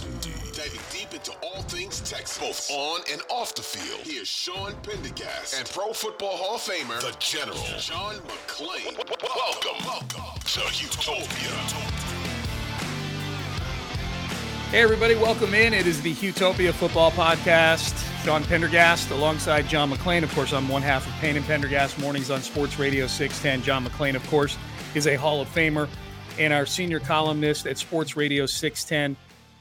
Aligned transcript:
both 2.11 2.69
on 2.71 2.99
and 3.09 3.21
off 3.29 3.55
the 3.55 3.61
field. 3.61 4.01
Here's 4.03 4.27
Sean 4.27 4.73
Pendergast 4.83 5.57
and 5.57 5.69
Pro 5.69 5.93
Football 5.93 6.35
Hall 6.35 6.55
of 6.55 6.61
Famer, 6.61 6.99
the 6.99 7.15
General, 7.19 7.57
John 7.79 8.15
McClain. 8.15 8.97
Welcome, 9.23 9.85
welcome 9.85 10.41
to 10.43 10.59
Utopia. 10.83 11.51
Hey, 14.71 14.81
everybody, 14.81 15.15
welcome 15.15 15.53
in. 15.53 15.73
It 15.73 15.87
is 15.87 16.01
the 16.01 16.11
Utopia 16.11 16.73
Football 16.73 17.11
Podcast. 17.11 17.97
Sean 18.25 18.43
Pendergast 18.43 19.09
alongside 19.11 19.69
John 19.69 19.89
McClain. 19.89 20.23
Of 20.23 20.35
course, 20.35 20.51
I'm 20.51 20.67
one 20.67 20.81
half 20.81 21.07
of 21.07 21.13
Payne 21.21 21.37
and 21.37 21.45
Pendergast 21.45 21.97
mornings 21.97 22.29
on 22.29 22.41
Sports 22.41 22.77
Radio 22.77 23.07
610. 23.07 23.63
John 23.63 23.85
McClain, 23.85 24.15
of 24.15 24.27
course, 24.29 24.57
is 24.95 25.07
a 25.07 25.15
Hall 25.15 25.39
of 25.39 25.47
Famer 25.47 25.87
and 26.37 26.51
our 26.51 26.65
senior 26.65 26.99
columnist 26.99 27.65
at 27.67 27.77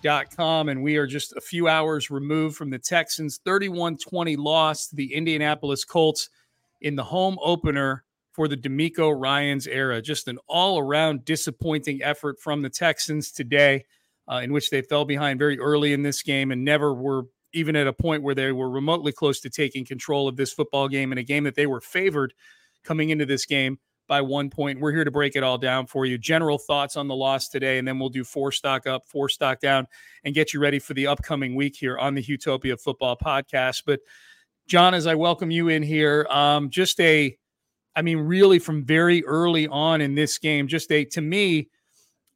sportsradio610.com. 0.01 0.69
And 0.69 0.83
we 0.83 0.97
are 0.97 1.07
just 1.07 1.35
a 1.37 1.41
few 1.41 1.69
hours 1.69 2.11
removed 2.11 2.57
from 2.57 2.71
the 2.71 2.79
Texans' 2.79 3.41
31 3.45 3.99
20 3.99 4.37
loss 4.37 4.89
to 4.89 4.97
the 4.97 5.15
Indianapolis 5.15 5.85
Colts 5.85 6.29
in 6.81 6.97
the 6.97 7.05
home 7.05 7.39
opener 7.43 8.05
for 8.33 8.49
the 8.49 8.57
DeMeco 8.57 9.13
Ryans 9.19 9.67
era. 9.67 10.01
Just 10.01 10.29
an 10.29 10.39
all 10.47 10.79
around 10.79 11.25
disappointing 11.25 12.03
effort 12.03 12.41
from 12.41 12.63
the 12.63 12.71
Texans 12.71 13.31
today, 13.31 13.85
uh, 14.31 14.41
in 14.43 14.53
which 14.53 14.71
they 14.71 14.83
fell 14.83 15.05
behind 15.05 15.39
very 15.39 15.59
early 15.59 15.93
in 15.93 16.03
this 16.03 16.23
game 16.23 16.51
and 16.51 16.65
never 16.65 16.95
were 16.95 17.25
even 17.53 17.75
at 17.75 17.89
a 17.89 17.93
point 17.93 18.23
where 18.23 18.35
they 18.35 18.53
were 18.53 18.71
remotely 18.71 19.11
close 19.11 19.41
to 19.41 19.51
taking 19.51 19.85
control 19.85 20.29
of 20.29 20.37
this 20.37 20.53
football 20.53 20.87
game 20.87 21.11
in 21.11 21.19
a 21.19 21.23
game 21.23 21.45
that 21.45 21.57
they 21.57 21.67
were 21.67 21.81
favored 21.81 22.33
coming 22.85 23.11
into 23.11 23.27
this 23.27 23.45
game 23.45 23.79
by 24.11 24.21
one 24.21 24.51
point. 24.51 24.81
We're 24.81 24.91
here 24.91 25.05
to 25.05 25.11
break 25.13 25.37
it 25.37 25.45
all 25.45 25.57
down 25.57 25.87
for 25.87 26.05
you. 26.05 26.19
General 26.19 26.59
thoughts 26.59 26.97
on 26.97 27.07
the 27.07 27.15
loss 27.15 27.49
today, 27.49 27.79
and 27.79 27.87
then 27.87 28.01
we'll 28.01 28.09
do 28.09 28.25
four 28.25 28.51
stock 28.51 28.89
up, 28.89 29.07
four 29.07 29.29
stock 29.29 29.61
down, 29.61 29.87
and 30.25 30.35
get 30.35 30.53
you 30.53 30.59
ready 30.59 30.81
for 30.81 30.95
the 30.95 31.07
upcoming 31.07 31.55
week 31.55 31.77
here 31.77 31.97
on 31.97 32.17
the 32.17 32.21
Utopia 32.21 32.77
Football 32.77 33.17
Podcast. 33.17 33.85
But 33.87 34.01
John, 34.67 34.95
as 34.95 35.07
I 35.07 35.15
welcome 35.15 35.53
you 35.53 35.69
in 35.69 35.85
here, 35.85 36.27
um, 36.29 36.71
just 36.71 36.99
a, 36.99 37.39
I 37.95 38.03
mean, 38.03 38.19
really 38.19 38.59
from 38.59 38.85
very 38.85 39.25
early 39.27 39.69
on 39.69 40.01
in 40.01 40.17
this 40.17 40.39
game, 40.39 40.67
just 40.67 40.91
a 40.91 41.05
to 41.05 41.21
me, 41.21 41.69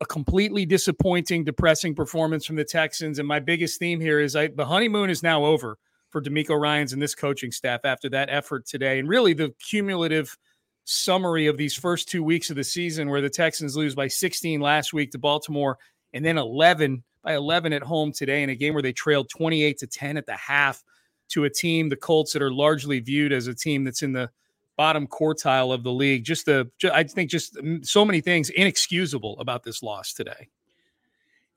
a 0.00 0.06
completely 0.06 0.64
disappointing, 0.64 1.42
depressing 1.42 1.92
performance 1.92 2.46
from 2.46 2.54
the 2.54 2.64
Texans. 2.64 3.18
And 3.18 3.26
my 3.26 3.40
biggest 3.40 3.80
theme 3.80 3.98
here 3.98 4.20
is 4.20 4.36
I, 4.36 4.46
the 4.46 4.64
honeymoon 4.64 5.10
is 5.10 5.24
now 5.24 5.44
over 5.44 5.76
for 6.10 6.22
DeMeco 6.22 6.56
Ryans 6.56 6.92
and 6.92 7.02
this 7.02 7.16
coaching 7.16 7.50
staff 7.50 7.80
after 7.82 8.08
that 8.10 8.30
effort 8.30 8.64
today, 8.64 9.00
and 9.00 9.08
really 9.08 9.32
the 9.32 9.52
cumulative 9.58 10.38
summary 10.84 11.46
of 11.46 11.56
these 11.56 11.74
first 11.74 12.08
two 12.08 12.22
weeks 12.22 12.50
of 12.50 12.56
the 12.56 12.64
season 12.64 13.08
where 13.08 13.20
the 13.20 13.30
Texans 13.30 13.76
lose 13.76 13.94
by 13.94 14.08
16 14.08 14.60
last 14.60 14.92
week 14.92 15.10
to 15.12 15.18
Baltimore 15.18 15.78
and 16.12 16.24
then 16.24 16.38
11 16.38 17.02
by 17.22 17.34
11 17.34 17.72
at 17.72 17.82
home 17.82 18.12
today 18.12 18.42
in 18.42 18.50
a 18.50 18.54
game 18.54 18.74
where 18.74 18.82
they 18.82 18.92
trailed 18.92 19.30
28 19.30 19.78
to 19.78 19.86
10 19.86 20.16
at 20.18 20.26
the 20.26 20.36
half 20.36 20.84
to 21.30 21.44
a 21.44 21.50
team, 21.50 21.88
the 21.88 21.96
Colts, 21.96 22.34
that 22.34 22.42
are 22.42 22.52
largely 22.52 23.00
viewed 23.00 23.32
as 23.32 23.46
a 23.46 23.54
team 23.54 23.82
that's 23.82 24.02
in 24.02 24.12
the 24.12 24.30
bottom 24.76 25.06
quartile 25.06 25.72
of 25.72 25.82
the 25.82 25.92
league. 25.92 26.24
Just 26.24 26.44
the, 26.44 26.70
I 26.92 27.02
think, 27.04 27.30
just 27.30 27.56
so 27.82 28.04
many 28.04 28.20
things 28.20 28.50
inexcusable 28.50 29.40
about 29.40 29.62
this 29.62 29.82
loss 29.82 30.12
today. 30.12 30.48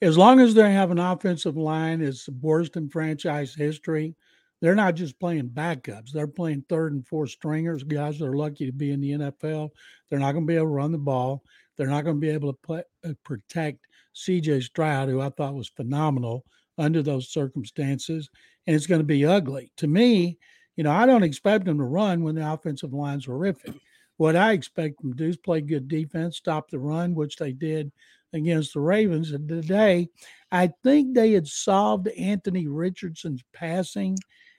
As 0.02 0.18
long 0.18 0.40
as 0.40 0.54
they 0.54 0.72
have 0.72 0.92
an 0.92 1.00
offensive 1.00 1.58
line 1.58 2.02
as 2.02 2.30
worst 2.42 2.78
in 2.78 2.88
franchise 2.88 3.54
history, 3.54 4.16
they're 4.62 4.76
not 4.76 4.96
just 4.96 5.20
playing 5.20 5.50
backups. 5.50 6.12
They're 6.12 6.28
playing 6.28 6.66
third 6.68 6.94
and 6.94 7.08
fourth 7.08 7.30
stringers, 7.30 7.84
guys 7.84 8.20
that 8.20 8.28
are 8.28 8.36
lucky 8.36 8.66
to 8.66 8.72
be 8.72 8.92
in 8.92 9.02
the 9.02 9.12
NFL. 9.12 9.70
They're 10.10 10.20
not 10.20 10.32
going 10.32 10.46
to 10.46 10.52
be 10.52 10.56
able 10.56 10.66
to 10.68 10.72
run 10.72 10.92
the 10.92 10.98
ball. 10.98 11.44
They're 11.78 11.88
not 11.88 12.04
going 12.04 12.18
to 12.18 12.22
be 12.22 12.30
able 12.30 12.54
to 12.54 12.60
play, 12.64 12.84
uh, 13.06 13.14
protect 13.24 13.86
CJ 14.16 14.64
Stroud, 14.64 15.10
who 15.10 15.22
I 15.22 15.30
thought 15.30 15.54
was 15.54 15.70
phenomenal 15.70 16.44
under 16.78 17.04
those 17.04 17.30
circumstances. 17.30 18.30
And 18.66 18.76
it's 18.76 18.88
going 18.88 19.02
to 19.02 19.06
be 19.06 19.26
ugly. 19.26 19.72
To 19.78 19.88
me, 19.88 20.38
you 20.76 20.84
know, 20.84 20.92
I 20.92 21.06
don't 21.06 21.24
expect 21.24 21.66
them 21.66 21.78
to 21.78 21.84
run 21.84 22.24
when 22.24 22.36
the 22.36 22.52
offensive 22.52 22.94
line's 22.94 23.26
horrific. 23.26 23.76
What 24.18 24.36
I 24.36 24.54
expect 24.54 25.02
them 25.02 25.12
to 25.12 25.18
do 25.18 25.30
is 25.30 25.38
play 25.38 25.62
good 25.62 25.88
defense, 25.88 26.38
stop 26.38 26.70
the 26.70 26.80
run, 26.80 27.14
which 27.14 27.36
they 27.36 27.52
did 27.52 27.92
against 28.34 28.74
the 28.74 28.80
Ravens. 28.80 29.32
And 29.32 29.48
today, 29.48 30.10
I 30.52 30.72
think 30.84 31.14
they 31.14 31.34
had 31.34 31.48
solved 31.48 32.08
Anthony 32.10 32.68
Richardson's 32.68 33.44
passing 33.54 34.18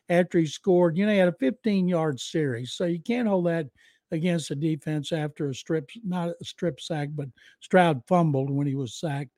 after 0.09 0.39
he 0.39 0.47
scored. 0.47 0.97
You 0.97 1.07
know, 1.07 1.13
he 1.13 1.19
had 1.19 1.29
a 1.29 1.33
15 1.33 1.89
yard 1.89 2.21
series. 2.21 2.73
So 2.73 2.85
you 2.85 3.01
can't 3.01 3.29
hold 3.29 3.47
that 3.47 3.69
against 4.11 4.49
the 4.49 4.57
defense 4.57 5.13
after 5.13 5.51
a 5.51 5.55
strip, 5.55 5.91
not 6.05 6.31
a 6.41 6.45
strip 6.45 6.81
sack, 6.81 7.11
but 7.15 7.29
Stroud 7.61 8.03
fumbled 8.07 8.51
when 8.51 8.67
he 8.67 8.75
was 8.75 8.95
sacked. 8.95 9.31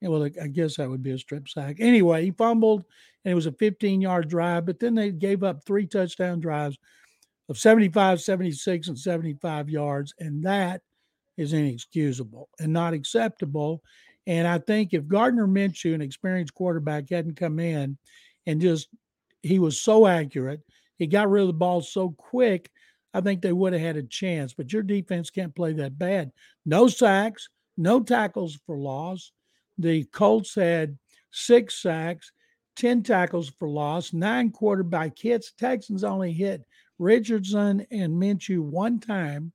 Well, 0.00 0.28
I 0.40 0.46
guess 0.46 0.76
that 0.76 0.88
would 0.88 1.02
be 1.02 1.10
a 1.10 1.18
strip 1.18 1.48
sack. 1.48 1.76
Anyway, 1.80 2.24
he 2.24 2.30
fumbled 2.30 2.84
and 3.24 3.32
it 3.32 3.34
was 3.34 3.46
a 3.46 3.52
15 3.52 4.00
yard 4.00 4.28
drive, 4.28 4.66
but 4.66 4.78
then 4.78 4.94
they 4.94 5.10
gave 5.10 5.42
up 5.42 5.64
three 5.64 5.86
touchdown 5.86 6.40
drives 6.40 6.78
of 7.48 7.58
75, 7.58 8.20
76, 8.20 8.88
and 8.88 8.98
75 8.98 9.68
yards. 9.68 10.14
And 10.18 10.44
that 10.44 10.82
is 11.36 11.52
inexcusable 11.52 12.48
and 12.60 12.72
not 12.72 12.94
acceptable. 12.94 13.82
And 14.26 14.46
I 14.46 14.58
think 14.58 14.92
if 14.92 15.08
Gardner 15.08 15.48
Minshew, 15.48 15.94
an 15.94 16.02
experienced 16.02 16.54
quarterback, 16.54 17.08
hadn't 17.08 17.36
come 17.36 17.58
in 17.58 17.96
and 18.46 18.60
just 18.60 18.88
he 19.42 19.58
was 19.58 19.80
so 19.80 20.06
accurate, 20.06 20.60
he 20.98 21.06
got 21.06 21.30
rid 21.30 21.42
of 21.42 21.46
the 21.48 21.52
ball 21.52 21.80
so 21.80 22.10
quick, 22.10 22.70
I 23.14 23.20
think 23.20 23.40
they 23.40 23.52
would 23.52 23.72
have 23.72 23.82
had 23.82 23.96
a 23.96 24.02
chance. 24.02 24.52
But 24.52 24.72
your 24.72 24.82
defense 24.82 25.30
can't 25.30 25.54
play 25.54 25.72
that 25.74 25.98
bad. 25.98 26.32
No 26.66 26.88
sacks, 26.88 27.48
no 27.76 28.02
tackles 28.02 28.58
for 28.66 28.76
loss. 28.76 29.32
The 29.78 30.04
Colts 30.04 30.54
had 30.54 30.98
six 31.30 31.80
sacks, 31.80 32.32
10 32.76 33.02
tackles 33.02 33.48
for 33.48 33.68
loss, 33.68 34.12
nine 34.12 34.50
quarterback 34.50 35.18
hits. 35.18 35.52
Texans 35.52 36.04
only 36.04 36.32
hit 36.32 36.64
Richardson 36.98 37.86
and 37.90 38.12
Minshew 38.12 38.60
one 38.60 39.00
time. 39.00 39.52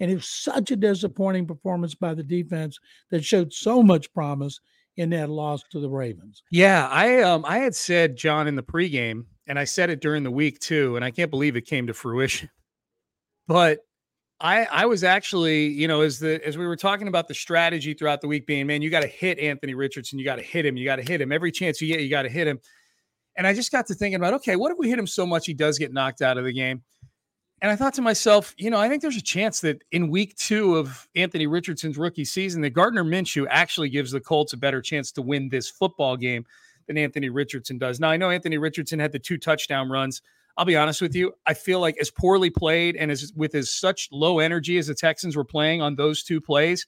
And 0.00 0.10
it 0.10 0.14
was 0.16 0.28
such 0.28 0.70
a 0.70 0.76
disappointing 0.76 1.46
performance 1.46 1.94
by 1.94 2.14
the 2.14 2.22
defense 2.24 2.78
that 3.10 3.24
showed 3.24 3.52
so 3.52 3.82
much 3.82 4.12
promise 4.12 4.58
in 4.96 5.10
that 5.10 5.30
loss 5.30 5.62
to 5.70 5.80
the 5.80 5.88
Ravens. 5.88 6.42
Yeah, 6.50 6.86
I 6.88 7.22
um 7.22 7.44
I 7.46 7.58
had 7.58 7.74
said 7.74 8.16
John 8.16 8.46
in 8.46 8.56
the 8.56 8.62
pregame, 8.62 9.24
and 9.46 9.58
I 9.58 9.64
said 9.64 9.90
it 9.90 10.00
during 10.00 10.22
the 10.22 10.30
week 10.30 10.58
too, 10.60 10.96
and 10.96 11.04
I 11.04 11.10
can't 11.10 11.30
believe 11.30 11.56
it 11.56 11.66
came 11.66 11.86
to 11.86 11.94
fruition. 11.94 12.50
But 13.48 13.80
I 14.40 14.66
I 14.66 14.86
was 14.86 15.02
actually, 15.02 15.66
you 15.66 15.88
know, 15.88 16.02
as 16.02 16.20
the 16.20 16.40
as 16.46 16.56
we 16.56 16.64
were 16.64 16.76
talking 16.76 17.08
about 17.08 17.26
the 17.26 17.34
strategy 17.34 17.92
throughout 17.92 18.20
the 18.20 18.28
week 18.28 18.46
being, 18.46 18.68
man, 18.68 18.82
you 18.82 18.88
got 18.88 19.02
to 19.02 19.08
hit 19.08 19.38
Anthony 19.40 19.74
Richardson, 19.74 20.16
you 20.18 20.24
got 20.24 20.36
to 20.36 20.42
hit 20.42 20.64
him, 20.64 20.76
you 20.76 20.84
got 20.84 20.96
to 20.96 21.02
hit 21.02 21.20
him 21.20 21.32
every 21.32 21.50
chance 21.50 21.80
you 21.80 21.88
get, 21.88 22.00
you 22.00 22.08
got 22.08 22.22
to 22.22 22.28
hit 22.28 22.46
him. 22.46 22.60
And 23.36 23.46
I 23.46 23.52
just 23.52 23.72
got 23.72 23.86
to 23.86 23.94
thinking 23.94 24.16
about, 24.16 24.34
okay, 24.34 24.54
what 24.54 24.70
if 24.70 24.78
we 24.78 24.88
hit 24.88 24.98
him 24.98 25.08
so 25.08 25.26
much 25.26 25.44
he 25.46 25.54
does 25.54 25.76
get 25.76 25.92
knocked 25.92 26.22
out 26.22 26.38
of 26.38 26.44
the 26.44 26.52
game? 26.52 26.82
And 27.62 27.70
I 27.70 27.76
thought 27.76 27.94
to 27.94 28.02
myself, 28.02 28.54
you 28.58 28.70
know, 28.70 28.78
I 28.78 28.88
think 28.88 29.02
there's 29.02 29.16
a 29.16 29.22
chance 29.22 29.60
that 29.60 29.84
in 29.92 30.10
week 30.10 30.34
two 30.34 30.76
of 30.76 31.08
Anthony 31.14 31.46
Richardson's 31.46 31.96
rookie 31.96 32.24
season, 32.24 32.60
that 32.62 32.70
Gardner 32.70 33.04
Minshew 33.04 33.46
actually 33.48 33.88
gives 33.88 34.10
the 34.10 34.20
Colts 34.20 34.52
a 34.52 34.56
better 34.56 34.82
chance 34.82 35.12
to 35.12 35.22
win 35.22 35.48
this 35.48 35.70
football 35.70 36.16
game 36.16 36.44
than 36.88 36.98
Anthony 36.98 37.28
Richardson 37.28 37.78
does. 37.78 38.00
Now, 38.00 38.10
I 38.10 38.16
know 38.16 38.30
Anthony 38.30 38.58
Richardson 38.58 38.98
had 38.98 39.12
the 39.12 39.20
two 39.20 39.38
touchdown 39.38 39.88
runs. 39.88 40.22
I'll 40.56 40.64
be 40.64 40.76
honest 40.76 41.00
with 41.00 41.14
you. 41.14 41.34
I 41.46 41.54
feel 41.54 41.78
like 41.78 41.96
as 42.00 42.10
poorly 42.10 42.50
played 42.50 42.96
and 42.96 43.12
as 43.12 43.32
with 43.36 43.54
as 43.54 43.70
such 43.70 44.08
low 44.10 44.40
energy 44.40 44.76
as 44.78 44.88
the 44.88 44.94
Texans 44.94 45.36
were 45.36 45.44
playing 45.44 45.80
on 45.80 45.94
those 45.94 46.24
two 46.24 46.40
plays, 46.40 46.84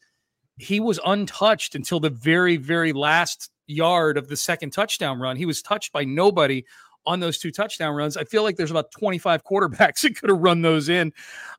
he 0.59 0.81
was 0.81 0.99
untouched 1.06 1.76
until 1.76 2.00
the 2.00 2.11
very, 2.11 2.56
very 2.56 2.93
last 2.93 3.49
yard 3.69 4.19
of 4.19 4.26
the 4.26 4.37
second 4.37 4.73
touchdown 4.73 5.21
run. 5.21 5.37
He 5.37 5.47
was 5.47 5.62
touched 5.62 5.93
by 5.93 6.05
nobody 6.05 6.65
on 7.06 7.20
those 7.20 7.38
two 7.38 7.50
touchdown 7.50 7.94
runs. 7.94 8.16
I 8.16 8.24
feel 8.24 8.42
like 8.42 8.56
there's 8.56 8.70
about 8.70 8.90
25 8.92 9.44
quarterbacks 9.44 10.00
that 10.02 10.16
could 10.16 10.30
have 10.30 10.38
run 10.38 10.62
those 10.62 10.88
in 10.88 11.12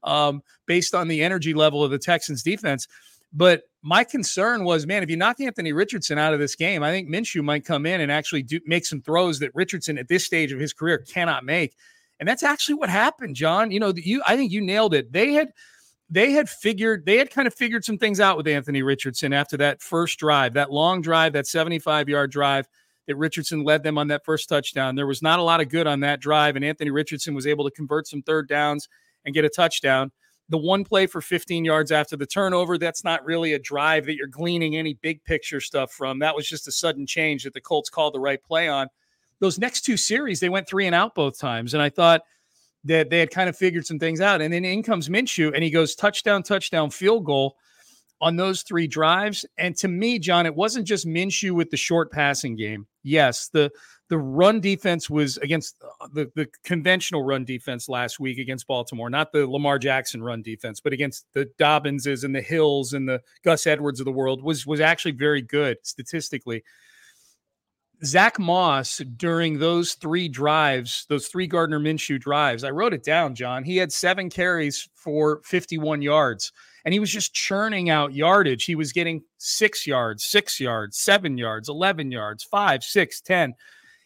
um, 0.04 0.42
based 0.66 0.96
on 0.96 1.08
the 1.08 1.24
energy 1.24 1.54
level 1.54 1.84
of 1.84 1.92
the 1.92 2.00
Texans 2.00 2.44
defense. 2.44 2.88
But 3.34 3.64
my 3.82 4.04
concern 4.04 4.64
was, 4.64 4.88
man, 4.88 5.04
if 5.04 5.10
you 5.10 5.18
knock 5.18 5.40
Anthony 5.40 5.74
Richardson 5.74 6.18
out 6.18 6.34
of 6.34 6.40
this 6.40 6.56
game, 6.56 6.84
I 6.84 6.92
think 6.92 7.10
Minshew 7.10 7.44
might 7.44 7.66
come 7.66 7.86
in 7.86 8.02
and 8.02 8.12
actually 8.12 8.44
do 8.44 8.60
make 8.66 8.86
some 8.86 9.02
throws 9.02 9.40
that 9.40 9.54
Richardson 9.54 9.98
at 9.98 10.08
this 10.08 10.26
stage 10.26 10.52
of 10.52 10.60
his 10.60 10.74
career 10.74 10.98
cannot 11.00 11.44
make. 11.44 11.76
And 12.20 12.30
that's 12.30 12.44
actually 12.44 12.76
what 12.76 12.90
happened, 12.90 13.36
John. 13.36 13.72
You 13.72 13.80
know, 13.82 13.94
you 13.96 14.22
I 14.26 14.38
think 14.38 14.52
you 14.52 14.62
nailed 14.62 14.94
it. 14.94 15.12
They 15.12 15.34
had 15.34 15.52
they 16.10 16.32
had 16.32 16.50
figured 16.50 17.06
they 17.06 17.18
had 17.18 17.30
kind 17.30 17.48
of 17.48 17.54
figured 17.54 17.84
some 17.84 17.98
things 17.98 18.20
out 18.20 18.38
with 18.38 18.48
Anthony 18.48 18.84
Richardson 18.84 19.34
after 19.34 19.58
that 19.58 19.82
first 19.82 20.18
drive, 20.18 20.54
that 20.54 20.72
long 20.72 21.02
drive, 21.02 21.34
that 21.34 21.46
75 21.46 22.08
yard 22.08 22.32
drive 22.32 22.68
that 23.08 23.16
Richardson 23.16 23.64
led 23.64 23.84
them 23.84 23.98
on 23.98 24.08
that 24.08 24.26
first 24.26 24.50
touchdown. 24.50 24.96
There 24.96 25.08
was 25.08 25.22
not 25.22 25.40
a 25.40 25.44
lot 25.44 25.62
of 25.62 25.70
good 25.70 25.88
on 25.88 26.00
that 26.02 26.20
drive, 26.20 26.56
and 26.56 26.66
Anthony 26.66 26.92
Richardson 26.92 27.34
was 27.34 27.48
able 27.48 27.66
to 27.66 27.72
convert 27.72 28.08
some 28.08 28.22
third 28.22 28.48
downs 28.48 28.88
and 29.26 29.34
get 29.34 29.46
a 29.46 29.50
touchdown. 29.50 30.12
The 30.50 30.58
one 30.58 30.84
play 30.84 31.08
for 31.08 31.22
15 31.22 31.66
yards 31.66 31.92
after 31.92 32.16
the 32.16 32.26
turnover, 32.26 32.78
that's 32.78 33.04
not 33.04 33.26
really 33.26 33.54
a 33.54 33.60
drive 33.60 34.06
that 34.06 34.16
you're 34.16 34.28
gleaning 34.28 34.76
any 34.76 34.94
big 34.94 35.24
picture 35.24 35.60
stuff 35.60 35.92
from. 35.92 36.20
That 36.20 36.36
was 36.36 36.48
just 36.48 36.68
a 36.68 36.72
sudden 36.72 37.08
change 37.08 37.44
that 37.44 37.54
the 37.54 37.62
Colts 37.62 37.90
called 37.90 38.14
the 38.14 38.20
right 38.20 38.42
play 38.44 38.68
on. 38.68 38.88
Those 39.40 39.58
next 39.58 39.82
two 39.82 39.98
series, 39.98 40.40
they 40.40 40.50
went 40.50 40.68
three 40.68 40.86
and 40.86 40.94
out 40.94 41.16
both 41.16 41.40
times. 41.40 41.74
And 41.74 41.82
I 41.82 41.90
thought 41.90 42.22
that 42.84 43.10
they 43.10 43.20
had 43.20 43.32
kind 43.32 43.50
of 43.50 43.58
figured 43.58 43.88
some 43.88 43.98
things 43.98 44.22
out. 44.22 44.40
And 44.40 44.54
then 44.54 44.64
in 44.64 44.84
comes 44.84 45.10
Minshew, 45.10 45.52
and 45.54 45.64
he 45.64 45.72
goes 45.72 45.96
touchdown, 45.96 46.44
touchdown, 46.44 46.92
field 46.92 47.26
goal 47.26 47.58
on 48.22 48.36
those 48.36 48.64
three 48.64 48.88
drives. 48.88 49.46
And 49.58 49.76
to 49.78 49.88
me, 49.88 50.20
John, 50.20 50.46
it 50.46 50.56
wasn't 50.56 50.88
just 50.88 51.06
Minshew 51.06 51.52
with 51.52 51.70
the 51.70 51.78
short 51.78 52.12
passing 52.12 52.56
game. 52.56 52.88
Yes, 53.04 53.50
the 53.50 53.72
the 54.08 54.18
run 54.18 54.60
defense 54.60 55.10
was 55.10 55.38
against 55.38 55.78
uh, 55.84 56.08
the, 56.14 56.32
the 56.36 56.48
conventional 56.64 57.24
run 57.24 57.44
defense 57.44 57.90
last 57.90 58.20
week 58.20 58.38
against 58.38 58.68
Baltimore, 58.68 59.10
not 59.10 59.32
the 59.32 59.48
Lamar 59.48 59.80
Jackson 59.80 60.22
run 60.22 60.44
defense, 60.44 60.80
but 60.80 60.94
against 60.94 61.26
the 61.34 61.50
Dobbinses 61.58 62.24
and 62.24 62.36
the 62.36 62.42
Hills 62.42 62.94
and 62.94 63.10
the 63.10 63.22
Gus 63.44 63.66
Edwards 63.66 64.00
of 64.00 64.06
the 64.06 64.12
world 64.12 64.44
was 64.44 64.66
was 64.66 64.80
actually 64.80 65.14
very 65.14 65.42
good 65.42 65.78
statistically. 65.84 66.64
Zack 68.04 68.38
Moss 68.38 68.98
during 69.18 69.58
those 69.58 69.94
three 69.94 70.28
drives, 70.28 71.06
those 71.10 71.28
three 71.28 71.48
Gardner 71.48 71.80
Minshew 71.80 72.20
drives, 72.20 72.64
I 72.64 72.70
wrote 72.70 72.94
it 72.94 73.04
down, 73.04 73.34
John. 73.36 73.64
He 73.64 73.78
had 73.78 73.92
seven 73.92 74.30
carries 74.30 74.88
for 74.94 75.42
51 75.46 76.02
yards 76.02 76.52
and 76.86 76.94
he 76.94 77.00
was 77.00 77.12
just 77.12 77.34
churning 77.34 77.90
out 77.90 78.14
yardage. 78.14 78.64
He 78.64 78.76
was 78.76 78.94
getting 78.94 79.24
six 79.40 79.88
yards, 79.88 80.24
six 80.24 80.60
yards, 80.60 81.00
seven 81.00 81.36
yards, 81.38 81.68
11 81.68 82.12
yards, 82.12 82.44
five, 82.44 82.84
six, 82.84 83.22
10. 83.22 83.56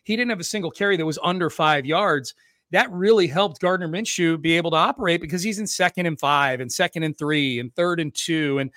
He 0.04 0.16
didn't 0.16 0.30
have 0.30 0.40
a 0.40 0.46
single 0.46 0.72
carry 0.72 0.96
that 0.96 1.06
was 1.06 1.20
under 1.22 1.50
five 1.50 1.86
yards. 1.86 2.34
That 2.72 2.90
really 2.92 3.28
helped 3.28 3.60
Gardner 3.60 3.90
Minshew 3.90 4.42
be 4.42 4.56
able 4.56 4.72
to 4.72 4.78
operate 4.78 5.20
because 5.20 5.44
he's 5.44 5.60
in 5.60 5.68
second 5.68 6.06
and 6.06 6.18
five 6.18 6.62
and 6.62 6.72
second 6.72 7.04
and 7.04 7.18
three 7.18 7.60
and 7.60 7.76
third 7.76 8.00
and 8.00 8.16
two. 8.16 8.60
And 8.60 8.72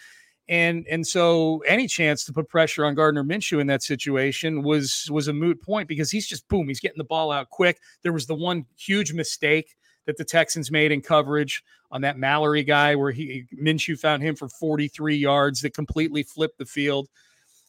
and 0.49 0.85
and 0.91 1.07
so 1.07 1.59
any 1.69 1.87
chance 1.87 2.25
to 2.25 2.33
put 2.33 2.49
pressure 2.49 2.85
on 2.85 2.97
Gardner 2.97 3.23
Minshew 3.23 3.61
in 3.61 3.69
that 3.69 3.83
situation 3.83 4.63
was 4.63 5.09
was 5.11 5.29
a 5.29 5.33
moot 5.33 5.63
point 5.63 5.89
because 5.89 6.11
he's 6.11 6.27
just 6.27 6.49
boom, 6.49 6.67
he's 6.67 6.81
getting 6.81 6.99
the 6.99 7.05
ball 7.05 7.31
out 7.31 7.51
quick. 7.51 7.79
There 8.03 8.13
was 8.13 8.27
the 8.27 8.35
one 8.35 8.67
huge 8.77 9.13
mistake 9.13 9.77
that 10.07 10.17
the 10.17 10.25
Texans 10.25 10.71
made 10.71 10.93
in 10.93 11.01
coverage 11.01 11.63
on 11.91 12.01
that 12.03 12.19
Mallory 12.19 12.65
guy 12.65 12.95
where 12.95 13.13
he 13.13 13.45
Minshew 13.55 13.99
found 13.99 14.23
him 14.23 14.35
for 14.35 14.49
43 14.49 15.17
yards 15.17 15.61
that 15.61 15.75
completely 15.75 16.23
flipped 16.23 16.59
the 16.59 16.67
field. 16.67 17.09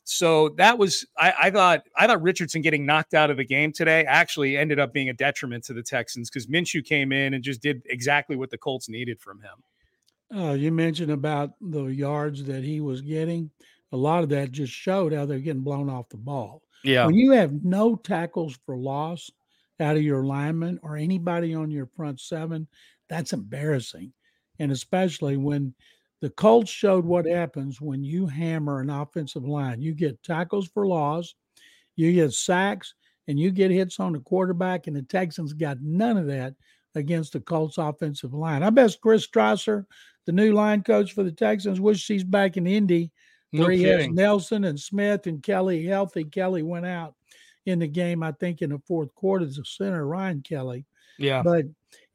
So 0.05 0.49
that 0.57 0.77
was 0.77 1.05
I, 1.17 1.33
I, 1.43 1.51
thought 1.51 1.83
I 1.97 2.07
thought 2.07 2.21
Richardson 2.21 2.61
getting 2.61 2.85
knocked 2.85 3.13
out 3.13 3.29
of 3.29 3.37
the 3.37 3.45
game 3.45 3.71
today 3.71 4.03
actually 4.05 4.57
ended 4.57 4.79
up 4.79 4.93
being 4.93 5.09
a 5.09 5.13
detriment 5.13 5.63
to 5.65 5.73
the 5.73 5.83
Texans 5.83 6.29
because 6.29 6.47
Minshew 6.47 6.83
came 6.83 7.11
in 7.11 7.33
and 7.33 7.43
just 7.43 7.61
did 7.61 7.83
exactly 7.85 8.35
what 8.35 8.49
the 8.49 8.57
Colts 8.57 8.89
needed 8.89 9.21
from 9.21 9.41
him. 9.41 10.41
Uh, 10.41 10.53
you 10.53 10.71
mentioned 10.71 11.11
about 11.11 11.51
the 11.61 11.85
yards 11.85 12.43
that 12.45 12.63
he 12.63 12.81
was 12.81 13.01
getting. 13.01 13.51
A 13.91 13.97
lot 13.97 14.23
of 14.23 14.29
that 14.29 14.51
just 14.51 14.73
showed 14.73 15.13
how 15.13 15.25
they're 15.25 15.39
getting 15.39 15.61
blown 15.61 15.89
off 15.89 16.09
the 16.09 16.17
ball. 16.17 16.63
Yeah. 16.83 17.05
When 17.05 17.15
you 17.15 17.31
have 17.31 17.63
no 17.63 17.95
tackles 17.95 18.57
for 18.65 18.75
loss 18.75 19.29
out 19.83 19.97
of 19.97 20.03
your 20.03 20.23
lineman 20.23 20.79
or 20.81 20.95
anybody 20.95 21.53
on 21.53 21.69
your 21.69 21.85
front 21.85 22.19
seven, 22.19 22.67
that's 23.09 23.33
embarrassing. 23.33 24.13
And 24.59 24.71
especially 24.71 25.37
when 25.37 25.73
the 26.21 26.29
Colts 26.29 26.71
showed 26.71 27.05
what 27.05 27.25
mm-hmm. 27.25 27.35
happens 27.35 27.81
when 27.81 28.03
you 28.03 28.25
hammer 28.25 28.79
an 28.79 28.89
offensive 28.89 29.45
line. 29.45 29.81
You 29.81 29.93
get 29.93 30.23
tackles 30.23 30.67
for 30.67 30.87
loss, 30.87 31.35
you 31.95 32.13
get 32.13 32.33
sacks, 32.33 32.93
and 33.27 33.39
you 33.39 33.51
get 33.51 33.71
hits 33.71 33.99
on 33.99 34.13
the 34.13 34.19
quarterback. 34.19 34.87
And 34.87 34.95
the 34.95 35.03
Texans 35.03 35.53
got 35.53 35.81
none 35.81 36.17
of 36.17 36.27
that 36.27 36.55
against 36.95 37.33
the 37.33 37.39
Colts 37.39 37.77
offensive 37.77 38.33
line. 38.33 38.63
I 38.63 38.69
bet 38.69 38.95
Chris 39.01 39.27
Strausser 39.27 39.85
the 40.25 40.31
new 40.31 40.53
line 40.53 40.83
coach 40.83 41.13
for 41.13 41.23
the 41.23 41.31
Texans, 41.31 41.81
wishes 41.81 42.07
he's 42.07 42.23
back 42.23 42.57
in 42.57 42.67
Indy 42.67 43.11
where 43.51 43.71
he 43.71 43.83
has 43.83 44.07
Nelson 44.07 44.63
and 44.63 44.79
Smith 44.79 45.27
and 45.27 45.43
Kelly 45.43 45.85
healthy. 45.85 46.23
Kelly 46.23 46.63
went 46.63 46.87
out 46.87 47.13
in 47.65 47.79
the 47.79 47.87
game, 47.87 48.23
I 48.23 48.31
think, 48.33 48.61
in 48.61 48.71
the 48.71 48.81
fourth 48.87 49.13
quarter 49.15 49.45
as 49.45 49.57
a 49.57 49.65
center, 49.65 50.05
Ryan 50.05 50.41
Kelly. 50.41 50.85
Yeah. 51.17 51.43
But 51.43 51.65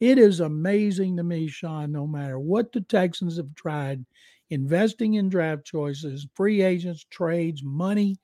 it 0.00 0.18
is 0.18 0.40
amazing 0.40 1.16
to 1.16 1.22
me, 1.22 1.48
Sean, 1.48 1.92
no 1.92 2.06
matter 2.06 2.38
what 2.38 2.72
the 2.72 2.80
Texans 2.80 3.36
have 3.36 3.54
tried, 3.54 4.04
investing 4.50 5.14
in 5.14 5.28
draft 5.28 5.64
choices, 5.64 6.26
free 6.34 6.62
agents, 6.62 7.06
trades, 7.10 7.62
money, 7.62 8.18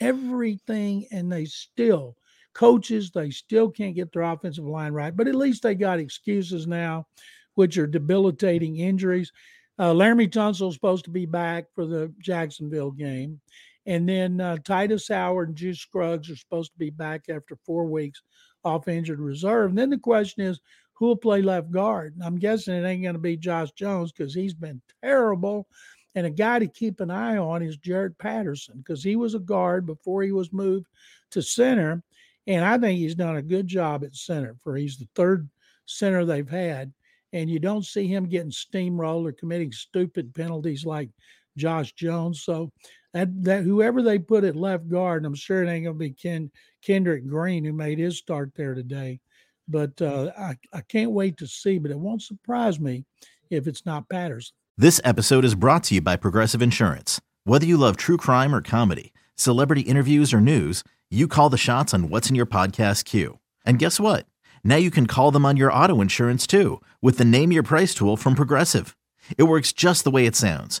everything, 0.00 1.06
and 1.10 1.30
they 1.30 1.44
still 1.44 2.16
coaches, 2.52 3.10
they 3.10 3.30
still 3.30 3.70
can't 3.70 3.94
get 3.94 4.12
their 4.12 4.22
offensive 4.22 4.64
line 4.64 4.92
right. 4.92 5.16
But 5.16 5.28
at 5.28 5.34
least 5.34 5.62
they 5.62 5.74
got 5.74 5.98
excuses 5.98 6.66
now 6.66 7.06
which 7.54 7.78
are 7.78 7.86
debilitating 7.86 8.76
injuries. 8.76 9.32
Uh, 9.78 9.92
Laremy 9.92 10.30
Tunsil 10.30 10.68
is 10.68 10.74
supposed 10.74 11.04
to 11.04 11.10
be 11.10 11.26
back 11.26 11.66
for 11.74 11.86
the 11.86 12.12
Jacksonville 12.18 12.90
game. 12.90 13.40
And 13.86 14.08
then 14.08 14.40
uh, 14.40 14.56
Tytus 14.56 15.12
Howard 15.12 15.48
and 15.48 15.56
Juice 15.56 15.80
Scruggs 15.80 16.30
are 16.30 16.36
supposed 16.36 16.72
to 16.72 16.78
be 16.78 16.90
back 16.90 17.28
after 17.28 17.56
four 17.64 17.84
weeks 17.84 18.22
off 18.64 18.88
injured 18.88 19.20
reserve. 19.20 19.70
And 19.70 19.78
then 19.78 19.90
the 19.90 19.98
question 19.98 20.42
is, 20.44 20.60
who 20.94 21.06
will 21.06 21.16
play 21.16 21.40
left 21.40 21.70
guard? 21.70 22.14
And 22.14 22.22
I'm 22.22 22.38
guessing 22.38 22.74
it 22.74 22.86
ain't 22.86 23.02
going 23.02 23.14
to 23.14 23.20
be 23.20 23.36
Josh 23.36 23.72
Jones 23.72 24.12
because 24.12 24.34
he's 24.34 24.52
been 24.52 24.82
terrible. 25.02 25.66
And 26.14 26.26
a 26.26 26.30
guy 26.30 26.58
to 26.58 26.66
keep 26.66 27.00
an 27.00 27.10
eye 27.10 27.38
on 27.38 27.62
is 27.62 27.78
Jarrett 27.78 28.18
Patterson 28.18 28.78
because 28.78 29.02
he 29.02 29.16
was 29.16 29.34
a 29.34 29.38
guard 29.38 29.86
before 29.86 30.22
he 30.22 30.32
was 30.32 30.52
moved 30.52 30.86
to 31.30 31.40
center. 31.40 32.02
And 32.46 32.64
I 32.64 32.76
think 32.76 32.98
he's 32.98 33.14
done 33.14 33.36
a 33.36 33.42
good 33.42 33.66
job 33.66 34.04
at 34.04 34.14
center 34.14 34.56
for 34.62 34.76
he's 34.76 34.98
the 34.98 35.08
third 35.14 35.48
center 35.86 36.24
they've 36.24 36.48
had 36.48 36.92
and 37.32 37.48
you 37.48 37.58
don't 37.58 37.84
see 37.84 38.06
him 38.06 38.28
getting 38.28 38.50
steamrolled 38.50 39.28
or 39.28 39.32
committing 39.32 39.72
stupid 39.72 40.34
penalties 40.34 40.84
like 40.84 41.10
Josh 41.56 41.92
Jones. 41.92 42.42
So 42.42 42.72
that 43.12 43.44
that 43.44 43.64
whoever 43.64 44.02
they 44.02 44.18
put 44.18 44.44
at 44.44 44.56
left 44.56 44.88
guard, 44.88 45.24
I'm 45.24 45.34
sure 45.34 45.62
it 45.62 45.68
ain't 45.68 45.84
gonna 45.84 45.98
be 45.98 46.10
Ken 46.10 46.50
Kendrick 46.82 47.26
Green 47.26 47.64
who 47.64 47.72
made 47.72 47.98
his 47.98 48.18
start 48.18 48.52
there 48.54 48.74
today. 48.74 49.20
But 49.68 50.00
uh, 50.02 50.32
I, 50.36 50.56
I 50.72 50.80
can't 50.80 51.12
wait 51.12 51.36
to 51.38 51.46
see, 51.46 51.78
but 51.78 51.92
it 51.92 51.98
won't 51.98 52.22
surprise 52.22 52.80
me 52.80 53.04
if 53.50 53.66
it's 53.66 53.86
not 53.86 54.08
Patterson. 54.08 54.54
This 54.76 55.00
episode 55.04 55.44
is 55.44 55.54
brought 55.54 55.84
to 55.84 55.96
you 55.96 56.00
by 56.00 56.16
Progressive 56.16 56.62
Insurance. 56.62 57.20
Whether 57.44 57.66
you 57.66 57.76
love 57.76 57.96
true 57.96 58.16
crime 58.16 58.54
or 58.54 58.62
comedy, 58.62 59.12
celebrity 59.36 59.82
interviews 59.82 60.32
or 60.32 60.40
news, 60.40 60.82
you 61.10 61.28
call 61.28 61.50
the 61.50 61.58
shots 61.58 61.92
on 61.94 62.08
what's 62.08 62.30
in 62.30 62.34
your 62.34 62.46
podcast 62.46 63.04
queue. 63.04 63.38
And 63.64 63.78
guess 63.78 64.00
what? 64.00 64.26
Now 64.64 64.76
you 64.76 64.90
can 64.90 65.06
call 65.06 65.30
them 65.30 65.44
on 65.44 65.56
your 65.56 65.72
auto 65.72 66.00
insurance 66.00 66.46
too 66.46 66.80
with 67.00 67.18
the 67.18 67.24
Name 67.24 67.52
Your 67.52 67.62
Price 67.62 67.94
tool 67.94 68.16
from 68.16 68.34
Progressive. 68.34 68.96
It 69.36 69.44
works 69.44 69.72
just 69.72 70.04
the 70.04 70.10
way 70.10 70.26
it 70.26 70.36
sounds. 70.36 70.80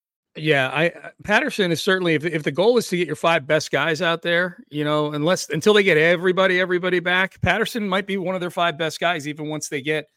Yeah, 0.37 0.69
I 0.69 0.89
uh, 0.89 1.09
Patterson 1.23 1.71
is 1.71 1.81
certainly 1.81 2.13
if 2.13 2.23
if 2.23 2.43
the 2.43 2.51
goal 2.51 2.77
is 2.77 2.87
to 2.87 2.97
get 2.97 3.05
your 3.05 3.17
five 3.17 3.45
best 3.45 3.69
guys 3.69 4.01
out 4.01 4.21
there, 4.21 4.63
you 4.69 4.85
know, 4.85 5.11
unless 5.11 5.49
until 5.49 5.73
they 5.73 5.83
get 5.83 5.97
everybody 5.97 6.59
everybody 6.59 7.01
back, 7.01 7.41
Patterson 7.41 7.87
might 7.87 8.07
be 8.07 8.15
one 8.17 8.33
of 8.33 8.39
their 8.39 8.49
five 8.49 8.77
best 8.77 8.99
guys 8.99 9.27
even 9.27 9.49
once 9.49 9.67
they 9.67 9.81
get 9.81 10.07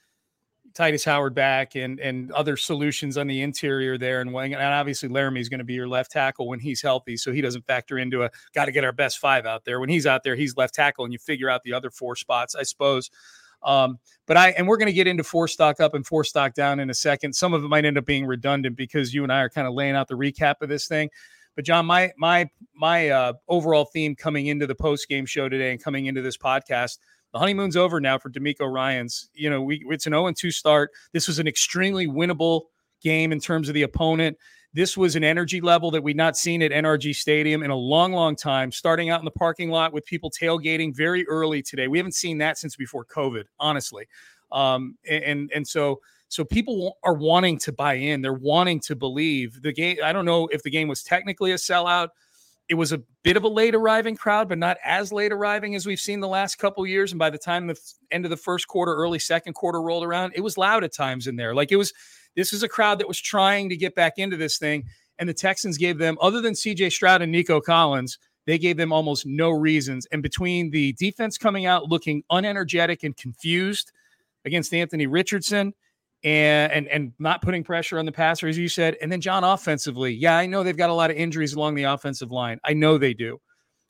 Tytus 0.72 1.04
Howard 1.04 1.34
back 1.34 1.74
and 1.74 1.98
and 1.98 2.30
other 2.30 2.56
solutions 2.56 3.18
on 3.18 3.26
the 3.26 3.42
interior 3.42 3.98
there 3.98 4.20
and 4.20 4.34
and 4.36 4.54
obviously 4.54 5.08
Laremy 5.08 5.40
is 5.40 5.48
going 5.48 5.58
to 5.58 5.64
be 5.64 5.74
your 5.74 5.88
left 5.88 6.12
tackle 6.12 6.46
when 6.46 6.60
he's 6.60 6.80
healthy, 6.80 7.16
so 7.16 7.32
he 7.32 7.40
doesn't 7.40 7.66
factor 7.66 7.98
into 7.98 8.22
a 8.22 8.30
got 8.54 8.66
to 8.66 8.72
get 8.72 8.84
our 8.84 8.92
best 8.92 9.18
five 9.18 9.46
out 9.46 9.64
there. 9.64 9.80
When 9.80 9.88
he's 9.88 10.06
out 10.06 10.22
there, 10.22 10.36
he's 10.36 10.56
left 10.56 10.74
tackle, 10.74 11.04
and 11.04 11.12
you 11.12 11.18
figure 11.18 11.50
out 11.50 11.62
the 11.64 11.72
other 11.72 11.90
four 11.90 12.14
spots, 12.14 12.54
I 12.54 12.62
suppose. 12.62 13.10
Um, 13.64 13.98
but 14.26 14.36
I 14.36 14.50
and 14.50 14.66
we're 14.66 14.76
going 14.76 14.86
to 14.86 14.92
get 14.92 15.06
into 15.06 15.24
four 15.24 15.48
stock 15.48 15.80
up 15.80 15.94
and 15.94 16.06
four 16.06 16.24
stock 16.24 16.54
down 16.54 16.80
in 16.80 16.90
a 16.90 16.94
second. 16.94 17.34
Some 17.34 17.54
of 17.54 17.64
it 17.64 17.68
might 17.68 17.84
end 17.84 17.98
up 17.98 18.06
being 18.06 18.26
redundant 18.26 18.76
because 18.76 19.12
you 19.12 19.22
and 19.22 19.32
I 19.32 19.40
are 19.40 19.50
kind 19.50 19.66
of 19.66 19.74
laying 19.74 19.94
out 19.94 20.08
the 20.08 20.14
recap 20.14 20.56
of 20.60 20.68
this 20.68 20.86
thing. 20.86 21.10
But 21.56 21.64
John, 21.64 21.86
my 21.86 22.12
my 22.16 22.48
my 22.74 23.08
uh, 23.10 23.32
overall 23.48 23.84
theme 23.84 24.16
coming 24.16 24.46
into 24.46 24.66
the 24.66 24.74
post 24.74 25.08
game 25.08 25.26
show 25.26 25.48
today 25.48 25.70
and 25.70 25.82
coming 25.82 26.06
into 26.06 26.22
this 26.22 26.36
podcast, 26.36 26.98
the 27.32 27.38
honeymoon's 27.38 27.76
over 27.76 28.00
now 28.00 28.18
for 28.18 28.30
DeMeco 28.30 28.70
Ryans. 28.72 29.28
You 29.34 29.50
know, 29.50 29.62
we 29.62 29.84
it's 29.88 30.06
an 30.06 30.12
0 30.12 30.32
2 30.32 30.50
start. 30.50 30.90
This 31.12 31.28
was 31.28 31.38
an 31.38 31.46
extremely 31.46 32.06
winnable 32.06 32.62
game 33.02 33.32
in 33.32 33.40
terms 33.40 33.68
of 33.68 33.74
the 33.74 33.82
opponent. 33.82 34.38
This 34.74 34.96
was 34.96 35.14
an 35.14 35.22
energy 35.22 35.60
level 35.60 35.92
that 35.92 36.02
we'd 36.02 36.16
not 36.16 36.36
seen 36.36 36.60
at 36.60 36.72
NRG 36.72 37.14
Stadium 37.14 37.62
in 37.62 37.70
a 37.70 37.76
long, 37.76 38.12
long 38.12 38.34
time. 38.34 38.72
Starting 38.72 39.08
out 39.08 39.20
in 39.20 39.24
the 39.24 39.30
parking 39.30 39.70
lot 39.70 39.92
with 39.92 40.04
people 40.04 40.32
tailgating 40.32 40.94
very 40.94 41.24
early 41.28 41.62
today. 41.62 41.86
We 41.86 41.96
haven't 41.96 42.16
seen 42.16 42.38
that 42.38 42.58
since 42.58 42.74
before 42.74 43.04
COVID, 43.04 43.44
honestly. 43.60 44.06
Um, 44.50 44.96
and 45.08 45.50
and 45.54 45.66
so 45.66 46.00
so 46.28 46.44
people 46.44 46.98
are 47.04 47.14
wanting 47.14 47.58
to 47.60 47.72
buy 47.72 47.94
in. 47.94 48.20
They're 48.20 48.32
wanting 48.32 48.80
to 48.80 48.96
believe 48.96 49.62
the 49.62 49.72
game. 49.72 49.98
I 50.02 50.12
don't 50.12 50.24
know 50.24 50.48
if 50.48 50.64
the 50.64 50.70
game 50.70 50.88
was 50.88 51.04
technically 51.04 51.52
a 51.52 51.56
sellout. 51.56 52.08
It 52.68 52.74
was 52.74 52.92
a 52.92 53.02
bit 53.22 53.36
of 53.36 53.44
a 53.44 53.48
late 53.48 53.74
arriving 53.74 54.16
crowd, 54.16 54.48
but 54.48 54.58
not 54.58 54.78
as 54.82 55.12
late 55.12 55.32
arriving 55.32 55.74
as 55.74 55.84
we've 55.84 56.00
seen 56.00 56.20
the 56.20 56.28
last 56.28 56.56
couple 56.56 56.86
years. 56.86 57.12
And 57.12 57.18
by 57.18 57.28
the 57.30 57.38
time 57.38 57.66
the 57.66 57.78
end 58.10 58.24
of 58.24 58.30
the 58.30 58.36
first 58.38 58.68
quarter, 58.68 58.94
early 58.94 59.18
second 59.18 59.52
quarter 59.52 59.82
rolled 59.82 60.04
around, 60.04 60.32
it 60.34 60.40
was 60.40 60.56
loud 60.56 60.82
at 60.82 60.94
times 60.94 61.26
in 61.26 61.36
there. 61.36 61.54
Like 61.54 61.72
it 61.72 61.76
was 61.76 61.92
this 62.36 62.52
is 62.52 62.62
a 62.62 62.68
crowd 62.68 62.98
that 62.98 63.08
was 63.08 63.20
trying 63.20 63.68
to 63.68 63.76
get 63.76 63.94
back 63.94 64.14
into 64.16 64.36
this 64.36 64.58
thing. 64.58 64.84
And 65.18 65.28
the 65.28 65.34
Texans 65.34 65.78
gave 65.78 65.98
them, 65.98 66.16
other 66.20 66.40
than 66.40 66.54
CJ 66.54 66.90
Stroud 66.90 67.22
and 67.22 67.30
Nico 67.30 67.60
Collins, 67.60 68.18
they 68.46 68.58
gave 68.58 68.76
them 68.76 68.92
almost 68.92 69.26
no 69.26 69.50
reasons. 69.50 70.06
And 70.10 70.22
between 70.22 70.70
the 70.70 70.92
defense 70.94 71.38
coming 71.38 71.66
out 71.66 71.88
looking 71.88 72.24
unenergetic 72.30 73.02
and 73.02 73.16
confused 73.16 73.92
against 74.44 74.74
Anthony 74.74 75.06
Richardson 75.06 75.74
and, 76.24 76.72
and, 76.72 76.88
and 76.88 77.12
not 77.18 77.42
putting 77.42 77.62
pressure 77.62 77.98
on 77.98 78.06
the 78.06 78.12
passer, 78.12 78.48
as 78.48 78.56
you 78.56 78.68
said, 78.68 78.96
and 79.02 79.12
then 79.12 79.20
John 79.20 79.44
offensively, 79.44 80.12
yeah, 80.12 80.38
I 80.38 80.46
know 80.46 80.62
they've 80.62 80.76
got 80.76 80.90
a 80.90 80.94
lot 80.94 81.10
of 81.10 81.16
injuries 81.16 81.52
along 81.52 81.74
the 81.74 81.84
offensive 81.84 82.32
line. 82.32 82.58
I 82.64 82.72
know 82.72 82.96
they 82.96 83.12
do. 83.12 83.40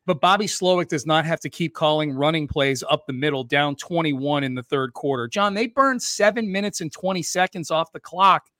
But 0.06 0.20
Bobby 0.20 0.46
Slowik 0.46 0.88
does 0.88 1.06
not 1.06 1.24
have 1.24 1.40
to 1.40 1.48
keep 1.48 1.74
calling 1.74 2.12
running 2.12 2.46
plays 2.46 2.82
up 2.90 3.06
the 3.06 3.14
middle, 3.14 3.44
down 3.44 3.76
21 3.76 4.44
in 4.44 4.54
the 4.54 4.62
third 4.62 4.92
quarter. 4.92 5.28
John, 5.28 5.54
they 5.54 5.68
burned 5.68 6.02
seven 6.02 6.50
minutes 6.50 6.82
and 6.82 6.92
20 6.92 7.22
seconds 7.22 7.70
off 7.70 7.92
the 7.92 8.00
clock 8.00 8.50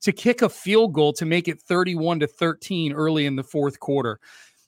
to 0.00 0.10
kick 0.10 0.42
a 0.42 0.48
field 0.48 0.94
goal 0.94 1.12
to 1.12 1.24
make 1.24 1.46
it 1.46 1.60
31 1.60 2.20
to 2.20 2.26
13 2.26 2.92
early 2.92 3.26
in 3.26 3.36
the 3.36 3.44
fourth 3.44 3.78
quarter. 3.78 4.18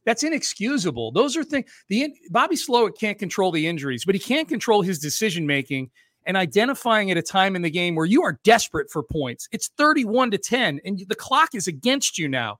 That's 0.04 0.22
inexcusable. 0.22 1.12
Those 1.12 1.36
are 1.36 1.44
things. 1.44 1.70
The 1.88 2.14
Bobby 2.30 2.56
Slowik 2.56 2.98
can't 2.98 3.18
control 3.18 3.50
the 3.50 3.66
injuries, 3.66 4.04
but 4.04 4.14
he 4.14 4.18
can't 4.20 4.48
control 4.48 4.82
his 4.82 4.98
decision 4.98 5.46
making 5.46 5.90
and 6.26 6.36
identifying 6.36 7.10
at 7.10 7.16
a 7.16 7.22
time 7.22 7.56
in 7.56 7.62
the 7.62 7.70
game 7.70 7.94
where 7.94 8.06
you 8.06 8.22
are 8.22 8.38
desperate 8.44 8.90
for 8.90 9.02
points. 9.02 9.48
It's 9.52 9.68
31 9.76 10.32
to 10.32 10.38
10, 10.38 10.80
and 10.84 11.04
the 11.08 11.14
clock 11.14 11.54
is 11.54 11.66
against 11.66 12.18
you 12.18 12.28
now 12.28 12.58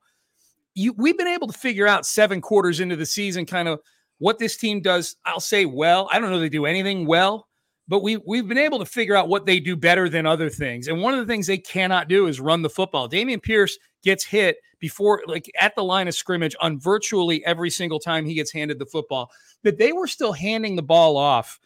you 0.75 0.93
we've 0.97 1.19
been 1.19 1.27
able 1.27 1.47
to 1.47 1.59
figure 1.59 1.87
out 1.87 2.07
seven 2.07 2.41
quarters 2.41 2.81
into 2.81 2.97
the 2.97 3.07
season 3.07 3.47
kind 3.47 3.69
of 3.69 3.81
what 4.19 4.39
this 4.39 4.57
team 4.57 4.81
does. 4.81 5.17
I'll 5.25 5.41
say 5.41 5.65
well. 5.67 6.09
I 6.11 6.19
don't 6.19 6.31
know 6.31 6.39
they 6.39 6.49
do 6.49 6.67
anything 6.67 7.07
well, 7.07 7.49
but 7.89 8.03
we 8.03 8.19
we've 8.27 8.47
been 8.47 8.59
able 8.59 8.79
to 8.79 8.85
figure 8.85 9.17
out 9.17 9.29
what 9.29 9.47
they 9.47 9.61
do 9.61 9.77
better 9.77 10.09
than 10.09 10.27
other 10.27 10.49
things. 10.49 10.89
And 10.89 11.01
one 11.01 11.15
of 11.15 11.21
the 11.21 11.31
things 11.31 11.47
they 11.47 11.59
cannot 11.59 12.09
do 12.09 12.27
is 12.27 12.41
run 12.41 12.63
the 12.63 12.71
football. 12.71 13.09
Dameon 13.09 13.43
Pierce 13.43 13.79
gets 14.03 14.25
hit 14.25 14.57
before 14.79 15.23
like 15.27 15.51
at 15.61 15.75
the 15.75 15.85
line 15.85 16.09
of 16.09 16.15
scrimmage 16.15 16.57
on 16.61 16.79
virtually 16.79 17.45
every 17.45 17.71
single 17.71 17.99
time 17.99 18.25
he 18.25 18.35
gets 18.35 18.53
handed 18.53 18.79
the 18.79 18.87
football. 18.87 19.31
That 19.63 19.79
they 19.79 19.93
were 19.93 20.07
still 20.07 20.33
handing 20.33 20.77
the 20.77 20.83
ball 20.83 21.17
off 21.17 21.59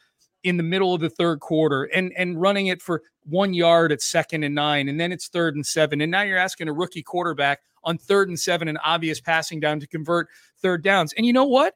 in 0.45 0.57
the 0.57 0.63
middle 0.63 0.95
of 0.95 1.01
the 1.01 1.11
third 1.11 1.41
quarter 1.41 1.85
and 1.85 2.13
and 2.17 2.41
running 2.41 2.69
it 2.69 2.81
for 2.81 3.03
one 3.25 3.55
yard 3.55 3.91
at 3.91 4.03
second 4.03 4.45
and 4.45 4.55
nine, 4.55 4.89
and 4.89 5.01
then 5.01 5.11
it's 5.11 5.29
third 5.29 5.57
and 5.57 5.67
seven. 5.67 6.01
And 6.01 6.11
now 6.11 6.23
you're 6.23 6.39
asking 6.39 6.69
a 6.69 6.73
rookie 6.73 7.03
quarterback 7.03 7.61
on 7.83 7.99
third 7.99 8.29
and 8.29 8.39
seven 8.39 8.69
an 8.69 8.79
obvious 8.79 9.21
passing 9.21 9.61
down 9.61 9.81
to 9.81 9.87
convert 9.87 10.29
third 10.61 10.85
downs. 10.85 11.13
And 11.17 11.27
you 11.27 11.33
know 11.33 11.45
what? 11.45 11.75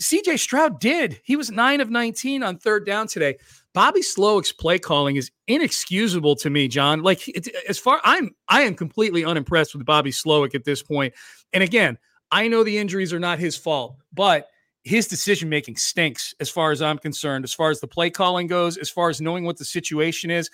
CJ 0.00 0.38
Stroud 0.38 0.80
did. 0.80 1.20
He 1.22 1.36
was 1.36 1.50
nine 1.50 1.80
of 1.80 1.90
19 1.90 2.42
on 2.42 2.58
third 2.58 2.84
down 2.84 3.06
today. 3.06 3.36
Bobby 3.72 4.00
Slowik's 4.00 4.52
play 4.52 4.78
calling 4.78 5.16
is 5.16 5.30
inexcusable 5.46 6.34
to 6.36 6.50
me, 6.50 6.66
John. 6.66 7.02
Like 7.02 7.28
as 7.68 7.78
far 7.78 8.00
I'm 8.04 8.34
I 8.48 8.62
am 8.62 8.74
completely 8.74 9.24
unimpressed 9.24 9.74
with 9.74 9.84
Bobby 9.84 10.10
Slowik 10.10 10.54
at 10.54 10.64
this 10.64 10.82
point. 10.82 11.14
And 11.52 11.62
again, 11.62 11.98
I 12.30 12.48
know 12.48 12.64
the 12.64 12.78
injuries 12.78 13.12
are 13.12 13.20
not 13.20 13.38
his 13.38 13.56
fault, 13.56 13.96
but 14.12 14.48
his 14.84 15.06
decision 15.06 15.48
making 15.48 15.76
stinks 15.76 16.34
as 16.40 16.50
far 16.50 16.72
as 16.72 16.82
I'm 16.82 16.98
concerned, 16.98 17.44
as 17.44 17.54
far 17.54 17.70
as 17.70 17.80
the 17.80 17.86
play 17.86 18.10
calling 18.10 18.46
goes, 18.46 18.76
as 18.76 18.90
far 18.90 19.08
as 19.08 19.20
knowing 19.20 19.44
what 19.44 19.56
the 19.56 19.64
situation 19.64 20.30
is. 20.30 20.50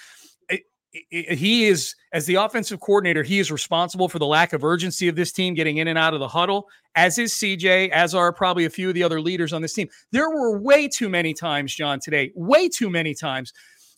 He 1.10 1.66
is 1.66 1.94
as 2.14 2.24
the 2.24 2.36
offensive 2.36 2.80
coordinator 2.80 3.22
he 3.22 3.38
is 3.38 3.52
responsible 3.52 4.08
for 4.08 4.18
the 4.18 4.26
lack 4.26 4.54
of 4.54 4.64
urgency 4.64 5.06
of 5.08 5.16
this 5.16 5.32
team 5.32 5.52
getting 5.52 5.76
in 5.76 5.86
and 5.86 5.98
out 5.98 6.14
of 6.14 6.20
the 6.20 6.28
huddle 6.28 6.66
as 6.94 7.18
is 7.18 7.34
cj 7.34 7.90
as 7.90 8.14
are 8.14 8.32
probably 8.32 8.64
a 8.64 8.70
few 8.70 8.88
of 8.88 8.94
the 8.94 9.02
other 9.02 9.20
leaders 9.20 9.52
on 9.52 9.60
this 9.60 9.74
team. 9.74 9.86
There 10.12 10.30
were 10.30 10.58
way 10.58 10.88
too 10.88 11.10
many 11.10 11.34
times 11.34 11.74
john 11.74 12.00
today 12.00 12.32
way 12.34 12.70
too 12.70 12.88
many 12.88 13.12
times 13.12 13.52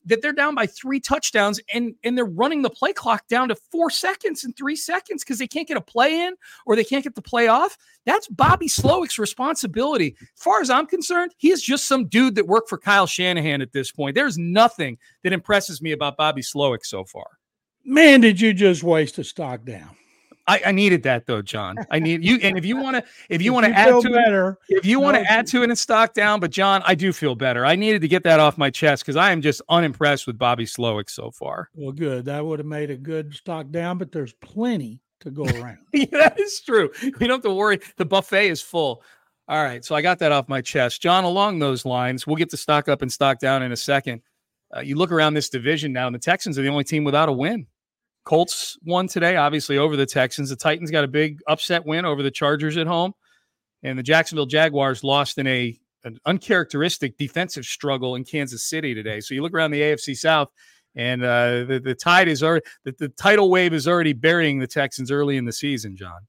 that 0.07 0.23
they're 0.23 0.33
down 0.33 0.55
by 0.55 0.67
three 0.67 1.01
touchdowns 1.01 1.61
and 1.73 1.95
and 2.05 2.17
they're 2.17 2.25
running 2.25 2.63
the 2.63 2.71
play 2.71 2.93
clock 2.93 3.27
down 3.29 3.49
to 3.49 3.55
four 3.55 3.91
seconds 3.91 4.45
and 4.45 4.57
three 4.57 4.77
seconds 4.77 5.23
because 5.23 5.39
they 5.39 5.47
can't 5.47 5.69
get 5.69 5.77
a 5.77 5.81
play 5.81 6.23
in 6.27 6.35
or 6.67 6.77
they 6.77 6.85
can't 6.85 7.05
get 7.05 7.15
the 7.15 7.23
play 7.23 7.49
off. 7.49 7.77
That's 8.07 8.29
Bobby 8.29 8.67
Slowik's 8.67 9.19
responsibility. 9.19 10.17
As 10.21 10.43
far 10.43 10.61
as 10.61 10.71
I'm 10.71 10.87
concerned, 10.87 11.35
he 11.37 11.51
is 11.51 11.63
just 11.63 11.87
some 11.87 12.07
dude 12.07 12.35
that 12.37 12.47
worked 12.47 12.69
for 12.69 12.79
Kyle 12.79 13.07
Shanahan 13.07 13.61
at 13.61 13.73
this 13.73 13.93
point. 13.93 14.15
There's 14.15 14.39
nothing 14.39 14.99
that 15.23 15.33
impresses 15.33 15.83
me 15.83 15.93
about 15.93 16.17
Bobby 16.17 16.43
Slowik 16.43 16.85
so 16.85 17.05
far. 17.05 17.27
Man, 17.85 18.21
did 18.21 18.41
you 18.41 18.53
just 18.53 18.83
waste 18.83 19.19
a 19.19 19.25
stock 19.25 19.65
down? 19.65 19.97
I, 20.51 20.61
I, 20.67 20.73
needed 20.73 21.05
that 21.05 21.27
though, 21.27 21.43
John. 21.43 21.77
I 21.91 22.01
need 22.01 22.25
you. 22.25 22.39
And 22.43 22.59
if 22.59 22.65
you 22.65 22.77
want 22.77 22.97
to, 22.97 23.05
if 23.29 23.41
you 23.41 23.53
want 23.53 23.67
to 23.67 23.73
add 23.73 24.03
to 24.03 24.11
better, 24.11 24.59
it, 24.69 24.79
if 24.79 24.85
you 24.85 24.99
want 24.99 25.17
to 25.17 25.23
add 25.23 25.47
to 25.49 25.63
it 25.63 25.71
and 25.71 25.79
stock 25.79 26.13
down, 26.13 26.41
but 26.41 26.51
John, 26.51 26.83
I 26.85 26.97
do 26.97 27.13
feel 27.13 27.37
better. 27.37 27.65
I 27.65 27.77
needed 27.77 28.03
to 28.03 28.09
get 28.09 28.25
that 28.25 28.41
off 28.41 28.59
my 28.59 28.69
chest 28.69 29.05
because 29.05 29.17
I 29.17 29.31
am 29.31 29.43
just 29.43 29.63
unimpressed 29.69 30.27
with 30.27 30.39
Bobby 30.39 30.65
Slowik 30.65 31.09
so 31.09 31.31
far. 31.31 31.71
Well, 31.75 31.93
good. 31.93 32.25
That 32.25 32.45
would 32.45 32.59
have 32.59 32.67
made 32.67 32.91
a 32.91 32.97
good 32.97 33.33
stock 33.35 33.71
down, 33.71 33.99
but 33.99 34.11
there's 34.11 34.33
plenty 34.33 35.01
to 35.21 35.31
go 35.31 35.45
around. 35.45 35.79
yeah, 35.93 36.07
that 36.13 36.41
is 36.41 36.61
true. 36.61 36.91
You 37.03 37.13
don't 37.13 37.31
have 37.31 37.43
to 37.43 37.55
worry. 37.55 37.79
The 37.97 38.05
buffet 38.05 38.49
is 38.49 38.61
full. 38.61 39.03
All 39.47 39.63
right. 39.63 39.85
So 39.85 39.95
I 39.95 40.03
got 40.03 40.19
that 40.19 40.33
off 40.33 40.49
my 40.49 40.61
chest. 40.61 41.01
John, 41.01 41.25
along 41.25 41.59
those 41.61 41.85
lines, 41.85 42.27
we'll 42.27 42.37
get 42.37 42.51
to 42.51 42.57
stock 42.57 42.89
up 42.89 43.03
and 43.03 43.13
stock 43.13 43.39
down 43.39 43.63
in 43.63 43.73
a 43.73 43.77
second. 43.77 44.23
Uh, 44.75 44.81
you 44.81 44.97
look 44.97 45.13
around 45.13 45.35
this 45.35 45.49
division 45.49 45.93
now, 45.93 46.07
and 46.07 46.15
the 46.15 46.21
Texans 46.21 46.59
are 46.59 46.63
the 46.63 46.69
only 46.69 46.85
team 46.85 47.05
without 47.05 47.29
a 47.29 47.33
win. 47.33 47.67
Colts 48.25 48.79
won 48.85 49.09
today, 49.09 49.37
obviously 49.37 49.79
over 49.79 49.97
the 49.97 50.07
Texans. 50.07 50.51
The 50.51 50.57
Titans 50.57 50.91
got 50.91 51.05
a 51.05 51.09
big 51.09 51.41
upset 51.49 51.87
win 51.87 52.05
over 52.05 52.23
the 52.23 52.31
Chargers 52.31 52.77
at 52.77 52.87
home, 52.87 53.13
and 53.83 53.99
the 53.99 54.03
Jacksonville 54.03 54.47
Jaguars 54.47 55.03
lost 55.03 55.39
in 55.39 55.47
a 55.47 55.79
an 56.05 56.19
uncharacteristic 56.25 57.19
defensive 57.19 57.65
struggle 57.65 58.15
in 58.15 58.25
Kansas 58.25 58.65
City 58.65 58.95
today. 58.95 59.21
So 59.21 59.35
you 59.35 59.43
look 59.43 59.53
around 59.53 59.71
the 59.71 59.81
AFC 59.81 60.17
South, 60.17 60.49
and 60.95 61.23
uh, 61.23 61.65
the 61.65 61.81
the 61.83 61.95
tide 61.95 62.29
is 62.29 62.43
already 62.43 62.65
the, 62.85 62.95
the 62.99 63.09
tidal 63.09 63.51
wave 63.51 63.73
is 63.73 63.89
already 63.89 64.13
burying 64.13 64.59
the 64.59 64.67
Texans 64.67 65.11
early 65.11 65.37
in 65.37 65.45
the 65.45 65.53
season. 65.53 65.97
John, 65.97 66.21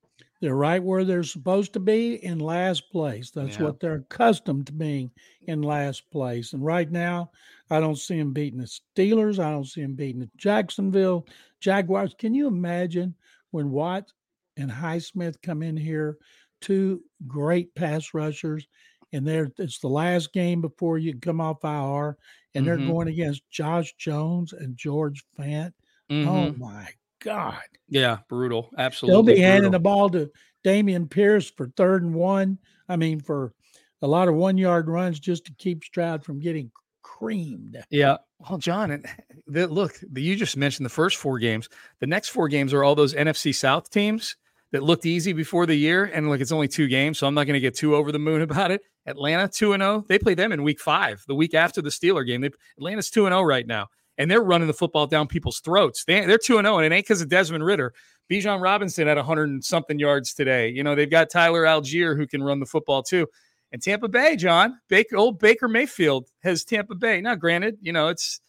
they're 0.41 0.55
right 0.55 0.81
where 0.81 1.05
they're 1.05 1.24
supposed 1.24 1.74
to 1.74 1.79
be 1.79 2.24
in 2.25 2.39
last 2.39 2.89
place. 2.91 3.31
That's 3.31 3.57
yeah. 3.57 3.63
what 3.63 3.79
they're 3.79 4.03
accustomed 4.10 4.67
to 4.67 4.74
being 4.74 5.12
in 5.43 5.62
last 5.62 6.10
place. 6.12 6.53
And 6.53 6.65
right 6.65 6.89
now, 6.89 7.31
I 7.69 7.79
don't 7.79 7.98
see 7.98 8.17
them 8.17 8.33
beating 8.33 8.60
the 8.60 8.65
Steelers. 8.98 9.39
I 9.39 9.51
don't 9.51 9.67
see 9.67 9.81
them 9.81 9.93
beating 9.93 10.21
the 10.21 10.29
Jacksonville 10.38 11.27
Jaguars. 11.61 12.13
Can 12.17 12.33
you 12.33 12.47
imagine 12.47 13.15
when 13.51 13.71
Watt 13.71 14.11
and 14.57 14.69
Highsmith 14.69 15.41
come 15.41 15.63
in 15.63 15.77
here, 15.77 16.17
two 16.59 17.03
great 17.27 17.73
pass 17.75 18.13
rushers, 18.13 18.67
and 19.13 19.25
they're 19.25 19.51
it's 19.57 19.79
the 19.79 19.87
last 19.87 20.33
game 20.33 20.61
before 20.61 20.97
you 20.97 21.17
come 21.19 21.39
off 21.41 21.63
IR, 21.63 22.17
and 22.55 22.65
they're 22.67 22.77
Mhm. 22.77 22.87
going 22.87 23.07
against 23.07 23.49
Josh 23.49 23.93
Jones 23.95 24.53
and 24.53 24.75
George 24.77 25.23
Fant. 25.37 25.73
Oh 26.09 26.51
Mhm. 26.51 26.57
my 26.57 26.89
God. 27.19 27.61
Yeah, 27.87 28.19
brutal. 28.27 28.69
Absolutely. 28.77 29.13
They'll 29.33 29.35
be 29.35 29.41
handing 29.41 29.71
the 29.71 29.79
ball 29.79 30.09
to 30.11 30.31
Dameon 30.63 31.09
Pierce 31.09 31.49
for 31.49 31.67
third 31.77 32.03
and 32.03 32.13
one. 32.15 32.57
I 32.89 32.95
mean, 32.97 33.19
for 33.19 33.53
a 34.01 34.07
lot 34.07 34.27
of 34.27 34.35
one 34.35 34.57
yard 34.57 34.87
runs 34.89 35.19
just 35.19 35.45
to 35.45 35.53
keep 35.53 35.83
Stroud 35.83 36.23
from 36.23 36.39
getting 36.39 36.71
creamed. 37.03 37.83
Yeah. 37.89 38.17
Well, 38.50 38.57
John, 38.57 38.91
and 38.91 39.05
the, 39.48 39.67
look, 39.67 40.00
the, 40.12 40.21
you 40.21 40.36
just 40.36 40.57
mentioned 40.57 40.86
the 40.86 40.91
first 40.91 41.17
four 41.17 41.39
games. 41.39 41.69
The 42.00 42.07
next 42.07 42.29
four 42.29 42.48
games 42.48 42.74
are 42.74 42.83
all 42.83 42.95
those 42.95 43.13
NFC 43.13 43.53
South 43.53 43.89
teams 43.89 44.36
that 44.71 44.83
looked 44.83 45.05
easy 45.05 45.33
before 45.33 45.65
the 45.65 45.75
year. 45.75 46.05
And 46.05 46.29
look, 46.29 46.41
it's 46.41 46.51
only 46.51 46.67
two 46.67 46.88
games, 46.88 47.19
so 47.19 47.27
I'm 47.27 47.33
not 47.33 47.45
going 47.45 47.55
to 47.55 47.60
get 47.60 47.75
too 47.75 47.95
over 47.95 48.12
the 48.12 48.19
moon 48.19 48.41
about 48.50 48.71
it. 48.71 48.81
Atlanta 49.05 49.48
2 49.48 49.74
and 49.74 49.81
0. 49.81 50.05
They 50.07 50.19
play 50.19 50.36
them 50.36 50.51
in 50.51 50.63
week 50.63 50.79
five, 50.79 51.24
the 51.27 51.36
week 51.36 51.53
after 51.53 51.81
the 51.81 51.89
Steeler 51.89 52.25
game. 52.25 52.41
They, 52.41 52.51
Atlanta's 52.77 53.10
2 53.10 53.25
and 53.25 53.33
0 53.33 53.41
right 53.41 53.65
now, 53.65 53.88
and 54.17 54.29
they're 54.29 54.43
running 54.43 54.67
the 54.67 54.74
football 54.74 55.07
down 55.07 55.27
people's 55.27 55.60
throats. 55.60 56.05
They, 56.05 56.25
they're 56.25 56.38
2 56.38 56.60
and 56.60 56.65
0, 56.65 56.77
and 56.77 56.86
it 56.86 56.95
ain't 56.95 57.05
because 57.05 57.21
of 57.21 57.29
Desmond 57.29 57.65
Ridder. 57.65 57.93
Bijan 58.31 58.62
Robinson 58.62 59.07
had 59.07 59.17
100 59.17 59.50
and 59.50 59.63
something 59.63 60.00
yards 60.00 60.33
today. 60.33 60.69
You 60.69 60.83
know, 60.83 60.95
they've 60.95 61.10
got 61.10 61.29
Tyler 61.29 61.63
Allgeier 61.63 62.15
who 62.15 62.27
can 62.27 62.41
run 62.43 62.60
the 62.60 62.65
football 62.65 63.03
too. 63.03 63.27
And 63.71 63.81
Tampa 63.81 64.07
Bay, 64.07 64.35
John 64.35 64.79
Baker, 64.89 65.15
old 65.15 65.39
Baker 65.39 65.67
Mayfield 65.67 66.27
has 66.43 66.65
Tampa 66.65 66.95
Bay. 66.95 67.21
Now, 67.21 67.35
granted, 67.35 67.77
you 67.81 67.93
know 67.93 68.09
it's 68.09 68.41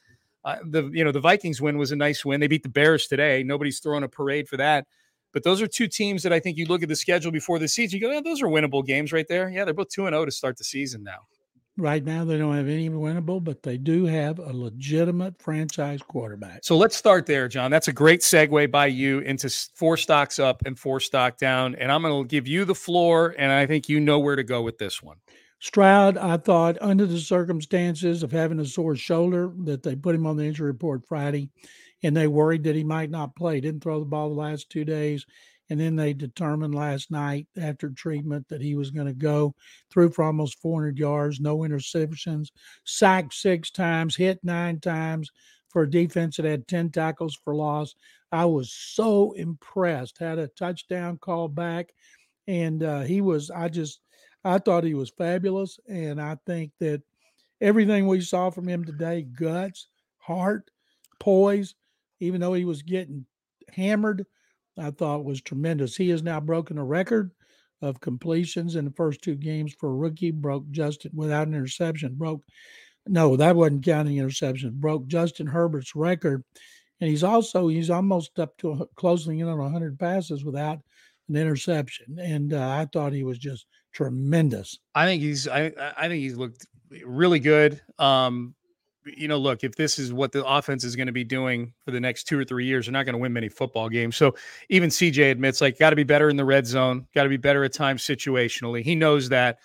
uh, 0.44 0.56
the 0.64 0.90
you 0.92 1.04
know 1.04 1.12
the 1.12 1.20
Vikings 1.20 1.60
win 1.60 1.78
was 1.78 1.92
a 1.92 1.96
nice 1.96 2.24
win. 2.24 2.40
They 2.40 2.48
beat 2.48 2.62
the 2.64 2.68
Bears 2.68 3.06
today. 3.06 3.42
Nobody's 3.42 3.78
throwing 3.80 4.02
a 4.02 4.08
parade 4.08 4.48
for 4.48 4.56
that. 4.56 4.86
But 5.32 5.44
those 5.44 5.62
are 5.62 5.66
two 5.66 5.88
teams 5.88 6.22
that 6.24 6.32
I 6.32 6.40
think 6.40 6.58
you 6.58 6.66
look 6.66 6.82
at 6.82 6.88
the 6.88 6.96
schedule 6.96 7.32
before 7.32 7.58
the 7.58 7.68
season. 7.68 7.98
You 7.98 8.06
go, 8.06 8.16
oh, 8.16 8.20
those 8.20 8.42
are 8.42 8.48
winnable 8.48 8.84
games 8.84 9.12
right 9.12 9.26
there. 9.26 9.48
Yeah, 9.48 9.64
they're 9.64 9.72
both 9.72 9.88
two 9.88 10.06
and 10.06 10.12
zero 10.12 10.26
to 10.26 10.30
start 10.30 10.58
the 10.58 10.64
season 10.64 11.02
now. 11.02 11.20
Right 11.78 12.04
now, 12.04 12.26
they 12.26 12.36
don't 12.36 12.54
have 12.54 12.68
any 12.68 12.90
winnable, 12.90 13.42
but 13.42 13.62
they 13.62 13.78
do 13.78 14.04
have 14.04 14.38
a 14.38 14.52
legitimate 14.52 15.40
franchise 15.40 16.00
quarterback. 16.02 16.60
So 16.62 16.76
let's 16.76 16.94
start 16.94 17.24
there, 17.24 17.48
John. 17.48 17.70
That's 17.70 17.88
a 17.88 17.94
great 17.94 18.20
segue 18.20 18.70
by 18.70 18.86
you 18.86 19.20
into 19.20 19.48
four 19.74 19.96
stocks 19.96 20.38
up 20.38 20.62
and 20.66 20.78
four 20.78 21.00
stock 21.00 21.38
down. 21.38 21.74
And 21.76 21.90
I'm 21.90 22.02
going 22.02 22.24
to 22.24 22.28
give 22.28 22.46
you 22.46 22.66
the 22.66 22.74
floor, 22.74 23.34
and 23.38 23.50
I 23.50 23.64
think 23.64 23.88
you 23.88 24.00
know 24.00 24.18
where 24.18 24.36
to 24.36 24.44
go 24.44 24.60
with 24.60 24.76
this 24.76 25.02
one. 25.02 25.16
Stroud, 25.60 26.18
I 26.18 26.36
thought, 26.36 26.76
under 26.82 27.06
the 27.06 27.20
circumstances 27.20 28.22
of 28.22 28.32
having 28.32 28.60
a 28.60 28.66
sore 28.66 28.96
shoulder, 28.96 29.50
that 29.60 29.82
they 29.82 29.96
put 29.96 30.14
him 30.14 30.26
on 30.26 30.36
the 30.36 30.44
injury 30.44 30.66
report 30.66 31.06
Friday, 31.06 31.48
and 32.02 32.14
they 32.14 32.26
worried 32.26 32.64
that 32.64 32.76
he 32.76 32.84
might 32.84 33.10
not 33.10 33.34
play. 33.34 33.60
Didn't 33.60 33.82
throw 33.82 33.98
the 33.98 34.04
ball 34.04 34.28
the 34.28 34.34
last 34.34 34.68
two 34.68 34.84
days. 34.84 35.24
And 35.72 35.80
then 35.80 35.96
they 35.96 36.12
determined 36.12 36.74
last 36.74 37.10
night 37.10 37.48
after 37.56 37.88
treatment 37.88 38.46
that 38.48 38.60
he 38.60 38.74
was 38.74 38.90
going 38.90 39.06
to 39.06 39.14
go 39.14 39.54
through 39.90 40.10
for 40.10 40.22
almost 40.22 40.60
400 40.60 40.98
yards, 40.98 41.40
no 41.40 41.60
interceptions, 41.60 42.48
sacked 42.84 43.32
six 43.32 43.70
times, 43.70 44.14
hit 44.14 44.38
nine 44.42 44.80
times 44.80 45.30
for 45.70 45.84
a 45.84 45.90
defense 45.90 46.36
that 46.36 46.44
had 46.44 46.68
10 46.68 46.90
tackles 46.90 47.38
for 47.42 47.54
loss. 47.54 47.94
I 48.30 48.44
was 48.44 48.70
so 48.70 49.32
impressed. 49.32 50.18
Had 50.18 50.38
a 50.38 50.48
touchdown 50.48 51.16
call 51.16 51.48
back, 51.48 51.94
and 52.46 52.82
uh, 52.82 53.00
he 53.00 53.22
was, 53.22 53.50
I 53.50 53.70
just, 53.70 54.00
I 54.44 54.58
thought 54.58 54.84
he 54.84 54.92
was 54.92 55.10
fabulous. 55.16 55.80
And 55.88 56.20
I 56.20 56.36
think 56.44 56.72
that 56.80 57.00
everything 57.62 58.06
we 58.06 58.20
saw 58.20 58.50
from 58.50 58.68
him 58.68 58.84
today 58.84 59.22
guts, 59.22 59.88
heart, 60.18 60.70
poise, 61.18 61.74
even 62.20 62.42
though 62.42 62.52
he 62.52 62.66
was 62.66 62.82
getting 62.82 63.24
hammered, 63.74 64.26
I 64.78 64.90
thought 64.90 65.24
was 65.24 65.40
tremendous. 65.40 65.96
He 65.96 66.08
has 66.10 66.22
now 66.22 66.40
broken 66.40 66.78
a 66.78 66.84
record 66.84 67.30
of 67.82 68.00
completions 68.00 68.76
in 68.76 68.84
the 68.84 68.90
first 68.92 69.22
two 69.22 69.34
games 69.34 69.74
for 69.78 69.90
a 69.90 69.94
rookie, 69.94 70.30
broke 70.30 70.70
Justin 70.70 71.10
without 71.14 71.48
an 71.48 71.54
interception, 71.54 72.14
broke 72.14 72.42
no, 73.08 73.36
that 73.36 73.56
wasn't 73.56 73.84
counting 73.84 74.16
interceptions, 74.18 74.72
broke 74.74 75.08
Justin 75.08 75.46
Herbert's 75.46 75.96
record. 75.96 76.44
And 77.00 77.10
he's 77.10 77.24
also 77.24 77.66
he's 77.66 77.90
almost 77.90 78.38
up 78.38 78.56
to 78.58 78.88
closing 78.94 79.40
in 79.40 79.48
on 79.48 79.58
100 79.58 79.98
passes 79.98 80.44
without 80.44 80.78
an 81.28 81.36
interception. 81.36 82.16
And 82.20 82.54
uh, 82.54 82.68
I 82.68 82.86
thought 82.92 83.12
he 83.12 83.24
was 83.24 83.38
just 83.38 83.66
tremendous. 83.92 84.78
I 84.94 85.06
think 85.06 85.20
he's 85.20 85.48
I- 85.48 85.72
I 85.96 86.08
think 86.08 86.20
he's 86.22 86.36
looked 86.36 86.66
really 87.04 87.40
good. 87.40 87.80
Um, 87.98 88.54
you 89.04 89.28
know, 89.28 89.38
look, 89.38 89.64
if 89.64 89.74
this 89.74 89.98
is 89.98 90.12
what 90.12 90.32
the 90.32 90.44
offense 90.44 90.84
is 90.84 90.96
going 90.96 91.06
to 91.06 91.12
be 91.12 91.24
doing 91.24 91.72
for 91.84 91.90
the 91.90 92.00
next 92.00 92.24
two 92.24 92.38
or 92.38 92.44
three 92.44 92.66
years, 92.66 92.86
they're 92.86 92.92
not 92.92 93.04
going 93.04 93.14
to 93.14 93.18
win 93.18 93.32
many 93.32 93.48
football 93.48 93.88
games. 93.88 94.16
So 94.16 94.34
even 94.68 94.90
CJ 94.90 95.30
admits, 95.30 95.60
like, 95.60 95.78
got 95.78 95.90
to 95.90 95.96
be 95.96 96.04
better 96.04 96.28
in 96.28 96.36
the 96.36 96.44
red 96.44 96.66
zone, 96.66 97.06
got 97.14 97.24
to 97.24 97.28
be 97.28 97.36
better 97.36 97.64
at 97.64 97.72
times 97.72 98.02
situationally. 98.02 98.82
He 98.82 98.94
knows 98.94 99.28
that. 99.30 99.58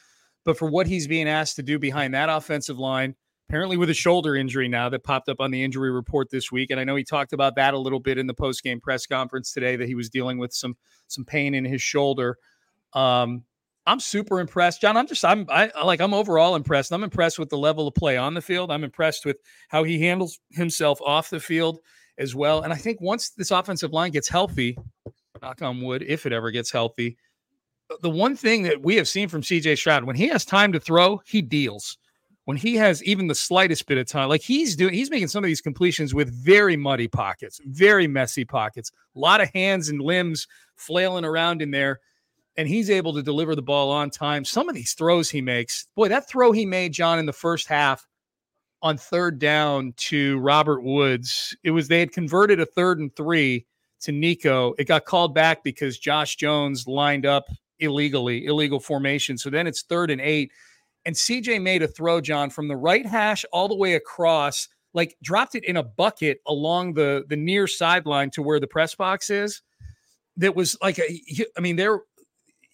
But 0.43 0.58
for 0.58 0.69
what 0.69 0.88
he's 0.88 1.08
being 1.08 1.28
asked 1.28 1.58
to 1.58 1.63
do 1.63 1.78
behind 1.78 2.13
that 2.13 2.30
offensive 2.30 2.80
line, 2.80 3.15
apparently 3.50 3.78
with 3.78 3.89
a 3.89 3.93
shoulder 3.93 4.36
injury 4.36 4.67
now 4.67 4.89
that 4.89 5.04
popped 5.04 5.30
up 5.30 5.39
on 5.39 5.52
the 5.52 5.63
injury 5.63 5.91
report 5.91 6.30
this 6.30 6.52
week, 6.52 6.71
and 6.71 6.80
I 6.80 6.84
know 6.84 6.95
he 6.95 7.04
talked 7.04 7.34
about 7.34 7.56
that 7.56 7.73
a 7.73 7.78
little 7.78 8.00
bit 8.00 8.17
in 8.17 8.28
the 8.28 8.34
post 8.34 8.63
game 8.63 8.80
press 8.80 9.06
conference 9.06 9.54
today 9.54 9.76
that 9.76 9.88
he 9.88 9.95
was 9.95 10.10
dealing 10.10 10.38
with 10.38 10.54
some 10.54 10.76
some 11.08 11.26
pain 11.26 11.54
in 11.54 11.65
his 11.65 11.82
shoulder. 11.82 12.38
Um, 12.93 13.43
I'm 13.88 14.02
super 14.02 14.41
impressed, 14.41 14.82
John. 14.82 14.97
I'm 14.97 15.08
just 15.08 15.23
I'm 15.23 15.47
I 15.50 15.71
like 15.84 16.02
I'm 16.02 16.13
overall 16.13 16.56
impressed. 16.56 16.91
I'm 16.91 17.06
impressed 17.06 17.39
with 17.39 17.50
the 17.50 17.58
level 17.58 17.88
of 17.88 17.95
play 17.95 18.17
on 18.17 18.34
the 18.34 18.41
field. 18.41 18.69
I'm 18.69 18.84
impressed 18.84 19.26
with 19.26 19.38
how 19.69 19.86
he 19.86 20.02
handles 20.02 20.39
himself 20.52 21.00
off 21.02 21.30
the 21.30 21.39
field 21.39 21.80
as 22.17 22.36
well. 22.36 22.63
And 22.63 22.73
I 22.73 22.76
think 22.76 23.00
once 23.00 23.30
this 23.30 23.50
offensive 23.50 23.93
line 23.93 24.12
gets 24.12 24.28
healthy, 24.28 24.78
knock 25.41 25.62
on 25.62 25.82
wood, 25.82 26.04
if 26.06 26.26
it 26.26 26.34
ever 26.34 26.52
gets 26.52 26.69
healthy, 26.69 27.17
the 28.02 28.10
one 28.10 28.36
thing 28.36 28.63
that 28.63 28.84
we 28.84 28.97
have 28.97 29.08
seen 29.08 29.30
from 29.30 29.41
CJ 29.41 29.78
Stroud, 29.78 30.04
when 30.04 30.17
he 30.17 30.28
has 30.28 30.43
time 30.43 30.73
to 30.73 30.80
throw, 30.82 31.21
he 31.26 31.41
deals. 31.41 31.97
When 32.43 32.58
he 32.58 32.76
has 32.76 33.04
even 33.04 33.28
the 33.28 33.36
slightest 33.36 33.88
bit 33.88 33.97
of 33.97 34.08
time, 34.08 34.30
like 34.30 34.41
he's 34.41 34.76
doing, 34.76 34.93
he's 34.93 35.10
making 35.10 35.28
some 35.28 35.43
of 35.43 35.47
these 35.47 35.62
completions 35.62 36.13
with 36.13 36.34
very 36.34 36.78
muddy 36.78 37.08
pockets, 37.08 37.60
very 37.65 38.08
messy 38.08 38.45
pockets, 38.45 38.91
a 39.15 39.19
lot 39.19 39.41
of 39.41 39.50
hands 39.54 39.89
and 39.89 40.02
limbs 40.02 40.47
flailing 40.76 41.26
around 41.26 41.62
in 41.62 41.71
there 41.71 42.00
and 42.58 42.67
he's 42.67 42.89
able 42.89 43.13
to 43.13 43.24
deliver 43.24 43.56
the 43.56 43.62
ball 43.62 43.91
on 43.91 44.10
time. 44.10 44.43
Some 44.43 44.67
of 44.67 44.76
these 44.76 44.93
throws 44.93 45.30
he 45.30 45.41
makes, 45.41 45.88
boy, 45.96 46.10
that 46.10 46.28
throw 46.28 46.52
he 46.52 46.65
made, 46.65 46.91
John, 46.91 47.20
in 47.20 47.28
the 47.28 47.34
first 47.34 47.67
half 47.67 48.08
on 48.82 48.98
third 48.98 49.39
down 49.39 49.93
to 49.98 50.39
Robert 50.39 50.84
Woods, 50.84 51.56
it 51.63 51.72
was 51.72 51.88
they 51.88 52.00
had 52.00 52.12
converted 52.12 52.60
a 52.60 52.65
third 52.65 53.00
and 53.00 53.15
three 53.15 53.65
to 54.02 54.12
Nico. 54.12 54.74
It 54.78 54.88
got 54.88 55.06
called 55.06 55.34
back 55.34 55.63
because 55.63 55.98
Josh 55.98 56.36
Jones 56.36 56.88
lined 56.88 57.26
up 57.26 57.46
illegally, 57.80 58.46
illegal 58.46 58.80
formation. 58.80 59.38
So 59.38 59.50
then 59.50 59.67
it's 59.67 59.84
third 59.84 60.12
and 60.12 60.22
eight. 60.22 60.52
And 61.06 61.15
CJ 61.15 61.62
made 61.62 61.82
a 61.82 61.88
throw, 61.88 62.22
John, 62.22 62.50
from 62.50 62.67
the 62.67 62.76
right 62.76 63.06
hash 63.06 63.46
all 63.52 63.67
the 63.67 63.76
way 63.76 63.93
across, 63.93 64.67
like 64.93 65.15
dropped 65.24 65.56
it 65.56 65.63
in 65.63 65.78
a 65.78 65.84
bucket 65.84 66.39
along 66.46 66.93
the 66.93 67.24
the 67.30 67.38
near 67.38 67.65
sideline 67.65 68.30
to 68.32 68.41
where 68.41 68.60
the 68.60 68.67
press 68.67 68.93
box 68.93 69.30
is. 69.30 69.62
That 70.36 70.56
was 70.56 70.78
like 70.82 71.00
a, 71.00 71.20
I 71.58 71.62
mean, 71.62 71.78
there 71.78 72.02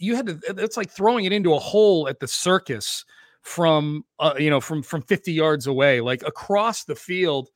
you 0.03 0.15
had 0.15 0.27
to 0.27 0.39
it's 0.57 0.77
like 0.77 0.89
throwing 0.89 1.25
it 1.25 1.31
into 1.31 1.53
a 1.53 1.59
hole 1.59 2.07
at 2.07 2.19
the 2.19 2.27
circus 2.27 3.05
from 3.41 4.03
uh, 4.19 4.33
you 4.37 4.49
know 4.49 4.59
from 4.59 4.83
from 4.83 5.01
50 5.01 5.31
yards 5.31 5.67
away 5.67 6.01
like 6.01 6.21
across 6.23 6.83
the 6.83 6.95
field 6.95 7.49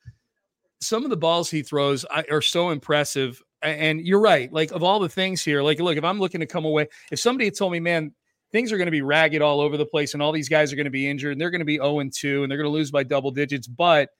some 0.80 1.04
of 1.04 1.10
the 1.10 1.16
balls 1.16 1.50
he 1.50 1.62
throws 1.62 2.04
are 2.04 2.42
so 2.42 2.70
impressive 2.70 3.42
and 3.62 4.00
you're 4.00 4.20
right 4.20 4.52
like 4.52 4.70
of 4.70 4.82
all 4.82 4.98
the 4.98 5.08
things 5.08 5.42
here 5.42 5.62
like 5.62 5.80
look 5.80 5.96
if 5.96 6.04
i'm 6.04 6.20
looking 6.20 6.40
to 6.40 6.46
come 6.46 6.64
away 6.64 6.86
if 7.10 7.18
somebody 7.18 7.46
had 7.46 7.56
told 7.56 7.72
me 7.72 7.80
man 7.80 8.12
things 8.52 8.72
are 8.72 8.78
going 8.78 8.86
to 8.86 8.92
be 8.92 9.02
ragged 9.02 9.42
all 9.42 9.60
over 9.60 9.76
the 9.76 9.84
place 9.84 10.14
and 10.14 10.22
all 10.22 10.32
these 10.32 10.48
guys 10.48 10.72
are 10.72 10.76
going 10.76 10.84
to 10.84 10.90
be 10.90 11.08
injured 11.08 11.32
and 11.32 11.40
they're 11.40 11.50
going 11.50 11.58
to 11.58 11.64
be 11.64 11.76
0 11.76 11.98
and 12.00 12.12
2 12.14 12.42
and 12.42 12.50
they're 12.50 12.58
going 12.58 12.70
to 12.70 12.72
lose 12.72 12.90
by 12.90 13.02
double 13.02 13.30
digits 13.30 13.66
but 13.66 14.10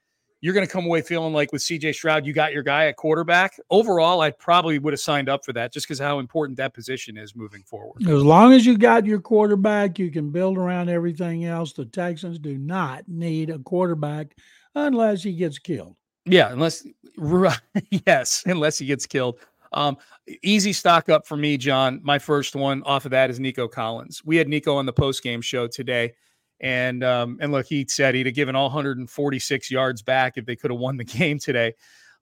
you're 0.40 0.55
going 0.55 0.66
to 0.66 0.72
come 0.72 0.85
away 0.85 1.03
feeling 1.03 1.33
like 1.33 1.53
with 1.53 1.62
CJ 1.62 1.94
Stroud, 1.94 2.24
you 2.24 2.33
got 2.33 2.53
your 2.53 2.62
guy 2.62 2.87
at 2.87 2.96
quarterback. 2.96 3.59
Overall, 3.70 4.20
I 4.20 4.31
probably 4.31 4.79
would 4.79 4.92
have 4.92 5.01
signed 5.01 5.29
up 5.29 5.44
for 5.44 5.53
that 5.55 5.72
just 5.72 5.87
because 5.87 5.98
how 5.98 6.20
important 6.20 6.57
that 6.59 6.74
position 6.74 7.16
is 7.16 7.35
moving 7.35 7.62
forward. 7.62 8.03
As 8.09 8.22
long 8.22 8.53
as 8.53 8.64
you 8.64 8.79
got 8.79 9.05
your 9.05 9.20
quarterback, 9.20 9.98
you 9.98 10.11
can 10.11 10.31
build 10.31 10.57
around 10.57 10.88
everything 10.88 11.44
else. 11.44 11.72
The 11.72 11.87
Texans 11.87 12.38
do 12.38 12.57
not 12.57 13.09
need 13.09 13.51
a 13.51 13.59
quarterback 13.59 14.37
unless 14.74 15.22
he 15.22 15.33
gets 15.33 15.59
killed. 15.59 15.96
Yeah, 16.24 16.53
unless 16.53 16.87
right, 17.16 17.59
yes, 18.07 18.44
unless 18.46 18.79
he 18.79 18.87
gets 18.87 19.07
killed. 19.07 19.40
Um, 19.72 19.96
easy 20.42 20.72
stock 20.72 21.09
up 21.09 21.27
for 21.27 21.37
me, 21.37 21.57
John. 21.57 22.01
My 22.03 22.18
first 22.18 22.55
one 22.55 22.83
off 22.85 23.05
of 23.05 23.11
that 23.11 23.31
is 23.31 23.40
Nico 23.40 23.68
Collins. 23.68 24.22
We 24.24 24.37
had 24.37 24.48
Nico 24.48 24.77
on 24.77 24.87
the 24.87 24.92
post 24.92 25.22
game 25.22 25.40
show 25.40 25.66
today, 25.66 26.14
and 26.61 27.05
um, 27.05 27.38
and 27.40 27.53
look, 27.53 27.66
he 27.66 27.87
said 27.88 28.14
he'd 28.14 28.27
have 28.27 28.35
given 28.35 28.57
all 28.57 28.66
146 28.66 29.71
yards 29.71 30.03
back 30.03 30.35
if 30.37 30.44
they 30.47 30.57
could 30.57 30.71
have 30.71 30.81
won 30.81 30.97
the 30.97 31.05
game 31.18 31.38
today. 31.38 31.75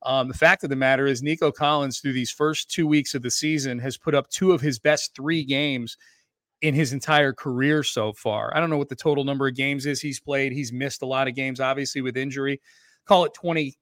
Um, 0.03 0.29
the 0.29 0.35
fact 0.35 0.62
of 0.62 0.70
the 0.70 0.77
matter 0.77 1.07
is, 1.07 1.22
Nico 1.22 1.51
Collins 1.51 2.01
through 2.01 2.12
these 2.12 2.31
first 2.31 2.70
two 2.70 2.87
weeks 2.87 3.14
of 3.14 3.22
the 3.22 3.31
season 3.31 3.79
has 3.79 3.96
put 3.96 4.14
up 4.14 4.29
two 4.29 4.53
of 4.53 4.61
his 4.61 4.79
best 4.79 5.14
three 5.16 5.42
games 5.42 5.96
in 6.62 6.75
his 6.75 6.92
entire 6.92 7.33
career 7.33 7.83
so 7.83 8.12
far. 8.12 8.55
I 8.55 8.61
don't 8.61 8.70
know 8.70 8.79
what 8.79 8.88
the 8.88 8.96
total 8.96 9.25
number 9.25 9.49
of 9.49 9.55
games 9.55 9.87
is 9.87 10.01
he's 10.01 10.20
played. 10.20 10.53
He's 10.53 10.72
missed 10.72 11.03
a 11.03 11.07
lot 11.07 11.29
of 11.29 11.35
games, 11.35 11.61
obviously 11.61 12.03
with 12.03 12.16
injury. 12.16 12.61
Call 13.07 13.25
it 13.25 13.35
20, 13.35 13.75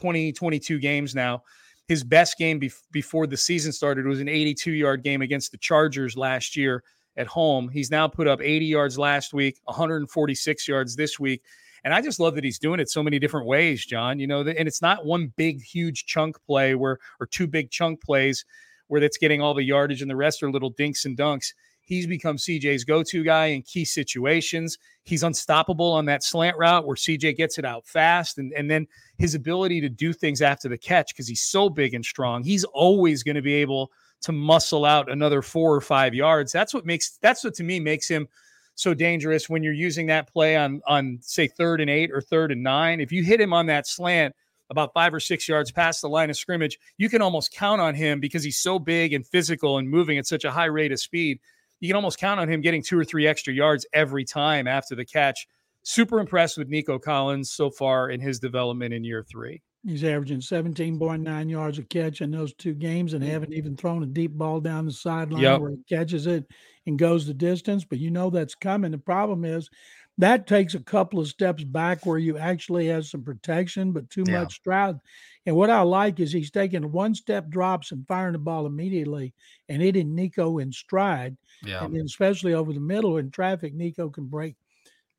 20, 0.00 0.32
22 0.32 0.78
games 0.78 1.14
now. 1.14 1.42
his 1.88 2.04
best 2.04 2.36
game 2.38 2.58
be- 2.58 2.70
before 2.92 3.26
the 3.26 3.36
season 3.36 3.72
started 3.72 4.06
was 4.06 4.20
an 4.20 4.28
82 4.28 4.72
yard 4.72 5.02
game 5.02 5.22
against 5.22 5.50
the 5.52 5.58
Chargers 5.58 6.16
last 6.16 6.56
year 6.56 6.82
at 7.18 7.26
home. 7.26 7.68
He's 7.68 7.90
now 7.90 8.08
put 8.08 8.26
up 8.26 8.40
80 8.40 8.64
yards 8.64 8.98
last 8.98 9.34
week, 9.34 9.60
146 9.64 10.68
yards 10.68 10.96
this 10.96 11.18
week. 11.18 11.42
And 11.84 11.92
I 11.92 12.00
just 12.00 12.20
love 12.20 12.34
that 12.36 12.44
he's 12.44 12.58
doing 12.58 12.80
it 12.80 12.88
so 12.88 13.02
many 13.02 13.18
different 13.18 13.46
ways, 13.46 13.84
John. 13.84 14.18
You 14.18 14.26
know, 14.26 14.40
and 14.40 14.68
it's 14.68 14.82
not 14.82 15.04
one 15.04 15.32
big, 15.36 15.62
huge 15.62 16.06
chunk 16.06 16.36
play 16.44 16.74
where, 16.74 16.98
or 17.20 17.26
two 17.26 17.46
big 17.46 17.70
chunk 17.70 18.02
plays 18.02 18.44
where 18.86 19.00
that's 19.00 19.18
getting 19.18 19.40
all 19.40 19.54
the 19.54 19.62
yardage 19.62 20.00
and 20.00 20.10
the 20.10 20.16
rest 20.16 20.42
are 20.42 20.50
little 20.50 20.70
dinks 20.70 21.04
and 21.04 21.16
dunks. 21.16 21.52
He's 21.80 22.06
become 22.06 22.36
CJ's 22.36 22.84
go 22.84 23.02
to 23.02 23.24
guy 23.24 23.46
in 23.46 23.62
key 23.62 23.84
situations. 23.84 24.76
He's 25.04 25.22
unstoppable 25.22 25.90
on 25.90 26.04
that 26.04 26.22
slant 26.22 26.58
route 26.58 26.86
where 26.86 26.96
CJ 26.96 27.36
gets 27.36 27.58
it 27.58 27.64
out 27.64 27.86
fast. 27.86 28.36
And, 28.36 28.52
and 28.52 28.70
then 28.70 28.86
his 29.16 29.34
ability 29.34 29.80
to 29.80 29.88
do 29.88 30.12
things 30.12 30.42
after 30.42 30.68
the 30.68 30.76
catch 30.76 31.14
because 31.14 31.28
he's 31.28 31.40
so 31.40 31.70
big 31.70 31.94
and 31.94 32.04
strong. 32.04 32.44
He's 32.44 32.64
always 32.64 33.22
going 33.22 33.36
to 33.36 33.42
be 33.42 33.54
able 33.54 33.90
to 34.22 34.32
muscle 34.32 34.84
out 34.84 35.10
another 35.10 35.42
four 35.42 35.74
or 35.74 35.80
five 35.80 36.14
yards. 36.14 36.52
That's 36.52 36.74
what 36.74 36.86
makes, 36.86 37.18
that's 37.22 37.44
what 37.44 37.54
to 37.54 37.64
me 37.64 37.80
makes 37.80 38.08
him 38.08 38.28
so 38.74 38.94
dangerous 38.94 39.48
when 39.48 39.62
you're 39.62 39.72
using 39.72 40.06
that 40.06 40.32
play 40.32 40.56
on, 40.56 40.80
on 40.86 41.18
say, 41.20 41.48
third 41.48 41.80
and 41.80 41.90
eight 41.90 42.10
or 42.12 42.20
third 42.20 42.52
and 42.52 42.62
nine. 42.62 43.00
If 43.00 43.12
you 43.12 43.22
hit 43.22 43.40
him 43.40 43.52
on 43.52 43.66
that 43.66 43.86
slant, 43.86 44.34
about 44.70 44.92
five 44.92 45.14
or 45.14 45.20
six 45.20 45.48
yards 45.48 45.70
past 45.70 46.02
the 46.02 46.08
line 46.08 46.28
of 46.28 46.36
scrimmage, 46.36 46.78
you 46.98 47.08
can 47.08 47.22
almost 47.22 47.52
count 47.52 47.80
on 47.80 47.94
him 47.94 48.20
because 48.20 48.44
he's 48.44 48.58
so 48.58 48.78
big 48.78 49.14
and 49.14 49.26
physical 49.26 49.78
and 49.78 49.88
moving 49.88 50.18
at 50.18 50.26
such 50.26 50.44
a 50.44 50.50
high 50.50 50.66
rate 50.66 50.92
of 50.92 51.00
speed 51.00 51.40
you 51.80 51.88
can 51.88 51.96
almost 51.96 52.18
count 52.18 52.40
on 52.40 52.48
him 52.48 52.60
getting 52.60 52.82
two 52.82 52.98
or 52.98 53.04
three 53.04 53.26
extra 53.26 53.52
yards 53.52 53.86
every 53.92 54.24
time 54.24 54.66
after 54.66 54.94
the 54.94 55.04
catch. 55.04 55.46
Super 55.82 56.18
impressed 56.18 56.58
with 56.58 56.68
Nico 56.68 56.98
Collins 56.98 57.50
so 57.50 57.70
far 57.70 58.10
in 58.10 58.20
his 58.20 58.38
development 58.38 58.92
in 58.92 59.04
year 59.04 59.22
three. 59.22 59.62
He's 59.84 60.04
averaging 60.04 60.40
17.9 60.40 61.50
yards 61.50 61.78
a 61.78 61.84
catch 61.84 62.20
in 62.20 62.30
those 62.30 62.52
two 62.54 62.74
games 62.74 63.14
and 63.14 63.22
haven't 63.22 63.54
even 63.54 63.76
thrown 63.76 64.02
a 64.02 64.06
deep 64.06 64.32
ball 64.32 64.60
down 64.60 64.86
the 64.86 64.92
sideline 64.92 65.42
yep. 65.42 65.60
where 65.60 65.70
he 65.70 65.78
catches 65.88 66.26
it 66.26 66.44
and 66.86 66.98
goes 66.98 67.26
the 67.26 67.34
distance. 67.34 67.84
But 67.84 67.98
you 67.98 68.10
know 68.10 68.28
that's 68.28 68.56
coming. 68.56 68.90
The 68.90 68.98
problem 68.98 69.44
is 69.44 69.70
that 70.18 70.48
takes 70.48 70.74
a 70.74 70.80
couple 70.80 71.20
of 71.20 71.28
steps 71.28 71.62
back 71.62 72.04
where 72.04 72.18
you 72.18 72.38
actually 72.38 72.88
have 72.88 73.06
some 73.06 73.22
protection, 73.22 73.92
but 73.92 74.10
too 74.10 74.24
yeah. 74.26 74.40
much 74.40 74.56
stride. 74.56 74.98
And 75.46 75.54
what 75.54 75.70
I 75.70 75.80
like 75.82 76.18
is 76.18 76.32
he's 76.32 76.50
taking 76.50 76.90
one 76.90 77.14
step 77.14 77.48
drops 77.48 77.92
and 77.92 78.06
firing 78.08 78.32
the 78.32 78.38
ball 78.40 78.66
immediately 78.66 79.32
and 79.68 79.80
hitting 79.80 80.14
Nico 80.14 80.58
in 80.58 80.72
stride. 80.72 81.36
Yeah. 81.62 81.84
And 81.84 81.96
especially 81.96 82.52
over 82.52 82.72
the 82.72 82.80
middle 82.80 83.18
in 83.18 83.30
traffic, 83.30 83.74
Nico 83.74 84.10
can 84.10 84.26
break 84.26 84.56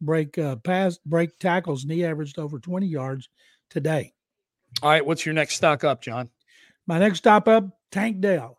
break 0.01 0.37
uh, 0.37 0.57
pass 0.57 0.99
break 1.05 1.37
tackles, 1.39 1.83
and 1.83 1.91
he 1.91 2.05
averaged 2.05 2.37
over 2.37 2.59
20 2.59 2.85
yards 2.85 3.29
today. 3.69 4.13
All 4.81 4.89
right, 4.89 5.05
what's 5.05 5.25
your 5.25 5.33
next 5.33 5.55
stock 5.55 5.83
up, 5.83 6.01
John? 6.01 6.29
My 6.87 6.99
next 6.99 7.19
stop 7.19 7.47
up, 7.47 7.65
Tank 7.91 8.21
Dell. 8.21 8.57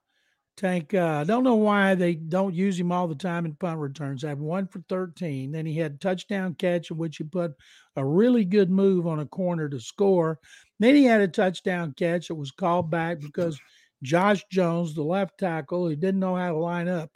Tank, 0.56 0.92
uh, 0.92 1.20
I 1.20 1.24
don't 1.24 1.44
know 1.44 1.54
why 1.54 1.94
they 1.94 2.14
don't 2.14 2.54
use 2.54 2.78
him 2.78 2.92
all 2.92 3.08
the 3.08 3.14
time 3.14 3.46
in 3.46 3.54
punt 3.54 3.78
returns. 3.78 4.24
I 4.24 4.28
have 4.28 4.40
one 4.40 4.66
for 4.66 4.84
13. 4.90 5.50
Then 5.52 5.64
he 5.64 5.74
had 5.74 6.00
touchdown 6.00 6.54
catch 6.54 6.90
in 6.90 6.98
which 6.98 7.16
he 7.16 7.24
put 7.24 7.52
a 7.96 8.04
really 8.04 8.44
good 8.44 8.70
move 8.70 9.06
on 9.06 9.20
a 9.20 9.26
corner 9.26 9.70
to 9.70 9.80
score. 9.80 10.38
Then 10.78 10.94
he 10.94 11.04
had 11.04 11.22
a 11.22 11.28
touchdown 11.28 11.94
catch 11.96 12.28
that 12.28 12.34
was 12.34 12.50
called 12.50 12.90
back 12.90 13.20
because 13.20 13.58
Josh 14.02 14.44
Jones, 14.50 14.94
the 14.94 15.02
left 15.02 15.38
tackle, 15.38 15.88
he 15.88 15.96
didn't 15.96 16.20
know 16.20 16.36
how 16.36 16.50
to 16.50 16.58
line 16.58 16.88
up 16.88 17.10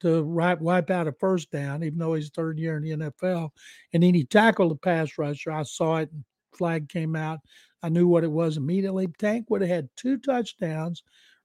to 0.00 0.24
wipe, 0.24 0.60
wipe 0.60 0.90
out 0.90 1.08
a 1.08 1.12
first 1.12 1.50
down, 1.50 1.82
even 1.82 1.98
though 1.98 2.14
he's 2.14 2.30
third 2.30 2.58
year 2.58 2.76
in 2.76 2.82
the 2.82 3.10
NFL. 3.10 3.50
And 3.92 4.02
then 4.02 4.14
he 4.14 4.24
tackled 4.24 4.72
the 4.72 4.76
pass 4.76 5.16
rusher. 5.18 5.52
I 5.52 5.62
saw 5.62 5.96
it, 5.98 6.10
and 6.12 6.24
flag 6.52 6.88
came 6.88 7.16
out. 7.16 7.40
I 7.82 7.88
knew 7.88 8.06
what 8.06 8.24
it 8.24 8.30
was 8.30 8.56
immediately. 8.56 9.08
Tank 9.18 9.46
would 9.48 9.60
have 9.60 9.70
had 9.70 9.88
two 9.96 10.18
touchdowns 10.18 11.02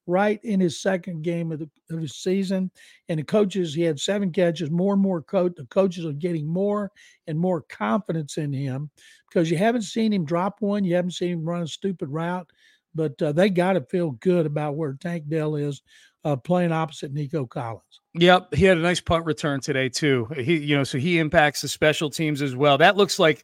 right 0.07 0.39
in 0.43 0.59
his 0.59 0.81
second 0.81 1.23
game 1.23 1.51
of 1.51 1.59
the, 1.59 1.69
of 1.89 2.01
the 2.01 2.07
season. 2.07 2.69
And 3.09 3.19
the 3.19 3.23
coaches, 3.23 3.73
he 3.73 3.81
had 3.81 3.99
seven 3.99 4.31
catches, 4.31 4.69
more 4.69 4.93
and 4.93 5.01
more 5.01 5.21
coach. 5.21 5.53
The 5.55 5.65
coaches 5.65 6.05
are 6.05 6.13
getting 6.13 6.47
more 6.47 6.91
and 7.27 7.39
more 7.39 7.61
confidence 7.61 8.37
in 8.37 8.53
him 8.53 8.89
because 9.29 9.49
you 9.49 9.57
haven't 9.57 9.83
seen 9.83 10.13
him 10.13 10.25
drop 10.25 10.61
one. 10.61 10.83
You 10.83 10.95
haven't 10.95 11.11
seen 11.11 11.31
him 11.31 11.45
run 11.45 11.63
a 11.63 11.67
stupid 11.67 12.09
route, 12.09 12.49
but 12.93 13.19
uh, 13.21 13.31
they 13.31 13.49
got 13.49 13.73
to 13.73 13.81
feel 13.81 14.11
good 14.11 14.45
about 14.45 14.75
where 14.75 14.93
Tank 14.93 15.27
Dell 15.27 15.55
is 15.55 15.81
uh, 16.23 16.35
playing 16.35 16.71
opposite 16.71 17.13
Nico 17.13 17.45
Collins. 17.45 17.81
Yep, 18.13 18.55
he 18.55 18.65
had 18.65 18.77
a 18.77 18.81
nice 18.81 19.01
punt 19.01 19.25
return 19.25 19.59
today 19.59 19.89
too. 19.89 20.27
He, 20.35 20.57
you 20.57 20.75
know, 20.75 20.83
so 20.83 20.97
he 20.97 21.19
impacts 21.19 21.61
the 21.61 21.67
special 21.67 22.09
teams 22.09 22.41
as 22.41 22.55
well. 22.55 22.77
That 22.77 22.95
looks 22.95 23.19
like 23.19 23.43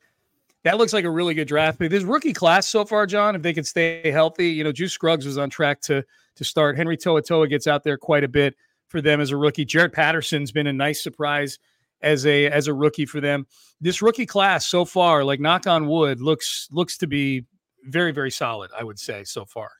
that 0.63 0.77
looks 0.77 0.93
like 0.93 1.05
a 1.05 1.09
really 1.09 1.33
good 1.33 1.47
draft 1.47 1.79
pick. 1.79 1.89
This 1.89 2.03
rookie 2.03 2.33
class 2.33 2.67
so 2.67 2.85
far, 2.85 3.05
John, 3.05 3.35
if 3.35 3.41
they 3.41 3.53
can 3.53 3.63
stay 3.63 4.11
healthy, 4.11 4.49
you 4.49 4.63
know, 4.63 4.71
Juice 4.71 4.93
Scruggs 4.93 5.25
was 5.25 5.37
on 5.37 5.49
track 5.49 5.81
to 5.81 6.03
to 6.35 6.43
start. 6.43 6.77
Henry 6.77 6.97
To'oTo'o 6.97 7.49
gets 7.49 7.67
out 7.67 7.83
there 7.83 7.97
quite 7.97 8.23
a 8.23 8.27
bit 8.27 8.55
for 8.87 9.01
them 9.01 9.19
as 9.19 9.31
a 9.31 9.37
rookie. 9.37 9.65
Jarrett 9.65 9.93
Patterson's 9.93 10.51
been 10.51 10.67
a 10.67 10.73
nice 10.73 11.01
surprise 11.01 11.59
as 12.01 12.25
a 12.25 12.47
as 12.47 12.67
a 12.67 12.73
rookie 12.73 13.05
for 13.05 13.19
them. 13.19 13.47
This 13.79 14.01
rookie 14.01 14.25
class 14.25 14.67
so 14.67 14.85
far, 14.85 15.23
like 15.23 15.39
knock 15.39 15.67
on 15.67 15.87
wood, 15.87 16.21
looks 16.21 16.67
looks 16.71 16.97
to 16.99 17.07
be 17.07 17.45
very 17.85 18.11
very 18.11 18.31
solid. 18.31 18.71
I 18.77 18.83
would 18.83 18.99
say 18.99 19.23
so 19.23 19.45
far. 19.45 19.71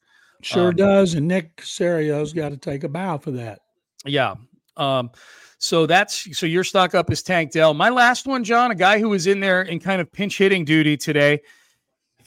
Sure 0.41 0.69
um, 0.69 0.75
does, 0.75 1.13
and 1.13 1.27
Nick 1.27 1.57
Caserio's 1.57 2.33
got 2.33 2.49
to 2.49 2.57
take 2.57 2.83
a 2.83 2.89
bow 2.89 3.19
for 3.19 3.31
that. 3.31 3.59
Yeah. 4.05 4.35
Um, 4.81 5.11
so 5.59 5.85
that's 5.85 6.35
so 6.37 6.47
your 6.47 6.63
stock 6.63 6.95
up 6.95 7.11
is 7.11 7.21
Tank 7.21 7.51
Dell. 7.51 7.75
My 7.75 7.89
last 7.89 8.25
one, 8.25 8.43
John, 8.43 8.71
a 8.71 8.75
guy 8.75 8.97
who 8.99 9.09
was 9.09 9.27
in 9.27 9.39
there 9.39 9.61
in 9.61 9.79
kind 9.79 10.01
of 10.01 10.11
pinch 10.11 10.39
hitting 10.39 10.65
duty 10.65 10.97
today. 10.97 11.41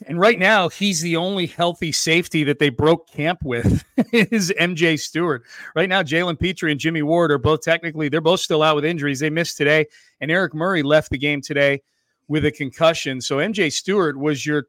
And 0.06 0.18
right 0.20 0.38
now, 0.38 0.68
he's 0.68 1.00
the 1.00 1.16
only 1.16 1.46
healthy 1.46 1.90
safety 1.92 2.44
that 2.44 2.58
they 2.58 2.68
broke 2.68 3.08
camp 3.08 3.40
with 3.42 3.84
is 4.12 4.52
MJ 4.60 4.98
Stewart. 4.98 5.44
Right 5.74 5.88
now, 5.88 6.02
Jalen 6.02 6.38
Pitre 6.38 6.68
and 6.68 6.80
Jimmy 6.80 7.02
Ward 7.02 7.30
are 7.30 7.38
both 7.38 7.62
technically, 7.62 8.08
they're 8.08 8.20
both 8.20 8.40
still 8.40 8.62
out 8.62 8.76
with 8.76 8.84
injuries. 8.84 9.20
They 9.20 9.30
missed 9.30 9.56
today. 9.56 9.86
And 10.20 10.30
Eric 10.30 10.54
Murray 10.54 10.82
left 10.82 11.10
the 11.10 11.18
game 11.18 11.40
today 11.40 11.80
with 12.28 12.44
a 12.44 12.50
concussion. 12.50 13.20
So 13.20 13.38
MJ 13.38 13.72
Stewart 13.72 14.18
was 14.18 14.44
your 14.44 14.66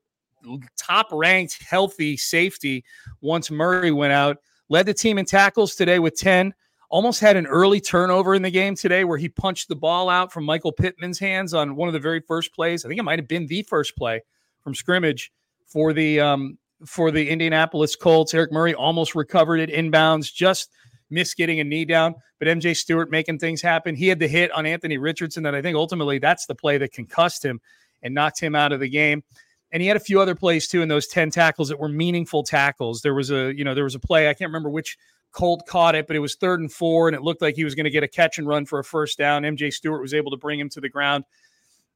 top 0.77 1.07
ranked 1.11 1.61
healthy 1.63 2.17
safety 2.17 2.83
once 3.21 3.49
Murray 3.49 3.91
went 3.91 4.13
out. 4.13 4.37
Led 4.69 4.85
the 4.85 4.93
team 4.93 5.17
in 5.17 5.25
tackles 5.25 5.75
today 5.75 5.99
with 5.99 6.15
10. 6.17 6.53
Almost 6.89 7.19
had 7.19 7.35
an 7.35 7.47
early 7.47 7.81
turnover 7.81 8.35
in 8.35 8.41
the 8.41 8.51
game 8.51 8.75
today 8.75 9.03
where 9.03 9.17
he 9.17 9.27
punched 9.27 9.67
the 9.67 9.75
ball 9.75 10.09
out 10.09 10.31
from 10.31 10.43
Michael 10.43 10.71
Pittman's 10.71 11.19
hands 11.19 11.53
on 11.53 11.75
one 11.75 11.89
of 11.89 11.93
the 11.93 11.99
very 11.99 12.21
first 12.21 12.53
plays. 12.53 12.85
I 12.85 12.87
think 12.87 12.99
it 12.99 13.03
might 13.03 13.19
have 13.19 13.27
been 13.27 13.47
the 13.47 13.63
first 13.63 13.95
play 13.95 14.21
from 14.63 14.75
scrimmage 14.75 15.31
for 15.65 15.93
the 15.93 16.19
um, 16.19 16.57
for 16.85 17.11
the 17.11 17.29
Indianapolis 17.29 17.95
Colts. 17.95 18.33
Eric 18.33 18.51
Murray 18.51 18.73
almost 18.73 19.15
recovered 19.15 19.59
it 19.59 19.69
inbounds, 19.69 20.33
just 20.33 20.69
missed 21.09 21.37
getting 21.37 21.59
a 21.59 21.63
knee 21.63 21.85
down. 21.85 22.15
But 22.39 22.47
MJ 22.47 22.75
Stewart 22.75 23.09
making 23.09 23.39
things 23.39 23.61
happen. 23.61 23.95
He 23.95 24.07
had 24.07 24.19
the 24.19 24.27
hit 24.27 24.51
on 24.51 24.65
Anthony 24.65 24.97
Richardson 24.97 25.43
that 25.43 25.55
I 25.55 25.61
think 25.61 25.77
ultimately 25.77 26.19
that's 26.19 26.45
the 26.45 26.55
play 26.55 26.77
that 26.77 26.91
concussed 26.91 27.43
him 27.43 27.61
and 28.03 28.13
knocked 28.13 28.39
him 28.39 28.55
out 28.55 28.71
of 28.71 28.79
the 28.79 28.89
game. 28.89 29.23
And 29.71 29.81
he 29.81 29.87
had 29.87 29.97
a 29.97 30.01
few 30.01 30.21
other 30.21 30.35
plays 30.35 30.67
too 30.67 30.81
in 30.81 30.87
those 30.89 31.07
10 31.07 31.31
tackles 31.31 31.69
that 31.69 31.79
were 31.79 31.89
meaningful 31.89 32.43
tackles. 32.43 33.01
There 33.01 33.13
was 33.13 33.31
a, 33.31 33.53
you 33.55 33.63
know, 33.63 33.73
there 33.73 33.83
was 33.83 33.95
a 33.95 33.99
play, 33.99 34.29
I 34.29 34.33
can't 34.33 34.49
remember 34.49 34.69
which 34.69 34.97
Colt 35.35 35.67
caught 35.67 35.95
it, 35.95 36.07
but 36.07 36.15
it 36.15 36.19
was 36.19 36.35
third 36.35 36.61
and 36.61 36.71
four, 36.71 37.09
and 37.09 37.15
it 37.15 37.21
looked 37.21 37.41
like 37.41 37.55
he 37.55 37.65
was 37.65 37.75
going 37.75 37.83
to 37.83 37.89
get 37.89 38.03
a 38.03 38.07
catch 38.07 38.37
and 38.37 38.47
run 38.47 38.65
for 38.65 38.79
a 38.79 38.83
first 38.83 39.17
down. 39.17 39.43
MJ 39.43 39.71
Stewart 39.71 40.01
was 40.01 40.13
able 40.13 40.31
to 40.31 40.37
bring 40.37 40.59
him 40.59 40.69
to 40.69 40.79
the 40.79 40.87
ground 40.87 41.25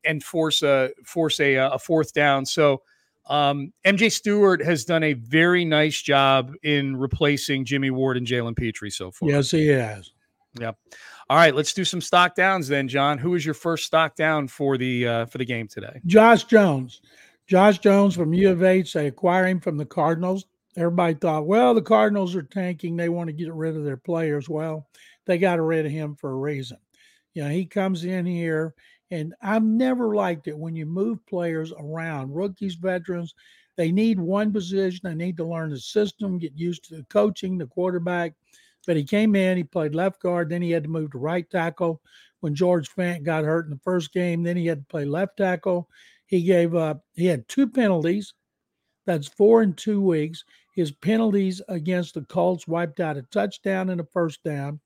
and 0.03 0.21
force 0.21 0.61
a 0.61 0.91
force 1.05 1.39
a, 1.39 1.55
a 1.55 1.79
fourth 1.79 2.13
down. 2.13 2.45
So 2.45 2.81
um, 3.27 3.71
MJ 3.85 4.11
Stewart 4.11 4.61
has 4.61 4.83
done 4.83 5.03
a 5.03 5.13
very 5.13 5.63
nice 5.63 6.01
job 6.01 6.53
in 6.63 6.97
replacing 6.97 7.63
Jimmy 7.63 7.91
Ward 7.91 8.17
and 8.17 8.27
Jalen 8.27 8.57
Pitre 8.57 8.89
so 8.89 9.09
far. 9.09 9.29
Yes, 9.29 9.51
he 9.51 9.67
has. 9.67 10.11
Yep. 10.59 10.77
All 11.29 11.37
right, 11.37 11.55
let's 11.55 11.73
do 11.73 11.85
some 11.85 12.01
stock 12.01 12.35
downs 12.35 12.67
then, 12.67 12.89
John. 12.89 13.17
Who 13.17 13.35
is 13.35 13.45
your 13.45 13.53
first 13.53 13.85
stock 13.85 14.15
down 14.17 14.49
for 14.49 14.77
the 14.77 15.07
uh, 15.07 15.25
for 15.27 15.37
the 15.37 15.45
game 15.45 15.69
today? 15.69 16.01
Josh 16.05 16.43
Jones. 16.43 17.01
Josh 17.47 17.79
Jones 17.79 18.15
from 18.15 18.33
U 18.33 18.49
of 18.49 18.63
H. 18.63 18.93
They 18.93 19.07
acquire 19.07 19.47
him 19.47 19.61
from 19.61 19.77
the 19.77 19.85
Cardinals. 19.85 20.45
Everybody 20.79 21.15
thought, 21.15 21.45
well, 21.45 21.73
the 21.73 21.81
Cardinals 21.81 22.35
are 22.35 22.41
tanking. 22.41 22.95
They 22.95 23.09
want 23.09 23.27
to 23.27 23.33
get 23.33 23.53
rid 23.53 23.75
of 23.75 23.83
their 23.83 23.97
players. 23.97 24.47
Well, 24.47 24.87
they 25.25 25.37
got 25.37 25.59
rid 25.59 25.85
of 25.85 25.91
him 25.91 26.15
for 26.15 26.31
a 26.31 26.37
reason. 26.37 26.77
You 27.33 27.43
know, 27.43 27.49
he 27.49 27.65
comes 27.65 28.05
in 28.05 28.25
here 28.25 28.73
and 29.11 29.33
I've 29.41 29.63
never 29.63 30.15
liked 30.15 30.47
it 30.47 30.57
when 30.57 30.77
you 30.77 30.85
move 30.85 31.25
players 31.25 31.73
around, 31.77 32.33
rookies, 32.33 32.75
veterans. 32.75 33.35
They 33.75 33.91
need 33.91 34.19
one 34.19 34.53
position. 34.53 35.01
They 35.03 35.15
need 35.15 35.35
to 35.37 35.45
learn 35.45 35.71
the 35.71 35.79
system, 35.79 36.39
get 36.39 36.53
used 36.55 36.85
to 36.85 36.95
the 36.95 37.03
coaching, 37.09 37.57
the 37.57 37.67
quarterback. 37.67 38.33
But 38.87 38.95
he 38.95 39.03
came 39.03 39.35
in, 39.35 39.57
he 39.57 39.63
played 39.63 39.93
left 39.93 40.21
guard, 40.21 40.49
then 40.49 40.61
he 40.61 40.71
had 40.71 40.83
to 40.83 40.89
move 40.89 41.11
to 41.11 41.17
right 41.17 41.49
tackle 41.49 42.01
when 42.39 42.55
George 42.55 42.89
Fant 42.95 43.23
got 43.23 43.43
hurt 43.43 43.65
in 43.65 43.71
the 43.71 43.81
first 43.83 44.13
game. 44.13 44.43
Then 44.43 44.55
he 44.55 44.65
had 44.65 44.79
to 44.79 44.85
play 44.85 45.03
left 45.03 45.35
tackle. 45.35 45.89
He 46.25 46.43
gave 46.43 46.73
up, 46.73 47.03
he 47.15 47.25
had 47.25 47.47
two 47.49 47.67
penalties. 47.67 48.33
That's 49.05 49.27
four 49.27 49.63
in 49.63 49.73
two 49.73 50.01
weeks. 50.01 50.43
His 50.79 50.91
penalties 50.91 51.61
against 51.67 52.13
the 52.13 52.21
Colts 52.21 52.67
wiped 52.67 52.99
out 52.99 53.17
a 53.17 53.21
touchdown 53.23 53.89
and 53.89 54.01
a 54.01 54.05
first 54.13 54.43
down. 54.43 54.79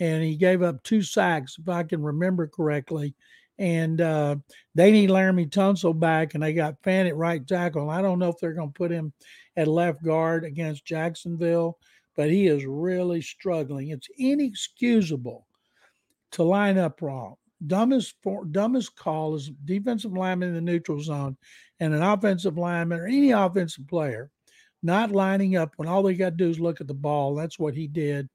And 0.00 0.22
he 0.22 0.36
gave 0.36 0.62
up 0.62 0.82
two 0.82 1.02
sacks, 1.02 1.56
if 1.58 1.68
I 1.68 1.82
can 1.82 2.02
remember 2.02 2.46
correctly 2.46 3.14
and 3.58 4.00
uh, 4.00 4.36
they 4.74 4.92
need 4.92 5.10
Laremy 5.10 5.50
Tunsil 5.50 5.98
back, 5.98 6.34
and 6.34 6.42
they 6.42 6.52
got 6.52 6.80
Fant 6.82 7.08
at 7.08 7.16
right 7.16 7.44
tackle. 7.46 7.90
I 7.90 8.02
don't 8.02 8.18
know 8.18 8.28
if 8.28 8.38
they're 8.40 8.52
going 8.52 8.68
to 8.68 8.78
put 8.78 8.90
him 8.90 9.12
at 9.56 9.66
left 9.66 10.02
guard 10.02 10.44
against 10.44 10.84
Jacksonville, 10.84 11.78
but 12.16 12.30
he 12.30 12.46
is 12.46 12.64
really 12.64 13.20
struggling. 13.20 13.88
It's 13.88 14.08
inexcusable 14.16 15.46
to 16.32 16.42
line 16.44 16.78
up 16.78 17.02
wrong. 17.02 17.34
Dumbest 17.66 18.14
for, 18.22 18.44
dumbest 18.44 18.94
call 18.94 19.34
is 19.34 19.50
defensive 19.64 20.12
lineman 20.12 20.50
in 20.50 20.54
the 20.54 20.60
neutral 20.60 21.02
zone 21.02 21.36
and 21.80 21.92
an 21.92 22.02
offensive 22.02 22.56
lineman 22.56 23.00
or 23.00 23.06
any 23.06 23.32
offensive 23.32 23.88
player 23.88 24.30
not 24.82 25.10
lining 25.10 25.56
up 25.56 25.72
when 25.76 25.88
all 25.88 26.02
they 26.02 26.14
got 26.14 26.30
to 26.30 26.36
do 26.36 26.48
is 26.48 26.60
look 26.60 26.80
at 26.80 26.86
the 26.86 26.94
ball. 26.94 27.34
That's 27.34 27.58
what 27.58 27.74
he 27.74 27.86
did, 27.86 28.28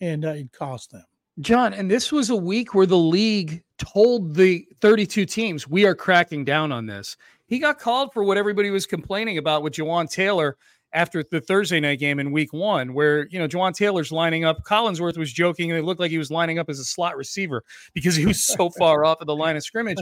and 0.00 0.24
uh, 0.24 0.30
it 0.30 0.52
cost 0.52 0.92
them. 0.92 1.04
John, 1.40 1.72
and 1.72 1.90
this 1.90 2.12
was 2.12 2.30
a 2.30 2.36
week 2.36 2.74
where 2.74 2.86
the 2.86 2.98
league 2.98 3.62
told 3.78 4.34
the 4.34 4.66
32 4.80 5.24
teams, 5.24 5.66
we 5.66 5.86
are 5.86 5.94
cracking 5.94 6.44
down 6.44 6.70
on 6.72 6.86
this. 6.86 7.16
He 7.46 7.58
got 7.58 7.78
called 7.78 8.12
for 8.12 8.22
what 8.22 8.36
everybody 8.36 8.70
was 8.70 8.86
complaining 8.86 9.38
about 9.38 9.62
with 9.62 9.74
Jawaan 9.74 10.10
Taylor 10.10 10.56
after 10.92 11.22
the 11.22 11.40
Thursday 11.40 11.80
night 11.80 11.98
game 11.98 12.18
in 12.18 12.32
week 12.32 12.52
one, 12.52 12.92
where, 12.92 13.26
you 13.28 13.38
know, 13.38 13.48
Jawaan 13.48 13.74
Taylor's 13.74 14.12
lining 14.12 14.44
up. 14.44 14.64
Collinsworth 14.64 15.16
was 15.16 15.32
joking, 15.32 15.70
and 15.70 15.78
it 15.78 15.84
looked 15.84 16.00
like 16.00 16.10
he 16.10 16.18
was 16.18 16.30
lining 16.30 16.58
up 16.58 16.68
as 16.68 16.78
a 16.78 16.84
slot 16.84 17.16
receiver 17.16 17.62
because 17.94 18.14
he 18.16 18.26
was 18.26 18.44
so 18.44 18.70
far 18.70 19.04
off 19.04 19.20
of 19.20 19.26
the 19.26 19.36
line 19.36 19.56
of 19.56 19.64
scrimmage. 19.64 19.98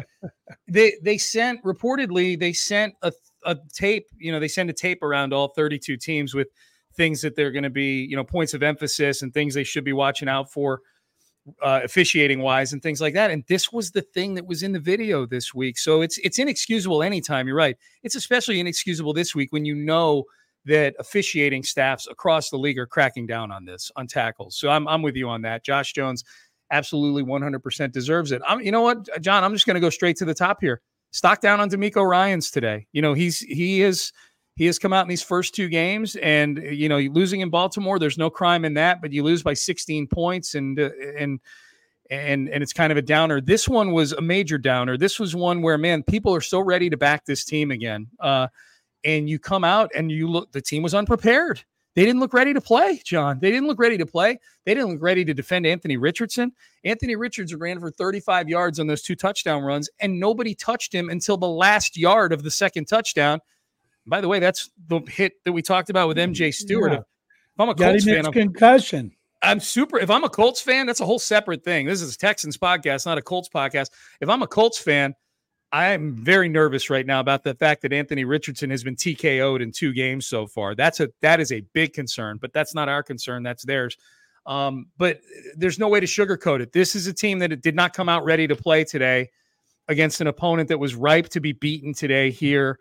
They 0.66 0.94
they 1.02 1.18
sent 1.18 1.62
reportedly, 1.62 2.38
they 2.38 2.52
sent 2.52 2.94
a, 3.02 3.12
a 3.48 3.56
tape, 3.72 4.06
you 4.18 4.30
know, 4.30 4.38
they 4.38 4.48
send 4.48 4.70
a 4.70 4.74
tape 4.74 5.02
around 5.02 5.32
all 5.32 5.48
32 5.48 5.96
teams 5.96 6.34
with 6.34 6.48
things 6.94 7.22
that 7.22 7.34
they're 7.34 7.50
going 7.50 7.64
to 7.64 7.70
be, 7.70 8.04
you 8.04 8.16
know, 8.16 8.24
points 8.24 8.54
of 8.54 8.62
emphasis 8.62 9.22
and 9.22 9.32
things 9.32 9.54
they 9.54 9.64
should 9.64 9.84
be 9.84 9.92
watching 9.92 10.28
out 10.28 10.52
for 10.52 10.80
uh, 11.62 11.80
officiating 11.82 12.40
wise 12.40 12.72
and 12.72 12.82
things 12.82 13.00
like 13.00 13.14
that. 13.14 13.30
And 13.30 13.44
this 13.48 13.72
was 13.72 13.90
the 13.90 14.02
thing 14.02 14.34
that 14.34 14.46
was 14.46 14.62
in 14.62 14.72
the 14.72 14.80
video 14.80 15.24
this 15.26 15.54
week. 15.54 15.78
So 15.78 16.02
it's 16.02 16.18
it's 16.18 16.38
inexcusable 16.38 17.02
anytime. 17.02 17.46
You're 17.46 17.56
right. 17.56 17.76
It's 18.02 18.16
especially 18.16 18.60
inexcusable 18.60 19.14
this 19.14 19.34
week 19.34 19.52
when 19.52 19.64
you 19.64 19.74
know 19.74 20.24
that 20.66 20.94
officiating 20.98 21.62
staffs 21.62 22.06
across 22.10 22.50
the 22.50 22.58
league 22.58 22.78
are 22.78 22.86
cracking 22.86 23.26
down 23.26 23.50
on 23.50 23.64
this 23.64 23.90
on 23.96 24.06
tackles. 24.06 24.58
So 24.58 24.68
I'm 24.68 24.86
I'm 24.88 25.02
with 25.02 25.16
you 25.16 25.28
on 25.28 25.42
that. 25.42 25.64
Josh 25.64 25.92
Jones 25.94 26.24
absolutely 26.70 27.22
100% 27.22 27.92
deserves 27.92 28.32
it. 28.32 28.42
I'm 28.46 28.60
you 28.60 28.72
know 28.72 28.82
what, 28.82 29.08
John, 29.22 29.44
I'm 29.44 29.54
just 29.54 29.66
going 29.66 29.76
to 29.76 29.80
go 29.80 29.90
straight 29.90 30.16
to 30.18 30.24
the 30.24 30.34
top 30.34 30.58
here. 30.60 30.82
Stock 31.10 31.40
down 31.40 31.60
on 31.60 31.70
DeMeco 31.70 32.06
Ryans 32.06 32.50
today. 32.50 32.86
You 32.92 33.02
know, 33.02 33.14
he's 33.14 33.40
he 33.40 33.82
is 33.82 34.12
he 34.58 34.66
has 34.66 34.78
come 34.78 34.92
out 34.92 35.02
in 35.02 35.08
these 35.08 35.22
first 35.22 35.54
two 35.54 35.68
games 35.68 36.16
and 36.16 36.58
you 36.58 36.88
know 36.88 36.98
losing 36.98 37.40
in 37.40 37.48
baltimore 37.48 38.00
there's 38.00 38.18
no 38.18 38.28
crime 38.28 38.64
in 38.64 38.74
that 38.74 39.00
but 39.00 39.12
you 39.12 39.22
lose 39.22 39.40
by 39.40 39.54
16 39.54 40.08
points 40.08 40.56
and 40.56 40.80
uh, 40.80 40.90
and 41.16 41.38
and 42.10 42.48
and 42.48 42.62
it's 42.62 42.72
kind 42.72 42.90
of 42.90 42.96
a 42.96 43.02
downer. 43.02 43.40
This 43.40 43.68
one 43.68 43.92
was 43.92 44.12
a 44.12 44.20
major 44.20 44.58
downer. 44.58 44.96
This 44.96 45.20
was 45.20 45.36
one 45.36 45.62
where 45.62 45.78
man 45.78 46.02
people 46.02 46.34
are 46.34 46.40
so 46.40 46.60
ready 46.60 46.90
to 46.90 46.96
back 46.96 47.24
this 47.24 47.44
team 47.44 47.70
again 47.70 48.08
uh, 48.20 48.48
and 49.04 49.28
you 49.28 49.38
come 49.38 49.64
out 49.64 49.90
and 49.94 50.10
you 50.10 50.28
look 50.28 50.50
the 50.52 50.60
team 50.60 50.82
was 50.82 50.94
unprepared 50.94 51.64
they 51.94 52.04
didn't 52.04 52.20
look 52.20 52.32
ready 52.32 52.52
to 52.54 52.60
play 52.60 53.00
john 53.04 53.38
they 53.40 53.50
didn't 53.50 53.66
look 53.66 53.78
ready 53.78 53.98
to 53.98 54.06
play 54.06 54.38
they 54.64 54.74
didn't 54.74 54.90
look 54.90 55.02
ready 55.02 55.24
to 55.24 55.34
defend 55.34 55.66
anthony 55.66 55.96
richardson 55.96 56.52
anthony 56.84 57.16
richardson 57.16 57.58
ran 57.58 57.80
for 57.80 57.90
35 57.90 58.48
yards 58.48 58.78
on 58.78 58.86
those 58.86 59.02
two 59.02 59.16
touchdown 59.16 59.62
runs 59.62 59.88
and 60.00 60.18
nobody 60.18 60.54
touched 60.54 60.92
him 60.92 61.10
until 61.10 61.36
the 61.36 61.48
last 61.48 61.96
yard 61.96 62.32
of 62.32 62.42
the 62.42 62.50
second 62.50 62.86
touchdown 62.86 63.40
by 64.08 64.20
the 64.20 64.28
way, 64.28 64.38
that's 64.40 64.70
the 64.88 65.00
hit 65.08 65.34
that 65.44 65.52
we 65.52 65.62
talked 65.62 65.90
about 65.90 66.08
with 66.08 66.16
MJ 66.16 66.52
Stewart. 66.54 66.92
Yeah. 66.92 66.98
If 66.98 67.60
I'm 67.60 67.68
a 67.68 67.74
Colts 67.74 68.04
fan, 68.04 68.26
I'm, 68.26 68.32
concussion. 68.32 69.12
I'm 69.42 69.60
super. 69.60 69.98
If 69.98 70.10
I'm 70.10 70.24
a 70.24 70.28
Colts 70.28 70.60
fan, 70.60 70.86
that's 70.86 71.00
a 71.00 71.04
whole 71.04 71.18
separate 71.18 71.62
thing. 71.62 71.86
This 71.86 72.00
is 72.00 72.14
a 72.14 72.18
Texans 72.18 72.56
podcast, 72.56 73.04
not 73.04 73.18
a 73.18 73.22
Colts 73.22 73.48
podcast. 73.48 73.90
If 74.20 74.28
I'm 74.28 74.42
a 74.42 74.46
Colts 74.46 74.78
fan, 74.78 75.14
I'm 75.70 76.14
very 76.16 76.48
nervous 76.48 76.88
right 76.88 77.04
now 77.04 77.20
about 77.20 77.44
the 77.44 77.54
fact 77.54 77.82
that 77.82 77.92
Anthony 77.92 78.24
Richardson 78.24 78.70
has 78.70 78.82
been 78.82 78.96
TKO'd 78.96 79.60
in 79.60 79.70
two 79.70 79.92
games 79.92 80.26
so 80.26 80.46
far. 80.46 80.74
That's 80.74 81.00
a 81.00 81.10
that 81.20 81.40
is 81.40 81.52
a 81.52 81.60
big 81.72 81.92
concern, 81.92 82.38
but 82.40 82.52
that's 82.52 82.74
not 82.74 82.88
our 82.88 83.02
concern. 83.02 83.42
That's 83.42 83.64
theirs. 83.64 83.96
Um, 84.46 84.86
but 84.96 85.20
there's 85.56 85.78
no 85.78 85.88
way 85.88 86.00
to 86.00 86.06
sugarcoat 86.06 86.60
it. 86.60 86.72
This 86.72 86.96
is 86.96 87.06
a 87.06 87.12
team 87.12 87.38
that 87.40 87.60
did 87.60 87.74
not 87.74 87.92
come 87.92 88.08
out 88.08 88.24
ready 88.24 88.46
to 88.46 88.56
play 88.56 88.82
today 88.82 89.28
against 89.88 90.22
an 90.22 90.26
opponent 90.26 90.70
that 90.70 90.78
was 90.78 90.94
ripe 90.94 91.28
to 91.30 91.40
be 91.40 91.52
beaten 91.52 91.92
today 91.92 92.30
here 92.30 92.78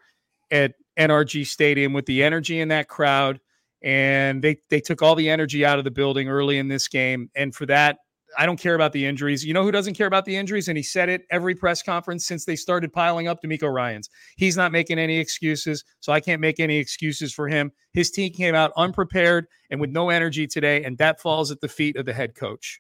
at 0.50 0.76
NRG 0.98 1.46
Stadium 1.46 1.92
with 1.92 2.06
the 2.06 2.24
energy 2.24 2.62
in 2.62 2.70
that 2.70 2.88
crowd. 2.88 3.42
And 3.82 4.42
they 4.42 4.58
they 4.70 4.80
took 4.80 5.02
all 5.02 5.16
the 5.16 5.30
energy 5.30 5.66
out 5.66 5.78
of 5.78 5.84
the 5.84 5.92
building 5.92 6.30
early 6.30 6.58
in 6.58 6.70
this 6.70 6.88
game. 6.88 7.30
And 7.36 7.54
for 7.54 7.66
that, 7.66 7.98
I 8.38 8.46
don't 8.46 8.60
care 8.60 8.76
about 8.76 8.94
the 8.94 9.06
injuries. 9.06 9.44
You 9.44 9.54
know 9.54 9.64
who 9.64 9.72
doesn't 9.72 9.96
care 9.96 10.08
about 10.08 10.26
the 10.26 10.36
injuries? 10.36 10.68
And 10.68 10.78
he 10.78 10.84
said 10.84 11.10
it 11.10 11.24
every 11.32 11.56
press 11.56 11.82
conference 11.82 12.26
since 12.26 12.46
they 12.46 12.56
started 12.56 12.94
piling 12.94 13.28
up 13.28 13.42
DeMeco 13.42 13.74
Ryans. 13.74 14.10
He's 14.38 14.56
not 14.56 14.72
making 14.72 15.00
any 15.00 15.18
excuses, 15.18 15.84
so 16.00 16.14
I 16.14 16.20
can't 16.20 16.40
make 16.40 16.60
any 16.60 16.78
excuses 16.78 17.34
for 17.34 17.48
him. 17.48 17.72
His 17.94 18.12
team 18.12 18.32
came 18.32 18.54
out 18.54 18.72
unprepared 18.78 19.48
and 19.72 19.82
with 19.82 19.90
no 19.90 20.12
energy 20.12 20.46
today, 20.46 20.84
and 20.84 20.98
that 21.00 21.20
falls 21.20 21.50
at 21.50 21.62
the 21.62 21.68
feet 21.68 21.96
of 21.98 22.06
the 22.06 22.14
head 22.14 22.36
coach. 22.36 22.80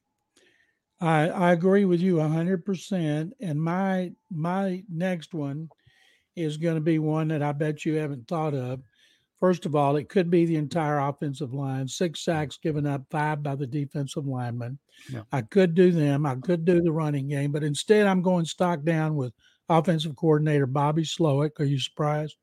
I, 1.00 1.30
I 1.30 1.52
agree 1.52 1.86
with 1.86 2.02
you 2.02 2.20
hundred 2.20 2.66
percent. 2.66 3.34
And 3.40 3.62
my 3.62 4.12
my 4.32 4.84
next 4.90 5.34
one 5.34 5.70
is 6.36 6.58
going 6.58 6.76
to 6.76 6.82
be 6.82 7.00
one 7.00 7.30
that 7.30 7.42
I 7.42 7.52
bet 7.52 7.84
you 7.84 7.96
haven't 7.96 8.28
thought 8.28 8.54
of. 8.54 8.82
First 9.40 9.68
of 9.68 9.76
all, 9.76 9.98
it 9.98 10.10
could 10.10 10.32
be 10.32 10.46
the 10.46 10.56
entire 10.56 10.98
offensive 10.98 11.54
line, 11.54 11.88
six 11.88 12.24
sacks 12.24 12.58
given 12.58 12.88
up, 12.88 13.04
five 13.12 13.44
by 13.44 13.56
the 13.56 13.68
defensive 13.68 14.26
lineman. 14.26 14.80
Yeah. 15.12 15.22
I 15.32 15.42
could 15.42 15.76
do 15.76 15.92
them. 15.92 16.26
I 16.26 16.36
could 16.36 16.66
do 16.66 16.82
the 16.82 16.92
running 16.92 17.28
game, 17.28 17.52
but 17.52 17.64
instead 17.64 18.08
I'm 18.08 18.24
going 18.24 18.46
stock 18.46 18.84
down 18.84 19.16
with 19.16 19.34
offensive 19.70 20.16
coordinator 20.16 20.66
Bobby 20.66 21.04
Slowik. 21.04 21.60
Are 21.60 21.66
you 21.66 21.80
surprised? 21.80 22.36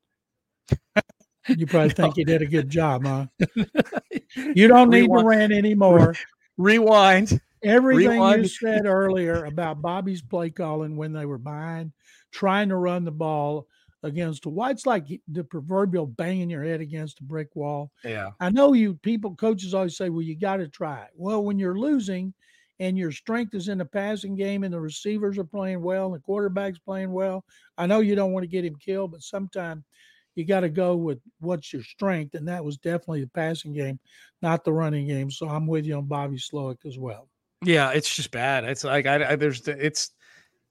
you 1.49 1.67
probably 1.67 1.89
no. 1.89 1.95
think 1.95 2.17
he 2.17 2.25
did 2.25 2.43
a 2.43 2.47
good 2.47 2.71
job, 2.71 3.05
huh? 3.05 3.27
you 4.55 4.69
don't 4.69 4.91
need 4.91 5.03
Rewind. 5.03 5.23
to 5.23 5.29
rant 5.29 5.53
anymore. 5.53 6.15
Rewind. 6.57 7.41
Everything 7.65 8.13
Rewind. 8.13 8.43
you 8.43 8.49
said 8.49 8.87
earlier 8.87 9.47
about 9.47 9.83
Bobby's 9.83 10.23
play 10.23 10.51
calling 10.51 10.97
when 10.97 11.13
they 11.13 11.27
were 11.27 11.39
behind, 11.39 11.93
trying 12.31 12.69
to 12.69 12.77
run 12.77 13.05
the 13.05 13.11
ball 13.11 13.67
against 14.05 14.45
a 14.45 14.51
wall. 14.51 14.69
It's 14.69 14.87
like 14.87 15.07
the 15.29 15.43
proverbial 15.43 16.07
banging 16.07 16.51
your 16.51 16.63
head 16.63 16.81
against 16.81 17.21
a 17.21 17.25
brick 17.25 17.57
wall. 17.57 17.91
Yeah. 18.05 18.31
I 18.39 18.51
know 18.51 18.75
you 18.75 18.95
people, 18.95 19.35
coaches 19.35 19.75
always 19.75 19.97
say, 19.97 20.11
well, 20.11 20.23
you 20.23 20.37
got 20.37 20.59
to 20.59 20.69
try. 20.69 21.07
Well, 21.17 21.43
when 21.43 21.59
you're 21.59 21.79
losing 21.79 22.35
and 22.79 22.99
your 22.99 23.11
strength 23.11 23.55
is 23.55 23.69
in 23.69 23.79
the 23.79 23.85
passing 23.85 24.37
game 24.37 24.63
and 24.63 24.73
the 24.73 24.81
receivers 24.81 25.39
are 25.39 25.45
playing 25.45 25.81
well 25.81 26.07
and 26.07 26.15
the 26.15 26.21
quarterback's 26.21 26.79
playing 26.79 27.13
well, 27.13 27.45
I 27.79 27.87
know 27.87 28.01
you 28.01 28.15
don't 28.15 28.33
want 28.33 28.45
to 28.45 28.49
get 28.49 28.65
him 28.65 28.77
killed, 28.77 29.13
but 29.13 29.23
sometimes 29.23 29.85
you 30.35 30.45
got 30.45 30.61
to 30.61 30.69
go 30.69 30.97
with 30.97 31.19
what's 31.41 31.73
your 31.73 31.83
strength. 31.83 32.35
And 32.35 32.47
that 32.47 32.65
was 32.65 32.77
definitely 32.77 33.23
the 33.23 33.29
passing 33.29 33.73
game, 33.73 33.99
not 34.43 34.65
the 34.65 34.73
running 34.73 35.09
game. 35.09 35.31
So 35.31 35.49
I'm 35.49 35.67
with 35.67 35.87
you 35.87 35.97
on 35.97 36.05
Bobby 36.05 36.37
Slowik 36.37 36.85
as 36.85 36.99
well. 36.99 37.29
Yeah, 37.65 37.91
it's 37.91 38.15
just 38.15 38.31
bad. 38.31 38.65
It's 38.65 38.85
like 38.85 39.07
I, 39.07 39.31
I 39.31 39.37
there's 39.37 39.67
it's 39.67 40.11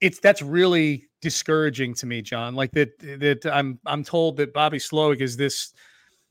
it's 0.00 0.20
that's 0.20 0.42
really 0.42 1.08
discouraging 1.24 1.94
to 1.94 2.06
me, 2.06 2.22
John. 2.22 2.54
Like 2.54 2.70
that 2.72 2.96
that 3.00 3.50
I'm 3.52 3.80
I'm 3.86 4.04
told 4.04 4.36
that 4.36 4.52
Bobby 4.52 4.78
Slowik 4.78 5.20
is 5.20 5.36
this 5.36 5.72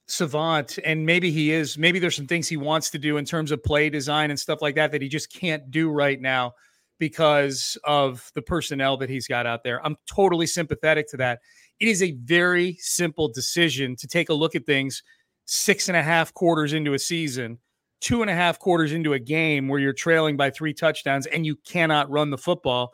savant 0.08 0.78
and 0.86 1.06
maybe 1.06 1.32
he 1.32 1.52
is 1.52 1.78
maybe 1.78 1.98
there's 1.98 2.16
some 2.16 2.28
things 2.28 2.48
he 2.48 2.58
wants 2.58 2.90
to 2.92 3.00
do 3.00 3.18
in 3.18 3.26
terms 3.26 3.52
of 3.52 3.64
play 3.64 3.90
design 3.90 4.30
and 4.30 4.40
stuff 4.40 4.62
like 4.62 4.76
that 4.76 4.92
that 4.92 5.02
he 5.02 5.08
just 5.08 5.34
can't 5.34 5.72
do 5.72 5.90
right 5.90 6.22
now 6.22 6.54
because 7.00 7.78
of 7.86 8.32
the 8.36 8.42
personnel 8.42 8.96
that 8.98 9.10
he's 9.10 9.28
got 9.28 9.46
out 9.46 9.64
there. 9.64 9.84
I'm 9.86 9.98
totally 10.06 10.46
sympathetic 10.46 11.10
to 11.10 11.18
that. 11.18 11.40
It 11.80 11.88
is 11.88 12.04
a 12.04 12.12
very 12.12 12.78
simple 12.80 13.28
decision 13.28 13.96
to 13.96 14.08
take 14.08 14.30
a 14.30 14.34
look 14.34 14.56
at 14.56 14.66
things 14.66 15.02
six 15.46 15.88
and 15.88 15.98
a 15.98 16.04
half 16.04 16.34
quarters 16.34 16.74
into 16.74 16.94
a 16.94 17.00
season, 17.00 17.58
two 18.00 18.22
and 18.22 18.30
a 18.30 18.36
half 18.36 18.60
quarters 18.60 18.94
into 18.94 19.14
a 19.14 19.20
game 19.20 19.68
where 19.68 19.80
you're 19.80 19.94
trailing 19.94 20.38
by 20.38 20.52
three 20.52 20.74
touchdowns 20.74 21.26
and 21.26 21.46
you 21.46 21.56
cannot 21.66 22.10
run 22.12 22.30
the 22.30 22.38
football 22.38 22.94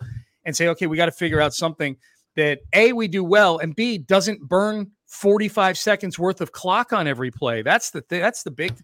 and 0.50 0.56
say, 0.58 0.68
okay, 0.68 0.88
we 0.88 0.98
got 0.98 1.06
to 1.06 1.12
figure 1.12 1.40
out 1.40 1.54
something 1.54 1.96
that 2.36 2.60
A, 2.74 2.94
we 2.94 3.08
do 3.08 3.24
well, 3.24 3.60
and 3.60 3.76
B, 3.76 3.98
doesn't 3.98 4.48
burn 4.48 4.92
45 5.08 5.78
seconds 5.78 6.20
worth 6.20 6.42
of 6.42 6.52
clock 6.52 6.94
on 6.94 7.08
every 7.08 7.32
play. 7.32 7.62
That's 7.62 7.92
the 7.92 8.02
th- 8.02 8.22
that's 8.22 8.44
the 8.44 8.52
big. 8.52 8.78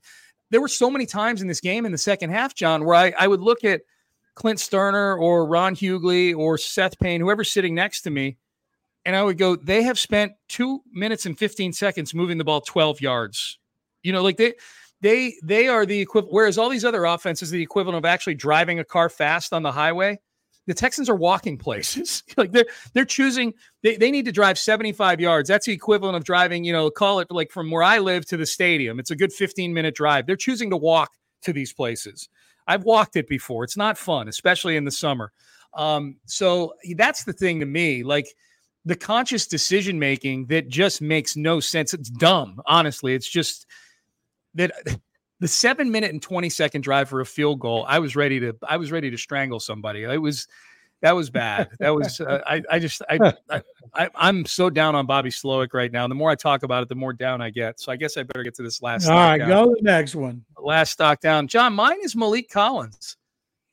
There 0.52 0.62
were 0.62 0.68
so 0.68 0.90
many 0.90 1.06
times 1.06 1.42
in 1.42 1.48
this 1.48 1.60
game 1.60 1.86
in 1.86 1.92
the 1.92 1.98
second 1.98 2.30
half, 2.30 2.56
John, 2.56 2.86
where 2.86 2.96
I, 2.96 3.14
I 3.18 3.28
would 3.28 3.42
look 3.42 3.64
at 3.64 3.82
Clint 4.36 4.60
Stoerner 4.60 5.20
or 5.20 5.48
Ron 5.48 5.76
Hughley 5.76 6.36
or 6.36 6.58
Seth 6.58 7.00
Payne, 7.00 7.22
whoever's 7.22 7.52
sitting 7.52 7.74
next 7.74 8.02
to 8.02 8.10
me, 8.10 8.38
and 9.06 9.16
I 9.16 9.24
would 9.24 9.38
go, 9.38 9.56
they 9.56 9.84
have 9.84 10.00
spent 10.00 10.34
two 10.50 10.82
minutes 10.92 11.26
and 11.26 11.38
15 11.38 11.74
seconds 11.74 12.14
moving 12.14 12.38
the 12.38 12.44
ball 12.44 12.62
12 12.62 13.02
yards. 13.02 13.60
You 14.04 14.14
know, 14.14 14.22
like 14.22 14.38
they 14.38 14.54
they 15.02 15.36
they 15.44 15.68
are 15.68 15.86
the 15.86 16.00
equivalent. 16.00 16.34
Whereas 16.34 16.58
all 16.58 16.70
these 16.70 16.86
other 16.86 17.06
offenses, 17.06 17.50
the 17.50 17.62
equivalent 17.62 17.98
of 17.98 18.06
actually 18.06 18.36
driving 18.36 18.80
a 18.80 18.84
car 18.84 19.10
fast 19.10 19.54
on 19.54 19.64
the 19.64 19.72
highway 19.72 20.20
the 20.68 20.74
Texans 20.74 21.10
are 21.10 21.16
walking 21.16 21.58
places. 21.58 22.24
like 22.38 22.52
they're 22.52 22.66
they're 22.94 23.06
choosing 23.06 23.54
they, 23.84 23.98
they 23.98 24.12
need 24.12 24.26
to 24.26 24.32
drive 24.32 24.58
75 24.58 25.20
yards. 25.20 25.50
That's 25.50 25.66
the 25.66 25.74
equivalent 25.74 26.16
of 26.16 26.24
driving, 26.24 26.64
you 26.64 26.74
know, 26.74 26.90
call 26.90 27.20
it 27.20 27.28
like 27.30 27.52
from 27.52 27.72
where 27.72 27.84
I 27.84 28.00
live 28.00 28.26
to 28.28 28.38
the 28.38 28.46
stadium. 28.46 29.00
It's 29.00 29.12
a 29.12 29.16
good 29.16 29.34
15 29.34 29.74
minute 29.74 29.96
drive. 29.96 30.26
They're 30.26 30.36
choosing 30.36 30.70
to 30.72 30.78
walk 30.78 31.12
to 31.44 31.54
these 31.54 31.74
places. 31.74 32.30
I've 32.68 32.84
walked 32.84 33.16
it 33.16 33.28
before. 33.28 33.64
It's 33.64 33.78
not 33.78 33.98
fun, 33.98 34.28
especially 34.28 34.76
in 34.76 34.86
the 34.86 34.92
summer. 34.92 35.32
Um, 35.76 36.18
so 36.26 36.74
that's 36.96 37.24
the 37.24 37.34
thing 37.34 37.60
to 37.60 37.66
me. 37.66 38.04
Like 38.04 38.28
the 38.86 38.96
conscious 38.96 39.48
decision 39.48 40.00
making 40.00 40.48
that 40.48 40.70
just 40.70 41.02
makes 41.02 41.36
no 41.36 41.60
sense. 41.60 41.94
It's 41.94 42.10
dumb, 42.10 42.62
honestly. 42.66 43.14
It's 43.14 43.30
just 43.30 43.68
that 44.56 44.72
the 45.40 45.48
seven 45.48 45.92
minute 45.92 46.12
and 46.12 46.22
20 46.22 46.50
second 46.50 46.82
drive 46.82 47.10
for 47.10 47.22
a 47.22 47.26
field 47.26 47.60
goal, 47.60 47.86
I 47.88 48.00
was 48.00 48.16
ready 48.16 48.40
to 48.40 48.56
I 48.68 48.78
was 48.78 48.92
ready 48.92 49.12
to 49.12 49.18
strangle 49.18 49.60
somebody. 49.60 50.04
It 50.04 50.22
was 50.22 50.48
that 51.02 51.16
was 51.16 51.30
bad. 51.30 51.70
That 51.80 51.94
was 51.94 52.20
uh, 52.22 52.42
I 52.48 52.64
I 52.70 52.80
just 52.80 53.02
I, 53.10 53.34
I 53.94 54.10
I'm 54.16 54.46
so 54.46 54.70
down 54.70 54.96
on 54.96 55.06
Bobby 55.06 55.30
Slowik 55.30 55.74
right 55.74 55.92
now. 55.92 56.08
The 56.08 56.16
more 56.16 56.30
I 56.30 56.36
talk 56.36 56.64
about 56.64 56.84
it, 56.84 56.90
the 56.90 56.96
more 56.96 57.14
down 57.14 57.42
I 57.42 57.50
get. 57.50 57.80
So 57.80 57.92
I 57.92 57.96
guess 57.96 58.18
I 58.18 58.24
better 58.24 58.44
get 58.44 58.56
to 58.56 58.64
this 58.64 58.82
last. 58.82 59.08
All 59.08 59.16
right, 59.16 59.38
down. 59.38 59.50
go 59.50 59.76
the 59.76 59.82
next 59.82 60.16
one. 60.16 60.44
Last 60.58 60.92
stock 60.92 61.20
down, 61.20 61.48
John. 61.48 61.74
Mine 61.74 61.98
is 62.02 62.16
Maliek 62.16 62.50
Collins. 62.50 63.18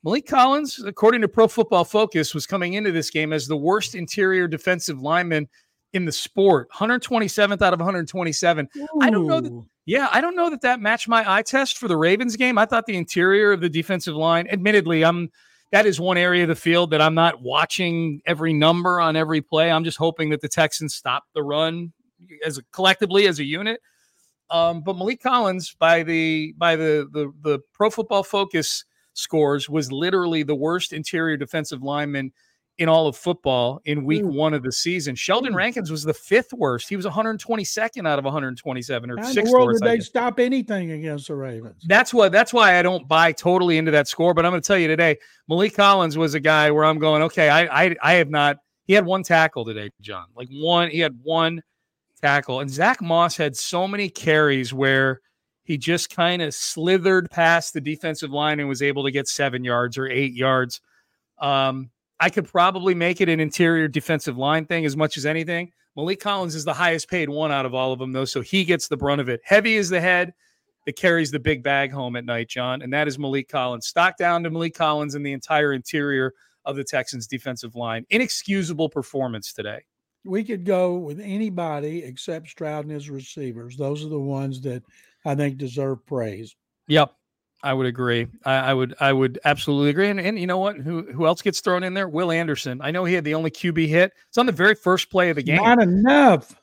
Maliek 0.05 0.27
Collins, 0.27 0.83
according 0.85 1.21
to 1.21 1.29
Pro 1.29 1.47
Football 1.47 1.85
Focus, 1.85 2.35
was 2.35 2.47
coming 2.47 2.75
into 2.75 2.91
this 2.91 3.09
game 3.09 3.33
as 3.33 3.47
the 3.47 3.57
worst 3.57 3.95
interior 3.95 4.49
defensive 4.49 5.01
lineman 5.01 5.49
in 5.93 6.05
the 6.05 6.13
sport. 6.13 6.69
127th 6.73 7.63
out 7.63 7.73
of 7.73 7.79
127. 7.79 8.69
Ooh. 8.77 8.87
I 9.01 9.11
don't 9.11 9.27
know 9.27 9.41
that. 9.41 9.65
Yeah, 9.85 10.09
I 10.13 10.21
don't 10.21 10.37
know 10.37 10.51
that 10.51 10.61
that 10.63 10.81
matched 10.81 11.09
my 11.09 11.25
eye 11.31 11.43
test 11.43 11.77
for 11.77 11.89
the 11.89 11.97
Ravens 11.97 12.37
game. 12.37 12.57
I 12.57 12.67
thought 12.67 12.87
the 12.87 12.97
interior 12.97 13.53
of 13.53 13.61
the 13.61 13.69
defensive 13.69 14.15
line, 14.15 14.47
admittedly, 14.49 15.05
I'm 15.05 15.31
that 15.73 15.87
is 15.87 15.99
one 15.99 16.19
area 16.19 16.43
of 16.43 16.49
the 16.49 16.55
field 16.55 16.91
that 16.91 17.01
I'm 17.01 17.15
not 17.15 17.43
watching 17.43 18.21
every 18.27 18.53
number 18.53 19.01
on 19.01 19.17
every 19.17 19.41
play. 19.41 19.71
I'm 19.71 19.85
just 19.85 19.97
hoping 19.97 20.31
that 20.31 20.43
the 20.43 20.49
Texans 20.49 20.95
stop 20.95 21.25
the 21.35 21.43
run 21.43 21.93
as 22.45 22.59
a, 22.59 22.63
collectively 22.73 23.27
as 23.27 23.39
a 23.41 23.45
unit. 23.45 23.81
Um, 24.51 24.83
but 24.83 24.97
Maliek 24.97 25.21
Collins, 25.21 25.75
by 25.79 26.03
the 26.03 26.53
by 26.59 26.77
the 26.77 27.09
the 27.11 27.33
the 27.41 27.59
Pro 27.73 27.91
Football 27.91 28.23
Focus 28.23 28.85
scores, 29.15 29.69
was 29.69 29.91
literally 29.91 30.43
the 30.43 30.55
worst 30.55 30.93
interior 30.93 31.37
defensive 31.37 31.83
lineman 31.83 32.33
in 32.83 32.89
all 32.89 33.07
of 33.07 33.17
football 33.17 33.81
in 33.85 34.05
week 34.05 34.25
mm. 34.25 34.33
one 34.33 34.53
of 34.53 34.65
the 34.65 34.73
season. 34.73 35.15
Sheldon 35.15 35.53
mm. 35.53 35.57
Rankins 35.57 35.89
was 35.89 36.03
the 36.03 36.13
fifth 36.13 36.53
worst. 36.53 36.89
He 36.89 36.97
was 36.97 37.07
122nd 37.07 38.09
out 38.09 38.19
of 38.19 38.25
127 38.25 39.11
or 39.11 39.23
sixth 39.23 39.47
the 39.47 39.53
world 39.53 39.69
worst. 39.69 39.83
Did 39.83 39.89
they 39.89 40.01
stop 40.01 40.41
anything 40.41 40.91
against 40.91 41.29
the 41.29 41.37
Ravens? 41.37 41.85
That's 41.87 42.13
what. 42.13 42.33
That's 42.33 42.53
why 42.53 42.79
I 42.79 42.83
don't 42.83 43.07
buy 43.07 43.31
totally 43.31 43.79
into 43.79 43.93
that 43.93 44.09
score. 44.09 44.35
But 44.35 44.45
I'm 44.45 44.51
going 44.51 44.61
to 44.61 44.67
tell 44.67 44.79
you 44.79 44.89
today, 44.89 45.17
Maliek 45.49 45.77
Collins 45.77 46.19
was 46.19 46.35
a 46.35 46.41
guy 46.41 46.73
where 46.73 46.85
I'm 46.85 46.99
going. 46.99 47.23
Okay, 47.23 47.49
I 47.49 47.85
I 47.85 47.97
I 48.03 48.13
have 48.15 48.31
not. 48.31 48.57
He 48.85 48.95
had 48.95 49.07
one 49.07 49.23
tackle 49.23 49.65
today, 49.65 49.91
John. 50.01 50.27
Like 50.35 50.49
one. 50.51 50.91
He 50.91 50.99
had 50.99 51.17
one 51.23 51.63
tackle, 52.21 52.61
and 52.61 52.71
Zack 52.71 53.01
Moss 53.01 53.37
had 53.37 53.57
so 53.57 53.87
many 53.89 54.09
carries 54.09 54.73
where. 54.75 55.21
He 55.65 55.79
just 55.79 56.11
kind 56.11 56.43
of 56.43 56.53
slithered 56.53 57.31
past 57.31 57.73
the 57.73 57.81
defensive 57.81 58.33
line 58.33 58.59
and 58.59 58.69
was 58.69 58.83
able 58.83 59.05
to 59.05 59.13
get 59.13 59.29
seven 59.29 59.63
yards 59.63 59.97
or 59.97 60.09
eight 60.09 60.35
yards. 60.35 60.81
Um, 61.39 61.91
I 62.23 62.31
could 62.31 62.47
probably 62.47 62.95
make 62.95 63.21
it 63.21 63.29
an 63.29 63.41
interior 63.41 63.89
defensive 63.89 64.39
line 64.39 64.65
thing 64.65 64.87
as 64.87 64.97
much 64.97 65.17
as 65.17 65.27
anything. 65.27 65.73
Maliek 65.99 66.21
Collins 66.21 66.55
is 66.55 66.65
the 66.65 66.73
highest 66.73 67.11
paid 67.11 67.29
one 67.29 67.51
out 67.51 67.67
of 67.67 67.75
all 67.75 67.93
of 67.93 67.99
them, 67.99 68.13
though, 68.13 68.25
so 68.25 68.41
he 68.41 68.65
gets 68.65 68.87
the 68.87 68.97
brunt 68.97 69.21
of 69.21 69.29
it. 69.29 69.41
Heavy 69.45 69.75
is 69.75 69.91
the 69.91 70.01
head 70.01 70.33
that 70.87 70.95
carries 70.95 71.33
the 71.33 71.41
big 71.41 71.65
bag 71.65 71.91
home 71.91 72.15
at 72.15 72.25
night, 72.25 72.49
John, 72.49 72.81
and 72.81 72.93
that 72.93 73.09
is 73.09 73.19
Maliek 73.19 73.49
Collins. 73.49 73.89
Stock 73.89 74.17
down 74.19 74.45
to 74.45 74.53
Maliek 74.53 74.73
Collins 74.73 75.17
and 75.17 75.27
the 75.27 75.33
entire 75.33 75.73
interior 75.73 76.33
of 76.65 76.77
the 76.77 76.85
Texans' 76.85 77.27
defensive 77.27 77.75
line. 77.75 78.07
Inexcusable 78.11 78.89
performance 78.89 79.53
today. 79.53 79.81
We 80.25 80.45
could 80.45 80.65
go 80.65 80.95
with 80.95 81.19
anybody 81.19 82.05
except 82.05 82.51
Stroud 82.51 82.85
and 82.85 82.93
his 82.93 83.11
receivers. 83.11 83.77
Those 83.77 84.05
are 84.05 84.09
the 84.09 84.21
ones 84.21 84.61
that 84.61 84.85
I 85.25 85.35
think 85.35 85.59
deserve 85.59 86.07
praise. 86.07 86.55
Yep. 86.87 87.13
I 87.63 87.73
would 87.73 87.87
agree. 87.87 88.27
I, 88.45 88.55
I, 88.55 88.75
would 88.75 88.95
I 88.99 89.13
would 89.13 89.39
absolutely 89.45 89.91
agree. 89.91 90.09
And, 90.09 90.19
and 90.19 90.39
you 90.39 90.47
know 90.47 90.59
what? 90.59 90.77
Who 90.77 91.03
who 91.13 91.27
else 91.27 91.43
gets 91.43 91.61
thrown 91.61 91.85
in 91.85 91.95
there? 91.95 92.09
Will 92.09 92.33
Anderson. 92.33 92.81
I 92.83 92.91
know 92.91 93.05
he 93.05 93.15
had 93.15 93.25
the 93.25 93.35
only 93.35 93.51
QB 93.51 93.87
hit. 93.87 94.13
It's 94.29 94.39
on 94.39 94.47
the 94.47 94.53
very 94.53 94.75
first 94.75 95.11
play 95.11 95.31
of 95.31 95.37
the 95.37 95.43
game. 95.43 95.63
Not 95.63 95.81
enough. 95.81 96.55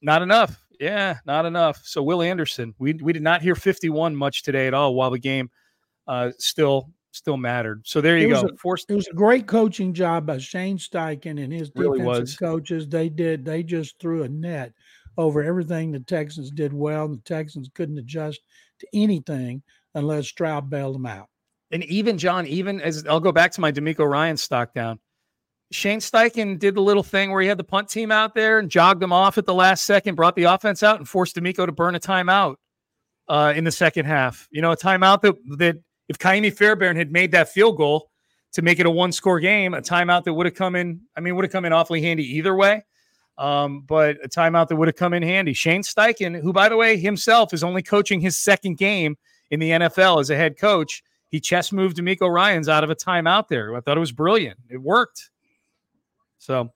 Not 0.00 0.22
enough. 0.22 0.62
Yeah, 0.80 1.18
not 1.26 1.46
enough. 1.46 1.80
So 1.84 2.02
Will 2.02 2.22
Anderson. 2.22 2.74
We 2.78 2.94
we 2.94 3.12
did 3.12 3.22
not 3.22 3.42
hear 3.42 3.54
51 3.54 4.16
much 4.16 4.42
today 4.42 4.66
at 4.66 4.74
all 4.74 4.94
while 4.94 5.10
the 5.10 5.18
game 5.18 5.50
uh, 6.08 6.30
still 6.38 6.90
still 7.12 7.36
mattered. 7.36 7.82
So 7.84 8.00
there 8.00 8.16
you 8.16 8.28
it 8.28 8.30
go. 8.30 8.48
A, 8.48 8.56
Forced- 8.56 8.90
it 8.90 8.94
was 8.94 9.08
a 9.08 9.14
great 9.14 9.46
coaching 9.46 9.92
job 9.92 10.26
by 10.26 10.38
Shane 10.38 10.78
Steichen 10.78 11.42
and 11.42 11.52
his 11.52 11.70
defensive 11.70 12.06
really 12.06 12.26
coaches. 12.38 12.88
They 12.88 13.08
did 13.08 13.44
they 13.44 13.62
just 13.62 13.98
threw 13.98 14.22
a 14.22 14.28
net 14.28 14.72
over 15.18 15.42
everything 15.42 15.92
the 15.92 16.00
Texans 16.00 16.50
did 16.50 16.72
well. 16.72 17.06
and 17.06 17.16
The 17.16 17.22
Texans 17.22 17.70
couldn't 17.74 17.98
adjust 17.98 18.40
to 18.80 18.86
anything 18.92 19.62
unless 19.96 20.28
Stroud 20.28 20.70
bailed 20.70 20.94
them 20.94 21.06
out. 21.06 21.26
And 21.72 21.82
even 21.84 22.16
John, 22.16 22.46
even 22.46 22.80
as 22.80 23.04
I'll 23.06 23.18
go 23.18 23.32
back 23.32 23.50
to 23.52 23.60
my 23.60 23.72
DeMeco 23.72 24.08
Ryan 24.08 24.36
stock 24.36 24.72
down. 24.72 25.00
Shane 25.72 25.98
Steichen 25.98 26.60
did 26.60 26.76
the 26.76 26.80
little 26.80 27.02
thing 27.02 27.32
where 27.32 27.42
he 27.42 27.48
had 27.48 27.58
the 27.58 27.64
punt 27.64 27.88
team 27.88 28.12
out 28.12 28.36
there 28.36 28.60
and 28.60 28.70
jogged 28.70 29.02
them 29.02 29.12
off 29.12 29.36
at 29.36 29.46
the 29.46 29.54
last 29.54 29.84
second, 29.84 30.14
brought 30.14 30.36
the 30.36 30.44
offense 30.44 30.84
out, 30.84 30.98
and 30.98 31.08
forced 31.08 31.34
DeMeco 31.34 31.66
to 31.66 31.72
burn 31.72 31.96
a 31.96 32.00
timeout 32.00 32.54
uh, 33.26 33.52
in 33.56 33.64
the 33.64 33.72
second 33.72 34.04
half. 34.04 34.46
You 34.52 34.62
know, 34.62 34.70
a 34.70 34.76
timeout 34.76 35.22
that 35.22 35.34
that 35.58 35.78
if 36.08 36.18
Ka'imi 36.18 36.56
Fairbairn 36.56 36.94
had 36.94 37.10
made 37.10 37.32
that 37.32 37.48
field 37.48 37.78
goal 37.78 38.10
to 38.52 38.62
make 38.62 38.78
it 38.78 38.86
a 38.86 38.90
one 38.90 39.10
score 39.10 39.40
game, 39.40 39.74
a 39.74 39.80
timeout 39.82 40.22
that 40.24 40.34
would 40.34 40.46
have 40.46 40.54
come 40.54 40.76
in, 40.76 41.00
I 41.16 41.20
mean, 41.20 41.34
would 41.34 41.44
have 41.44 41.52
come 41.52 41.64
in 41.64 41.72
awfully 41.72 42.00
handy 42.00 42.36
either 42.36 42.54
way. 42.54 42.84
Um, 43.36 43.82
but 43.82 44.18
a 44.24 44.28
timeout 44.28 44.68
that 44.68 44.76
would 44.76 44.88
have 44.88 44.96
come 44.96 45.12
in 45.14 45.22
handy. 45.22 45.52
Shane 45.52 45.82
Steichen, 45.82 46.40
who 46.40 46.52
by 46.52 46.68
the 46.68 46.76
way 46.76 46.96
himself 46.96 47.52
is 47.52 47.64
only 47.64 47.82
coaching 47.82 48.20
his 48.20 48.38
second 48.38 48.78
game 48.78 49.16
in 49.50 49.60
the 49.60 49.70
NFL 49.70 50.20
as 50.20 50.30
a 50.30 50.36
head 50.36 50.58
coach. 50.58 51.02
He 51.28 51.40
chess 51.40 51.72
moved 51.72 51.96
DeMeco 51.96 52.32
Ryans 52.32 52.68
out 52.68 52.84
of 52.84 52.90
a 52.90 52.94
timeout 52.94 53.48
there. 53.48 53.74
I 53.74 53.80
thought 53.80 53.96
it 53.96 54.00
was 54.00 54.12
brilliant. 54.12 54.58
It 54.70 54.78
worked. 54.78 55.30
So 56.38 56.72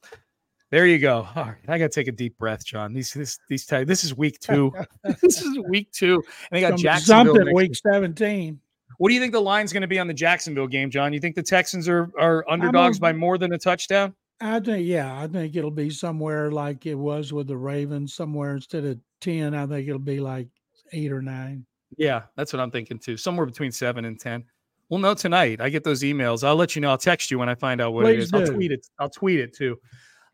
there 0.71 0.87
you 0.87 0.99
go. 0.99 1.29
All 1.35 1.45
right, 1.45 1.57
I 1.69 1.79
got 1.79 1.93
to 1.93 2.01
take 2.01 2.09
a 2.09 2.13
deep 2.13 2.39
breath, 2.39 2.65
John. 2.65 2.93
These 2.93 3.13
this 3.13 3.39
these 3.49 3.67
t- 3.67 3.85
this 3.85 4.05
is 4.05 4.17
week 4.17 4.39
two. 4.41 4.73
this 5.21 5.43
is 5.43 5.59
week 5.69 5.91
two, 5.93 6.15
and 6.15 6.25
they 6.51 6.61
got 6.61 6.71
Some 6.71 6.79
Jacksonville 6.79 7.35
something 7.35 7.55
week 7.55 7.75
seventeen. 7.75 8.61
What 8.99 9.09
do 9.09 9.15
you 9.15 9.21
think 9.21 9.33
the 9.33 9.41
line's 9.41 9.73
going 9.73 9.81
to 9.81 9.89
be 9.89 9.99
on 9.99 10.09
the 10.09 10.15
Jacksonville 10.15 10.67
game, 10.67 10.91
John? 10.91 11.13
You 11.13 11.21
think 11.21 11.35
the 11.35 11.43
Texans 11.43 11.89
are 11.89 12.11
are 12.19 12.45
underdogs 12.49 12.99
by 12.99 13.13
more 13.13 13.39
than 13.39 13.53
a 13.53 13.59
touchdown? 13.59 14.15
I 14.41 14.61
think 14.61 14.87
yeah, 14.87 15.21
I 15.21 15.27
think 15.27 15.57
it'll 15.57 15.71
be 15.71 15.91
somewhere 15.91 16.51
like 16.51 16.87
it 16.87 16.95
was 16.95 17.33
with 17.33 17.47
the 17.47 17.57
Ravens. 17.57 18.15
Somewhere 18.15 18.55
instead 18.55 18.85
of 18.85 18.99
ten, 19.21 19.55
I 19.55 19.67
think 19.67 19.89
it'll 19.89 19.99
be 19.99 20.21
like 20.21 20.49
eight 20.93 21.13
or 21.13 21.23
nine. 21.23 21.67
Yeah, 21.97 22.23
that's 22.37 22.53
what 22.53 22.61
I'm 22.61 22.71
thinking 22.71 22.99
too. 22.99 23.17
Somewhere 23.17 23.47
between 23.47 23.73
seven 23.73 24.05
and 24.05 24.19
ten. 24.19 24.45
We'll 24.89 25.01
know 25.01 25.15
tonight. 25.15 25.61
I 25.61 25.69
get 25.69 25.85
those 25.85 26.03
emails. 26.03 26.43
I'll 26.43 26.57
let 26.57 26.75
you 26.75 26.83
know. 26.83 26.91
I'll 26.91 26.99
text 26.99 27.31
you 27.31 27.39
when 27.39 27.49
I 27.49 27.55
find 27.55 27.81
out 27.81 27.93
what 27.93 28.05
Please 28.05 28.15
it 28.15 28.23
is. 28.23 28.31
Do. 28.31 28.39
I'll 28.39 28.47
tweet 28.47 28.73
it. 28.73 28.87
I'll 28.99 29.11
tweet 29.11 29.41
it 29.41 29.55
too. 29.55 29.79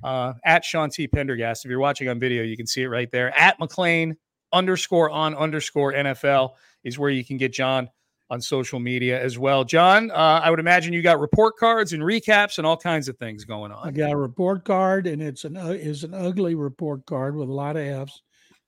Uh, 0.03 0.35
at 0.45 0.64
Sean 0.64 0.90
T. 0.90 1.07
Pendergast. 1.07 1.64
If 1.64 1.71
you're 1.71 1.81
watching 1.81 2.09
on 2.09 2.19
video, 2.19 2.42
you 2.42 2.57
can 2.57 2.66
see 2.66 2.83
it 2.83 2.88
right 2.88 3.11
there. 3.11 3.37
At 3.38 3.59
McClain 3.59 4.14
underscore 4.53 5.11
on 5.11 5.35
underscore 5.35 5.92
NFL 5.92 6.51
is 6.85 6.99
where 6.99 7.11
you 7.11 7.25
can 7.25 7.37
get 7.37 7.53
John 7.53 7.88
on 8.31 8.40
social 8.40 8.81
media 8.81 9.23
as 9.23 9.38
well. 9.38 9.64
John, 9.64 10.11
uh, 10.11 10.40
I 10.42 10.51
would 10.51 10.59
imagine 10.59 10.92
you 10.92 11.03
got 11.03 11.21
report 11.21 11.57
cards 11.59 11.92
and 11.92 12.03
recaps 12.03 12.59
and 12.59 12.66
all 12.66 12.77
kinds 12.77 13.09
of 13.09 13.16
things 13.19 13.45
going 13.45 13.73
on. 13.73 13.87
I 13.87 13.90
got 13.90 14.12
a 14.12 14.16
report 14.16 14.64
card, 14.64 15.07
and 15.07 15.23
it's 15.23 15.45
an 15.45 15.57
uh, 15.57 15.69
is 15.69 16.03
an 16.05 16.14
ugly 16.14 16.55
report 16.55 17.07
card 17.07 17.37
with 17.37 17.49
a 17.49 17.53
lot 17.53 17.77
of 17.77 18.09
Fs. 18.09 18.23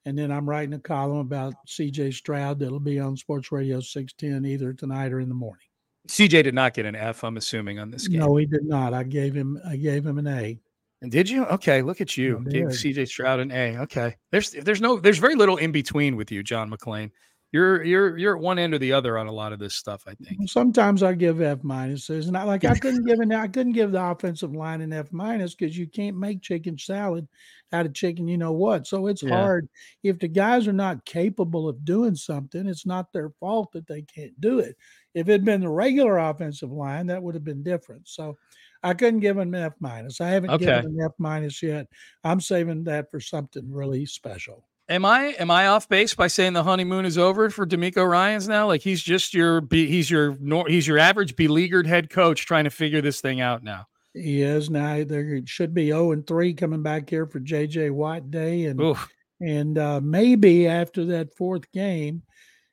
And 0.09 0.17
then 0.17 0.33
I'm 0.33 0.49
writing 0.49 0.73
a 0.73 0.79
column 0.79 1.19
about 1.19 1.53
CJ 1.67 2.15
Stroud 2.15 2.59
that'll 2.59 2.81
be 2.81 2.99
on 2.99 3.15
Sports 3.15 3.53
Radio 3.53 3.79
610 3.79 4.51
either 4.51 4.73
tonight 4.73 5.13
or 5.13 5.21
in 5.21 5.29
the 5.29 5.35
morning. 5.35 5.67
CJ 6.09 6.45
did 6.45 6.55
not 6.55 6.73
get 6.73 6.87
an 6.87 6.97
F, 6.97 7.23
I'm 7.25 7.37
assuming, 7.37 7.79
on 7.79 7.91
this 7.91 8.09
game. 8.09 8.21
No, 8.21 8.35
he 8.37 8.47
did 8.47 8.65
not. 8.65 8.95
I 8.95 9.03
gave 9.03 9.35
him 9.35 9.61
I 9.69 9.77
gave 9.77 10.07
him 10.07 10.17
an 10.17 10.27
A. 10.27 10.59
And 11.03 11.13
did 11.13 11.29
you? 11.29 11.45
Okay, 11.45 11.83
look 11.83 12.01
at 12.01 12.17
you. 12.17 12.43
Gave 12.49 12.69
CJ 12.69 13.07
Stroud 13.07 13.39
an 13.39 13.53
A. 13.53 13.77
Okay. 13.81 14.17
There's 14.31 14.53
there's 14.53 14.81
no 14.81 14.99
there's 14.99 15.19
very 15.19 15.35
little 15.35 15.59
in 15.59 15.73
between 15.73 16.17
with 16.17 16.33
you, 16.33 16.43
John 16.43 16.71
McClain 16.71 17.11
you're 17.53 17.83
you're 17.83 18.19
you're 18.19 18.37
at 18.37 18.43
one 18.43 18.59
end 18.59 18.75
or 18.75 18.79
the 18.79 18.93
other 18.93 19.17
on 19.17 19.27
a 19.27 19.33
lot 19.33 19.53
of 19.53 19.59
this 19.59 19.75
stuff. 19.75 20.03
I 20.07 20.15
think 20.15 20.49
sometimes 20.49 21.03
I 21.03 21.15
give 21.15 21.41
F 21.41 21.61
minuses, 21.61 22.31
not 22.31 22.47
like 22.47 22.65
I 22.65 22.79
couldn't 22.79 23.07
give 23.07 23.21
an 23.21 23.33
I 23.33 23.49
couldn't 23.49 23.73
give 23.73 23.93
the 23.93 24.05
offensive 24.05 24.55
line 24.55 24.83
an 24.83 24.93
F 24.93 25.13
minus 25.13 25.55
because 25.55 25.77
you 25.77 25.87
can't 25.87 26.17
make 26.17 26.43
chicken 26.43 26.77
salad 26.77 27.27
out 27.73 27.87
of 27.87 27.95
chicken. 27.95 28.29
You 28.29 28.37
know 28.37 28.53
what? 28.53 28.87
So 28.87 29.07
it's 29.07 29.23
yeah. 29.23 29.31
hard 29.31 29.69
if 30.03 30.19
the 30.19 30.29
guys 30.29 30.69
are 30.69 30.75
not 30.75 31.07
capable 31.07 31.69
of 31.69 31.85
doing 31.87 32.15
something. 32.15 32.67
It's 32.67 32.87
not 32.87 33.13
their 33.13 33.31
fault 33.41 33.73
that 33.73 33.87
they 33.87 34.03
can't 34.03 34.39
do 34.41 34.59
it. 34.59 34.77
If 35.15 35.29
it 35.29 35.33
had 35.33 35.45
been 35.45 35.63
the 35.63 35.71
regular 35.71 36.19
offensive 36.19 36.71
line, 36.71 37.07
that 37.07 37.23
would 37.23 37.35
have 37.35 37.45
been 37.45 37.63
different. 37.63 38.09
So 38.09 38.37
I 38.83 38.93
couldn't 38.93 39.21
give 39.21 39.39
him 39.39 39.55
an 39.55 39.63
F 39.63 39.73
minus. 39.81 40.21
I 40.21 40.29
haven't 40.29 40.51
okay. 40.51 40.67
given 40.67 40.85
an 40.85 40.99
F 41.03 41.13
minus 41.19 41.63
yet. 41.63 41.87
I'm 42.25 42.43
saving 42.43 42.85
that 42.85 43.11
for 43.11 43.21
something 43.21 43.73
really 43.73 44.05
special. 44.05 44.67
Am 44.91 45.05
I 45.05 45.35
am 45.39 45.51
I 45.51 45.67
off 45.67 45.87
base 45.87 46.15
by 46.15 46.29
saying 46.29 46.55
the 46.55 46.63
honeymoon 46.63 47.05
is 47.05 47.19
over 47.19 47.51
for 47.51 47.67
DeMeco 47.67 48.09
Ryans 48.09 48.49
now? 48.49 48.67
Like 48.67 48.81
he's 48.81 49.03
just 49.03 49.35
your 49.35 49.63
he's 49.71 50.11
your 50.11 50.37
he's 50.67 50.87
your 50.87 50.99
average 50.99 51.37
beleaguered 51.37 51.87
head 51.87 52.09
coach 52.09 52.47
trying 52.47 52.65
to 52.65 52.71
figure 52.71 53.03
this 53.03 53.21
thing 53.21 53.41
out 53.43 53.63
now. 53.63 53.87
He 54.15 54.41
is 54.41 54.71
now. 54.71 55.05
There 55.05 55.41
should 55.45 55.75
be 55.75 55.87
zero 55.87 56.09
oh 56.09 56.13
and 56.13 56.27
three 56.27 56.55
coming 56.55 56.83
back 56.83 57.11
here 57.11 57.27
for 57.27 57.39
JJ 57.39 57.91
Watt 57.91 58.31
Day, 58.31 58.65
and 58.65 58.81
Oof. 58.81 59.09
and 59.41 59.77
uh, 59.77 60.01
maybe 60.03 60.67
after 60.67 61.05
that 61.07 61.37
fourth 61.37 61.71
game, 61.73 62.23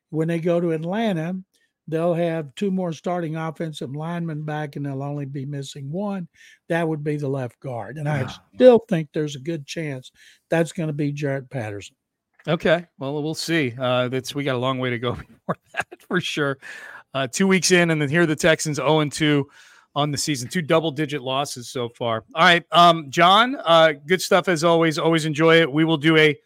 when 0.08 0.28
they 0.28 0.40
go 0.40 0.58
to 0.58 0.72
Atlanta, 0.72 1.36
they'll 1.86 2.14
have 2.14 2.54
two 2.54 2.70
more 2.70 2.94
starting 2.94 3.36
offensive 3.36 3.94
linemen 3.94 4.42
back, 4.42 4.76
and 4.76 4.86
they'll 4.86 5.02
only 5.02 5.26
be 5.26 5.44
missing 5.44 5.92
one. 5.92 6.28
That 6.70 6.88
would 6.88 7.04
be 7.04 7.16
the 7.16 7.28
left 7.28 7.60
guard, 7.60 7.98
and 7.98 8.08
I 8.08 8.26
still 8.54 8.78
think 8.88 9.10
there's 9.12 9.36
a 9.36 9.40
good 9.40 9.66
chance 9.66 10.10
that's 10.48 10.72
going 10.72 10.88
to 10.88 10.94
be 10.94 11.12
Jarrett 11.12 11.50
Patterson. 11.50 11.94
Okay. 12.48 12.86
Well, 12.98 13.22
we'll 13.22 13.34
see. 13.34 13.74
Uh, 13.78 14.08
that's 14.08 14.34
we 14.34 14.44
got 14.44 14.54
a 14.54 14.58
long 14.58 14.78
way 14.78 14.90
to 14.90 14.98
go 14.98 15.12
before 15.46 15.56
that 15.72 15.86
for 16.06 16.20
sure. 16.20 16.58
Uh, 17.14 17.26
two 17.26 17.46
weeks 17.46 17.72
in, 17.72 17.90
and 17.90 18.00
then 18.00 18.08
here 18.08 18.22
are 18.22 18.26
the 18.26 18.36
Texans 18.36 18.76
0 18.76 19.08
2 19.08 19.48
on 19.96 20.10
the 20.10 20.18
season, 20.18 20.46
two 20.46 20.60
double 20.60 20.90
digit 20.90 21.22
losses 21.22 21.70
so 21.70 21.88
far. 21.88 22.22
All 22.34 22.44
right. 22.44 22.62
Um, 22.70 23.06
John, 23.10 23.56
uh, 23.64 23.94
good 24.06 24.20
stuff 24.20 24.46
as 24.46 24.62
always. 24.62 24.98
Always 24.98 25.24
enjoy 25.24 25.62
it. 25.62 25.72
We 25.72 25.84
will 25.84 25.96
do 25.96 26.18
a 26.18 26.38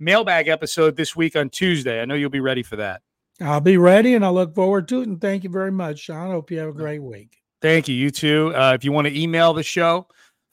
mailbag 0.00 0.48
episode 0.48 0.96
this 0.96 1.14
week 1.14 1.36
on 1.36 1.50
Tuesday. 1.50 2.02
I 2.02 2.04
know 2.04 2.16
you'll 2.16 2.30
be 2.30 2.40
ready 2.40 2.64
for 2.64 2.74
that. 2.76 3.02
I'll 3.40 3.60
be 3.60 3.76
ready 3.76 4.14
and 4.14 4.24
I 4.24 4.30
look 4.30 4.56
forward 4.56 4.88
to 4.88 5.02
it. 5.02 5.08
And 5.08 5.20
thank 5.20 5.44
you 5.44 5.50
very 5.50 5.70
much, 5.70 6.00
Sean. 6.00 6.32
Hope 6.32 6.50
you 6.50 6.58
have 6.58 6.68
a 6.68 6.72
great 6.72 7.00
week. 7.00 7.38
Thank 7.62 7.86
you. 7.86 7.94
You 7.94 8.10
too. 8.10 8.52
Uh, 8.56 8.74
if 8.74 8.84
you 8.84 8.90
want 8.90 9.06
to 9.06 9.18
email 9.18 9.54
the 9.54 9.62
show 9.62 10.08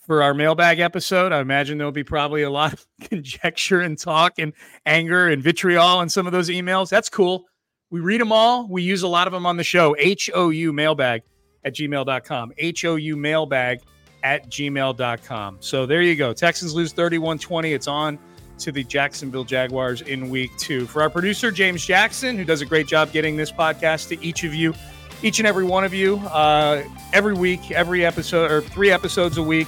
for 0.07 0.23
our 0.23 0.33
mailbag 0.33 0.79
episode, 0.79 1.33
I 1.33 1.41
imagine 1.41 1.77
there'll 1.77 1.91
be 1.91 2.05
probably 2.05 2.43
a 2.43 2.49
lot 2.49 2.71
of 2.71 2.87
conjecture 3.01 3.81
and 3.81 3.99
talk 3.99 4.39
and 4.39 4.53
anger 4.85 5.27
and 5.27 5.43
vitriol 5.43 6.01
in 6.01 6.07
some 6.07 6.25
of 6.25 6.31
those 6.31 6.49
emails. 6.49 6.89
That's 6.89 7.09
cool. 7.09 7.45
We 7.89 7.99
read 7.99 8.21
them 8.21 8.31
all. 8.31 8.67
We 8.69 8.81
use 8.83 9.03
a 9.03 9.07
lot 9.07 9.27
of 9.27 9.33
them 9.33 9.45
on 9.45 9.57
the 9.57 9.63
show. 9.65 9.95
HOU 9.99 10.71
mailbag 10.71 11.23
at 11.65 11.75
gmail.com. 11.75 12.53
HOU 12.81 13.15
mailbag 13.17 13.81
at 14.23 14.49
gmail.com. 14.49 15.57
So 15.59 15.85
there 15.85 16.01
you 16.01 16.15
go. 16.15 16.33
Texans 16.33 16.73
lose 16.73 16.93
31 16.93 17.37
20. 17.37 17.73
It's 17.73 17.87
on 17.87 18.17
to 18.59 18.71
the 18.71 18.83
Jacksonville 18.85 19.43
Jaguars 19.43 20.01
in 20.01 20.29
week 20.29 20.51
two. 20.57 20.87
For 20.87 21.01
our 21.01 21.09
producer, 21.09 21.51
James 21.51 21.85
Jackson, 21.85 22.37
who 22.37 22.45
does 22.45 22.61
a 22.61 22.65
great 22.65 22.87
job 22.87 23.11
getting 23.11 23.35
this 23.35 23.51
podcast 23.51 24.07
to 24.09 24.25
each 24.25 24.45
of 24.45 24.53
you, 24.53 24.73
each 25.21 25.39
and 25.39 25.47
every 25.47 25.65
one 25.65 25.83
of 25.83 25.93
you, 25.93 26.17
uh, 26.29 26.83
every 27.13 27.33
week, 27.33 27.71
every 27.71 28.05
episode, 28.05 28.49
or 28.49 28.61
three 28.61 28.89
episodes 28.89 29.37
a 29.37 29.43
week. 29.43 29.67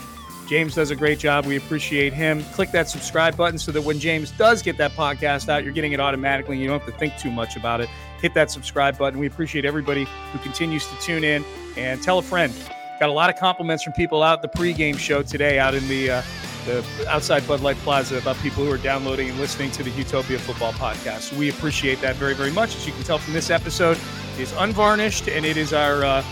James 0.49 0.73
does 0.73 0.89
a 0.89 0.95
great 0.95 1.19
job. 1.19 1.45
We 1.45 1.57
appreciate 1.57 2.11
him. 2.11 2.43
Click 2.53 2.71
that 2.71 2.89
subscribe 2.89 3.37
button 3.37 3.59
so 3.59 3.71
that 3.71 3.83
when 3.83 3.99
James 3.99 4.31
does 4.31 4.63
get 4.63 4.77
that 4.77 4.93
podcast 4.93 5.47
out, 5.47 5.63
you're 5.63 5.73
getting 5.73 5.91
it 5.91 5.99
automatically. 5.99 6.57
You 6.57 6.67
don't 6.67 6.79
have 6.79 6.91
to 6.91 6.99
think 6.99 7.15
too 7.17 7.29
much 7.29 7.55
about 7.55 7.81
it. 7.81 7.89
Hit 8.19 8.33
that 8.33 8.49
subscribe 8.49 8.97
button. 8.97 9.19
We 9.19 9.27
appreciate 9.27 9.63
everybody 9.63 10.07
who 10.31 10.39
continues 10.39 10.87
to 10.87 10.95
tune 10.99 11.23
in 11.23 11.45
and 11.77 12.01
tell 12.01 12.17
a 12.17 12.23
friend. 12.23 12.51
Got 12.99 13.09
a 13.09 13.13
lot 13.13 13.29
of 13.29 13.35
compliments 13.35 13.83
from 13.83 13.93
people 13.93 14.23
out 14.23 14.41
the 14.41 14.47
pregame 14.47 14.97
show 14.97 15.21
today 15.21 15.59
out 15.59 15.75
in 15.75 15.87
the 15.87 16.09
uh, 16.09 16.21
the 16.65 16.83
outside 17.07 17.47
Bud 17.47 17.61
Light 17.61 17.77
Plaza 17.77 18.17
about 18.17 18.35
people 18.37 18.65
who 18.65 18.71
are 18.71 18.77
downloading 18.77 19.29
and 19.29 19.39
listening 19.39 19.69
to 19.71 19.83
the 19.83 19.91
Utopia 19.91 20.39
Football 20.39 20.73
Podcast. 20.73 21.31
We 21.37 21.49
appreciate 21.49 22.01
that 22.01 22.15
very, 22.15 22.33
very 22.33 22.51
much. 22.51 22.75
As 22.75 22.87
you 22.87 22.93
can 22.93 23.03
tell 23.03 23.19
from 23.19 23.33
this 23.33 23.51
episode, 23.51 23.97
it 24.33 24.41
is 24.41 24.51
unvarnished 24.53 25.29
and 25.29 25.45
it 25.45 25.57
is 25.57 25.73
our 25.73 26.03
uh, 26.03 26.23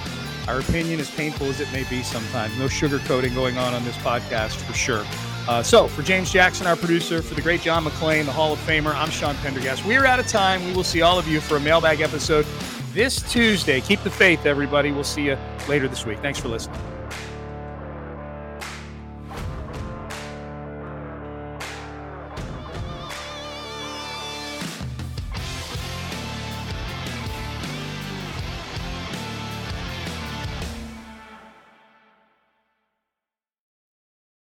our 0.48 0.60
opinion, 0.60 1.00
as 1.00 1.10
painful 1.10 1.48
as 1.48 1.60
it 1.60 1.72
may 1.72 1.84
be 1.90 2.04
sometimes. 2.04 2.58
No 2.58 2.66
sugarcoating 2.66 3.36
going 3.36 3.58
on 3.58 3.74
on 3.74 3.84
this 3.84 3.96
podcast 3.98 4.56
for 4.56 4.74
sure. 4.74 5.06
Uh, 5.48 5.64
so, 5.64 5.88
for 5.88 6.02
James 6.02 6.32
Jackson, 6.32 6.68
our 6.68 6.76
producer, 6.76 7.22
for 7.22 7.34
the 7.36 7.42
great 7.42 7.62
John 7.62 7.86
McClain, 7.86 8.26
the 8.26 8.32
Hall 8.32 8.54
of 8.54 8.60
Famer, 8.60 8.94
I'm 8.94 9.10
Sean 9.10 9.36
Pendergast. 9.36 9.86
We 9.86 9.96
are 9.96 10.06
out 10.06 10.20
of 10.20 10.28
time. 10.28 10.66
We 10.66 10.74
will 10.74 10.84
see 10.84 11.02
all 11.02 11.18
of 11.18 11.28
you 11.28 11.40
for 11.40 11.58
a 11.58 11.60
mailbag 11.60 12.02
episode 12.02 12.46
this 12.94 13.22
Tuesday. 13.32 13.80
Keep 13.82 14.04
the 14.04 14.10
faith, 14.10 14.46
everybody. 14.46 14.92
We'll 14.92 15.04
see 15.04 15.26
you 15.26 15.38
later 15.68 15.88
this 15.88 16.06
week. 16.06 16.20
Thanks 16.20 16.40
for 16.40 16.50
listening. 16.50 16.97